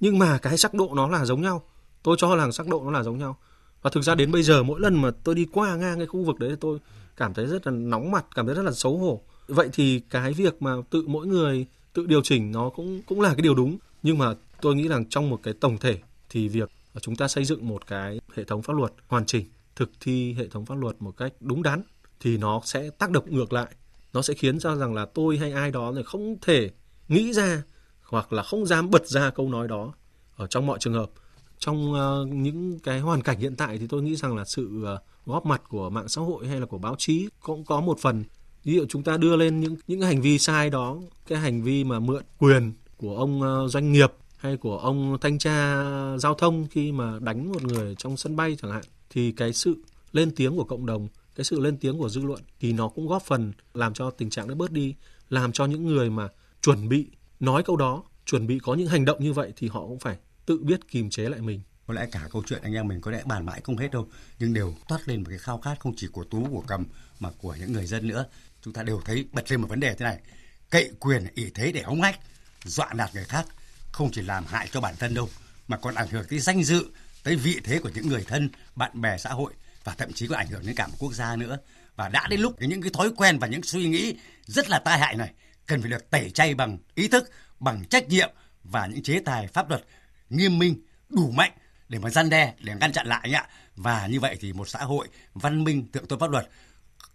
nhưng 0.00 0.18
mà 0.18 0.38
cái 0.38 0.56
sắc 0.56 0.74
độ 0.74 0.90
nó 0.94 1.08
là 1.08 1.24
giống 1.24 1.42
nhau. 1.42 1.62
Tôi 2.02 2.16
cho 2.18 2.34
là 2.34 2.50
sắc 2.50 2.68
độ 2.68 2.82
nó 2.84 2.90
là 2.90 3.02
giống 3.02 3.18
nhau. 3.18 3.36
Và 3.82 3.90
thực 3.90 4.04
ra 4.04 4.14
đến 4.14 4.32
bây 4.32 4.42
giờ, 4.42 4.62
mỗi 4.62 4.80
lần 4.80 5.02
mà 5.02 5.10
tôi 5.24 5.34
đi 5.34 5.46
qua 5.52 5.76
ngang 5.76 5.98
cái 5.98 6.06
khu 6.06 6.24
vực 6.24 6.38
đấy, 6.38 6.56
tôi 6.60 6.78
cảm 7.16 7.34
thấy 7.34 7.46
rất 7.46 7.66
là 7.66 7.72
nóng 7.72 8.10
mặt, 8.10 8.26
cảm 8.34 8.46
thấy 8.46 8.54
rất 8.54 8.62
là 8.62 8.72
xấu 8.72 8.98
hổ. 8.98 9.20
Vậy 9.48 9.68
thì 9.72 10.00
cái 10.10 10.32
việc 10.32 10.62
mà 10.62 10.76
tự 10.90 11.04
mỗi 11.06 11.26
người 11.26 11.66
tự 11.92 12.06
điều 12.06 12.22
chỉnh 12.22 12.52
nó 12.52 12.68
cũng 12.68 13.02
cũng 13.06 13.20
là 13.20 13.28
cái 13.28 13.42
điều 13.42 13.54
đúng. 13.54 13.78
Nhưng 14.02 14.18
mà 14.18 14.34
tôi 14.60 14.74
nghĩ 14.74 14.88
rằng 14.88 15.04
trong 15.04 15.30
một 15.30 15.40
cái 15.42 15.54
tổng 15.60 15.78
thể 15.78 15.98
thì 16.28 16.48
việc 16.48 16.70
chúng 17.00 17.16
ta 17.16 17.28
xây 17.28 17.44
dựng 17.44 17.68
một 17.68 17.86
cái 17.86 18.20
hệ 18.36 18.44
thống 18.44 18.62
pháp 18.62 18.76
luật 18.76 18.92
hoàn 19.08 19.26
chỉnh, 19.26 19.46
thực 19.76 19.90
thi 20.00 20.32
hệ 20.32 20.48
thống 20.48 20.66
pháp 20.66 20.74
luật 20.74 20.96
một 21.02 21.16
cách 21.16 21.32
đúng 21.40 21.62
đắn 21.62 21.82
thì 22.20 22.36
nó 22.36 22.60
sẽ 22.64 22.90
tác 22.90 23.10
động 23.10 23.24
ngược 23.26 23.52
lại. 23.52 23.74
Nó 24.12 24.22
sẽ 24.22 24.34
khiến 24.34 24.58
cho 24.58 24.76
rằng 24.76 24.94
là 24.94 25.06
tôi 25.14 25.38
hay 25.38 25.52
ai 25.52 25.70
đó 25.70 25.92
thì 25.96 26.02
không 26.04 26.36
thể 26.42 26.70
nghĩ 27.08 27.32
ra 27.32 27.62
hoặc 28.02 28.32
là 28.32 28.42
không 28.42 28.66
dám 28.66 28.90
bật 28.90 29.06
ra 29.06 29.30
câu 29.30 29.48
nói 29.48 29.68
đó. 29.68 29.92
Ở 30.36 30.46
trong 30.46 30.66
mọi 30.66 30.78
trường 30.78 30.94
hợp 30.94 31.10
trong 31.58 31.92
uh, 31.92 32.28
những 32.28 32.78
cái 32.78 33.00
hoàn 33.00 33.22
cảnh 33.22 33.38
hiện 33.38 33.56
tại 33.56 33.78
thì 33.78 33.86
tôi 33.86 34.02
nghĩ 34.02 34.16
rằng 34.16 34.36
là 34.36 34.44
sự 34.44 34.84
uh, 34.94 35.00
góp 35.26 35.46
mặt 35.46 35.62
của 35.68 35.90
mạng 35.90 36.08
xã 36.08 36.20
hội 36.20 36.46
hay 36.46 36.60
là 36.60 36.66
của 36.66 36.78
báo 36.78 36.94
chí 36.98 37.28
cũng 37.40 37.64
có 37.64 37.80
một 37.80 37.98
phần. 38.00 38.24
Ví 38.64 38.74
dụ 38.74 38.86
chúng 38.88 39.02
ta 39.02 39.16
đưa 39.16 39.36
lên 39.36 39.60
những 39.60 39.76
những 39.86 40.00
hành 40.00 40.20
vi 40.20 40.38
sai 40.38 40.70
đó 40.70 40.98
cái 41.26 41.38
hành 41.38 41.62
vi 41.62 41.84
mà 41.84 41.98
mượn 41.98 42.22
quyền 42.38 42.72
của 42.96 43.16
ông 43.16 43.40
uh, 43.42 43.70
doanh 43.70 43.92
nghiệp 43.92 44.12
hay 44.36 44.56
của 44.56 44.78
ông 44.78 45.18
thanh 45.20 45.38
tra 45.38 45.84
giao 46.18 46.34
thông 46.34 46.66
khi 46.70 46.92
mà 46.92 47.18
đánh 47.20 47.52
một 47.52 47.62
người 47.62 47.94
trong 47.98 48.16
sân 48.16 48.36
bay 48.36 48.56
chẳng 48.62 48.70
hạn 48.70 48.82
thì 49.10 49.32
cái 49.32 49.52
sự 49.52 49.76
lên 50.12 50.30
tiếng 50.36 50.56
của 50.56 50.64
cộng 50.64 50.86
đồng 50.86 51.08
cái 51.40 51.44
sự 51.44 51.60
lên 51.60 51.76
tiếng 51.76 51.98
của 51.98 52.08
dư 52.08 52.20
luận 52.20 52.42
thì 52.60 52.72
nó 52.72 52.88
cũng 52.88 53.06
góp 53.06 53.22
phần 53.22 53.52
làm 53.74 53.94
cho 53.94 54.10
tình 54.10 54.30
trạng 54.30 54.48
nó 54.48 54.54
bớt 54.54 54.72
đi, 54.72 54.94
làm 55.28 55.52
cho 55.52 55.66
những 55.66 55.86
người 55.86 56.10
mà 56.10 56.28
chuẩn 56.62 56.88
bị 56.88 57.06
nói 57.40 57.62
câu 57.62 57.76
đó, 57.76 58.02
chuẩn 58.26 58.46
bị 58.46 58.58
có 58.58 58.74
những 58.74 58.88
hành 58.88 59.04
động 59.04 59.24
như 59.24 59.32
vậy 59.32 59.52
thì 59.56 59.68
họ 59.68 59.80
cũng 59.80 59.98
phải 59.98 60.16
tự 60.46 60.58
biết 60.58 60.88
kìm 60.88 61.10
chế 61.10 61.28
lại 61.28 61.40
mình. 61.40 61.60
Có 61.86 61.94
lẽ 61.94 62.08
cả 62.12 62.28
câu 62.32 62.42
chuyện 62.46 62.62
anh 62.62 62.74
em 62.74 62.88
mình 62.88 63.00
có 63.00 63.10
lẽ 63.10 63.22
bàn 63.24 63.46
mãi 63.46 63.60
không 63.64 63.76
hết 63.76 63.90
đâu, 63.90 64.08
nhưng 64.38 64.54
đều 64.54 64.74
toát 64.88 65.08
lên 65.08 65.20
một 65.20 65.26
cái 65.28 65.38
khao 65.38 65.58
khát 65.58 65.80
không 65.80 65.94
chỉ 65.96 66.06
của 66.06 66.24
tú, 66.24 66.46
của 66.50 66.62
cầm 66.66 66.84
mà 67.20 67.30
của 67.38 67.56
những 67.60 67.72
người 67.72 67.86
dân 67.86 68.08
nữa. 68.08 68.24
Chúng 68.62 68.72
ta 68.72 68.82
đều 68.82 69.00
thấy 69.04 69.24
bật 69.32 69.50
lên 69.50 69.60
một 69.60 69.68
vấn 69.68 69.80
đề 69.80 69.94
thế 69.94 70.04
này, 70.04 70.18
cậy 70.70 70.90
quyền 70.98 71.26
ỷ 71.34 71.50
thế 71.54 71.72
để 71.72 71.82
hống 71.82 72.02
hách, 72.02 72.20
dọa 72.64 72.92
nạt 72.94 73.14
người 73.14 73.24
khác 73.24 73.46
không 73.92 74.10
chỉ 74.10 74.22
làm 74.22 74.44
hại 74.46 74.68
cho 74.72 74.80
bản 74.80 74.94
thân 74.98 75.14
đâu, 75.14 75.28
mà 75.68 75.76
còn 75.76 75.94
ảnh 75.94 76.08
hưởng 76.08 76.24
tới 76.30 76.38
danh 76.38 76.64
dự, 76.64 76.86
tới 77.22 77.36
vị 77.36 77.60
thế 77.64 77.78
của 77.78 77.90
những 77.94 78.08
người 78.08 78.24
thân, 78.26 78.50
bạn 78.76 79.00
bè, 79.00 79.18
xã 79.18 79.30
hội 79.30 79.52
và 79.84 79.94
thậm 79.98 80.12
chí 80.12 80.26
có 80.26 80.36
ảnh 80.36 80.46
hưởng 80.46 80.66
đến 80.66 80.74
cả 80.74 80.86
một 80.86 80.96
quốc 80.98 81.12
gia 81.12 81.36
nữa. 81.36 81.58
Và 81.96 82.08
đã 82.08 82.26
đến 82.30 82.40
lúc 82.40 82.60
những 82.60 82.82
cái 82.82 82.90
thói 82.94 83.10
quen 83.16 83.38
và 83.38 83.46
những 83.46 83.62
suy 83.62 83.88
nghĩ 83.88 84.16
rất 84.46 84.68
là 84.68 84.78
tai 84.78 84.98
hại 84.98 85.16
này 85.16 85.32
cần 85.66 85.80
phải 85.80 85.90
được 85.90 86.10
tẩy 86.10 86.30
chay 86.30 86.54
bằng 86.54 86.78
ý 86.94 87.08
thức, 87.08 87.30
bằng 87.60 87.84
trách 87.84 88.08
nhiệm 88.08 88.30
và 88.64 88.86
những 88.86 89.02
chế 89.02 89.20
tài 89.24 89.46
pháp 89.46 89.68
luật 89.68 89.84
nghiêm 90.30 90.58
minh, 90.58 90.82
đủ 91.08 91.30
mạnh 91.30 91.52
để 91.88 91.98
mà 91.98 92.10
gian 92.10 92.30
đe, 92.30 92.54
để 92.60 92.74
ngăn 92.80 92.92
chặn 92.92 93.06
lại 93.06 93.32
ạ. 93.34 93.48
Và 93.76 94.06
như 94.06 94.20
vậy 94.20 94.36
thì 94.40 94.52
một 94.52 94.68
xã 94.68 94.78
hội 94.78 95.08
văn 95.34 95.64
minh, 95.64 95.92
thượng 95.92 96.06
tôn 96.06 96.18
pháp 96.18 96.30
luật 96.30 96.48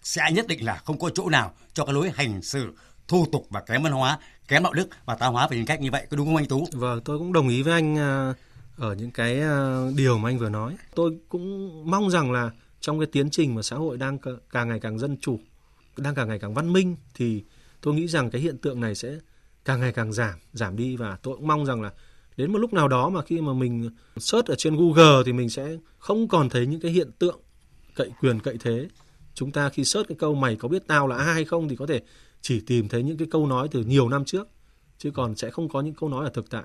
sẽ 0.03 0.31
nhất 0.31 0.47
định 0.47 0.65
là 0.65 0.75
không 0.77 0.99
có 0.99 1.09
chỗ 1.09 1.29
nào 1.29 1.53
cho 1.73 1.85
cái 1.85 1.93
lối 1.93 2.11
hành 2.15 2.41
xử 2.41 2.73
thô 3.07 3.25
tục 3.31 3.47
và 3.49 3.61
kém 3.61 3.83
văn 3.83 3.91
hóa, 3.93 4.19
kém 4.47 4.63
đạo 4.63 4.73
đức 4.73 4.89
và 5.05 5.15
táo 5.15 5.31
hóa 5.31 5.47
về 5.47 5.57
nhân 5.57 5.65
cách 5.65 5.81
như 5.81 5.91
vậy. 5.91 6.07
Có 6.09 6.17
đúng 6.17 6.27
không 6.27 6.35
anh 6.35 6.45
tú? 6.45 6.67
Vâng 6.71 7.01
tôi 7.05 7.17
cũng 7.17 7.33
đồng 7.33 7.49
ý 7.49 7.63
với 7.63 7.73
anh 7.73 7.97
à, 7.97 8.33
ở 8.77 8.93
những 8.93 9.11
cái 9.11 9.39
ờ, 9.39 9.91
điều 9.95 10.17
mà 10.17 10.29
anh 10.29 10.37
vừa 10.37 10.49
nói. 10.49 10.77
Tôi 10.95 11.17
cũng 11.29 11.81
mong 11.91 12.09
rằng 12.09 12.31
là 12.31 12.51
trong 12.79 12.99
cái 12.99 13.07
tiến 13.11 13.29
trình 13.29 13.55
mà 13.55 13.61
xã 13.61 13.75
hội 13.75 13.97
đang 13.97 14.17
càng 14.49 14.67
ngày 14.67 14.79
càng 14.79 14.99
dân 14.99 15.17
chủ 15.21 15.39
đang 15.97 16.15
càng 16.15 16.27
ngày 16.27 16.39
càng 16.39 16.53
văn 16.53 16.73
minh 16.73 16.95
thì 17.13 17.43
tôi 17.81 17.93
nghĩ 17.93 18.07
rằng 18.07 18.29
cái 18.29 18.41
hiện 18.41 18.57
tượng 18.57 18.81
này 18.81 18.95
sẽ 18.95 19.19
càng 19.65 19.79
ngày 19.79 19.91
càng 19.91 20.13
giảm 20.13 20.33
giảm 20.53 20.75
đi 20.75 20.95
và 20.95 21.17
tôi 21.23 21.35
cũng 21.35 21.47
mong 21.47 21.65
rằng 21.65 21.81
là 21.81 21.91
đến 22.37 22.51
một 22.51 22.59
lúc 22.59 22.73
nào 22.73 22.87
đó 22.87 23.09
mà 23.09 23.21
khi 23.21 23.41
mà 23.41 23.53
mình 23.53 23.89
search 24.17 24.47
ở 24.47 24.55
trên 24.55 24.75
Google 24.75 25.23
thì 25.25 25.33
mình 25.33 25.49
sẽ 25.49 25.77
không 25.97 26.27
còn 26.27 26.49
thấy 26.49 26.67
những 26.67 26.79
cái 26.79 26.91
hiện 26.91 27.11
tượng 27.19 27.39
cậy 27.95 28.09
quyền 28.21 28.39
cậy 28.39 28.57
thế. 28.59 28.87
Chúng 29.33 29.51
ta 29.51 29.69
khi 29.69 29.85
search 29.85 30.09
cái 30.09 30.15
câu 30.19 30.35
mày 30.35 30.55
có 30.55 30.67
biết 30.67 30.87
tao 30.87 31.07
là 31.07 31.15
ai 31.15 31.33
hay 31.33 31.45
không? 31.45 31.69
thì 31.69 31.75
có 31.75 31.85
thể 31.85 32.01
chỉ 32.41 32.59
tìm 32.59 32.87
thấy 32.89 33.03
những 33.03 33.17
cái 33.17 33.27
câu 33.31 33.47
nói 33.47 33.67
từ 33.71 33.83
nhiều 33.83 34.09
năm 34.09 34.25
trước 34.25 34.47
chứ 34.97 35.11
còn 35.11 35.35
sẽ 35.35 35.49
không 35.49 35.69
có 35.69 35.81
những 35.81 35.93
câu 35.93 36.09
nói 36.09 36.23
ở 36.23 36.31
thực 36.33 36.49
tại. 36.49 36.63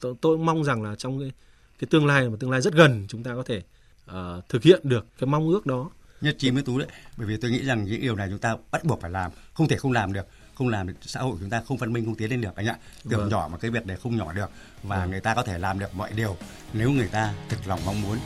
Tôi, 0.00 0.14
tôi 0.20 0.38
mong 0.38 0.64
rằng 0.64 0.82
là 0.82 0.94
trong 0.94 1.20
cái, 1.20 1.32
cái 1.78 1.88
tương 1.90 2.06
lai 2.06 2.28
mà 2.28 2.36
tương 2.40 2.50
lai 2.50 2.60
rất 2.60 2.74
gần 2.74 3.06
chúng 3.08 3.22
ta 3.22 3.34
có 3.34 3.42
thể 3.42 3.62
uh, 4.10 4.48
thực 4.48 4.62
hiện 4.62 4.80
được 4.82 5.06
cái 5.18 5.26
mong 5.26 5.48
ước 5.48 5.66
đó 5.66 5.90
nhất 6.20 6.36
trí 6.38 6.50
với 6.50 6.62
tú 6.62 6.78
đấy 6.78 6.88
bởi 7.16 7.26
vì 7.26 7.36
tôi 7.36 7.50
nghĩ 7.50 7.62
rằng 7.62 7.84
những 7.84 8.00
điều 8.00 8.16
này 8.16 8.28
chúng 8.30 8.38
ta 8.38 8.56
bắt 8.70 8.84
buộc 8.84 9.00
phải 9.00 9.10
làm 9.10 9.30
không 9.54 9.68
thể 9.68 9.76
không 9.76 9.92
làm 9.92 10.12
được 10.12 10.26
không 10.54 10.68
làm 10.68 10.86
được 10.86 10.94
xã 11.00 11.20
hội 11.20 11.36
chúng 11.40 11.50
ta 11.50 11.62
không 11.68 11.76
văn 11.76 11.92
minh 11.92 12.04
không 12.04 12.14
tiến 12.14 12.30
lên 12.30 12.40
được 12.40 12.56
anh 12.56 12.66
ạ 12.66 12.76
tưởng 13.10 13.20
vâng. 13.20 13.28
nhỏ 13.28 13.48
mà 13.52 13.58
cái 13.58 13.70
việc 13.70 13.86
này 13.86 13.96
không 13.96 14.16
nhỏ 14.16 14.32
được 14.32 14.50
và 14.82 14.98
vâng. 14.98 15.10
người 15.10 15.20
ta 15.20 15.34
có 15.34 15.42
thể 15.42 15.58
làm 15.58 15.78
được 15.78 15.94
mọi 15.94 16.12
điều 16.12 16.36
nếu 16.72 16.90
người 16.90 17.08
ta 17.08 17.34
thực 17.48 17.68
lòng 17.68 17.80
mong 17.86 18.02
muốn 18.02 18.18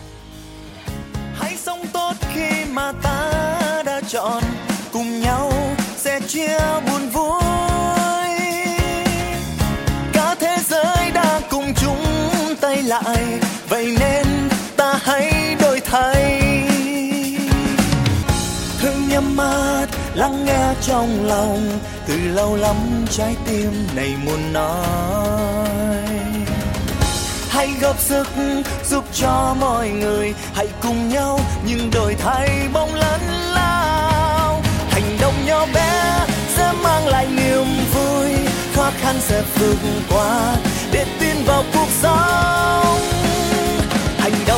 hãy 1.34 1.56
sống 1.56 1.78
tốt 1.92 2.14
khi 2.32 2.64
mà 2.72 2.92
ta 2.92 3.82
đã 3.86 4.00
chọn 4.08 4.42
cùng 4.92 5.20
nhau 5.20 5.52
sẽ 5.96 6.20
chia 6.28 6.58
buồn 6.86 7.08
vui 7.08 7.39
vậy 13.70 13.96
nên 14.00 14.26
ta 14.76 14.94
hãy 15.02 15.56
đổi 15.61 15.80
thay. 15.80 16.42
Thương 18.80 19.09
nhắm 19.09 19.37
mắt, 19.37 19.87
lắng 20.14 20.44
nghe 20.44 20.74
trong 20.80 21.26
lòng, 21.26 21.78
từ 22.06 22.14
lâu 22.35 22.56
lắm 22.56 22.76
trái 23.11 23.35
tim 23.46 23.87
này 23.96 24.12
muốn 24.24 24.52
nói. 24.52 26.09
Hãy 27.48 27.68
góp 27.80 28.00
sức 28.00 28.28
giúp 28.90 29.04
cho 29.14 29.56
mọi 29.61 29.88
người, 29.88 30.35
hãy 30.54 30.68
cùng 30.83 31.09
nhau 31.09 31.40
nhưng 31.66 31.90
đổi 31.90 32.14
thay 32.14 32.68
bóng 32.72 32.94
lẫn 32.94 33.20
lao. 33.54 34.62
Hành 34.90 35.16
động 35.20 35.35
nhỏ 35.46 35.66
bé 35.74 36.26
sẽ 36.56 36.72
mang 36.83 37.06
lại 37.09 37.26
niềm 37.37 37.66
vui, 37.94 38.30
khó 38.74 38.90
khăn 39.00 39.16
sẽ 39.20 39.42
vượt 39.59 39.76
qua 40.09 40.56
để 40.92 41.06
tin 41.20 41.37
vào 41.46 41.64
cuộc 41.74 41.88
sống 42.02 42.89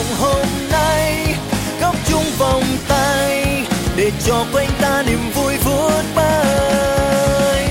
hành 0.02 0.10
động 0.10 0.18
hôm 0.20 0.46
nay 0.70 1.34
góp 1.80 1.94
chung 2.08 2.24
vòng 2.38 2.64
tay 2.88 3.44
để 3.96 4.10
cho 4.26 4.44
quanh 4.52 4.68
ta 4.80 5.02
niềm 5.06 5.30
vui 5.34 5.56
vút 5.56 6.04
bay. 6.16 7.68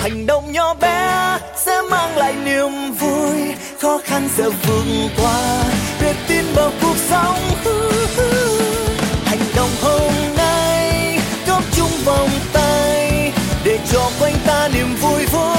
Hành 0.00 0.26
động 0.26 0.52
nhỏ 0.52 0.74
bé 0.74 1.38
sẽ 1.66 1.82
mang 1.90 2.16
lại 2.16 2.34
niềm 2.44 2.92
vui, 3.00 3.54
khó 3.80 3.98
khăn 4.04 4.28
sẽ 4.36 4.44
vượt 4.44 5.10
qua 5.16 5.64
để 6.00 6.14
tin 6.28 6.44
vào 6.54 6.70
cuộc 6.82 6.96
sống. 7.08 7.38
Hành 9.24 9.44
động 9.56 9.70
hôm 9.82 10.12
nay 10.36 11.18
góp 11.46 11.62
chung 11.76 11.92
vòng 12.04 12.30
tay 12.52 13.32
để 13.64 13.78
cho 13.92 14.10
quanh 14.20 14.34
ta 14.46 14.68
niềm 14.74 14.96
vui 15.00 15.26
vút 15.26 15.53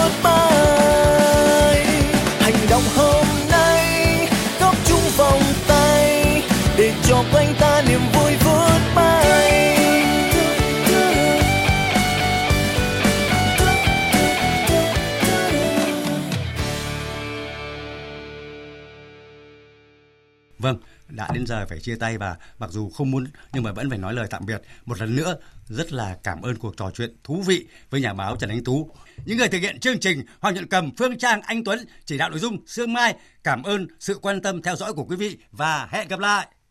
đến 21.35 21.45
giờ 21.45 21.65
phải 21.69 21.79
chia 21.79 21.95
tay 21.95 22.17
và 22.17 22.35
mặc 22.59 22.69
dù 22.71 22.89
không 22.89 23.11
muốn 23.11 23.27
nhưng 23.53 23.63
mà 23.63 23.71
vẫn 23.71 23.89
phải 23.89 23.97
nói 23.97 24.13
lời 24.13 24.27
tạm 24.29 24.45
biệt. 24.45 24.61
Một 24.85 24.99
lần 24.99 25.15
nữa 25.15 25.37
rất 25.67 25.93
là 25.93 26.17
cảm 26.23 26.41
ơn 26.41 26.57
cuộc 26.57 26.77
trò 26.77 26.91
chuyện 26.93 27.15
thú 27.23 27.41
vị 27.41 27.65
với 27.89 28.01
nhà 28.01 28.13
báo 28.13 28.35
Trần 28.35 28.49
Anh 28.49 28.63
Tú. 28.63 28.91
Những 29.25 29.37
người 29.37 29.47
thực 29.47 29.59
hiện 29.59 29.79
chương 29.79 29.99
trình 29.99 30.25
Hoàng 30.39 30.53
Nhuận 30.53 30.67
Cầm, 30.67 30.91
Phương 30.97 31.17
Trang, 31.17 31.41
Anh 31.41 31.63
Tuấn 31.63 31.79
chỉ 32.05 32.17
đạo 32.17 32.29
nội 32.29 32.39
dung 32.39 32.57
Sương 32.67 32.93
Mai. 32.93 33.15
Cảm 33.43 33.63
ơn 33.63 33.87
sự 33.99 34.19
quan 34.21 34.41
tâm 34.41 34.61
theo 34.61 34.75
dõi 34.75 34.93
của 34.93 35.05
quý 35.05 35.15
vị 35.15 35.37
và 35.51 35.87
hẹn 35.91 36.07
gặp 36.07 36.19
lại. 36.19 36.47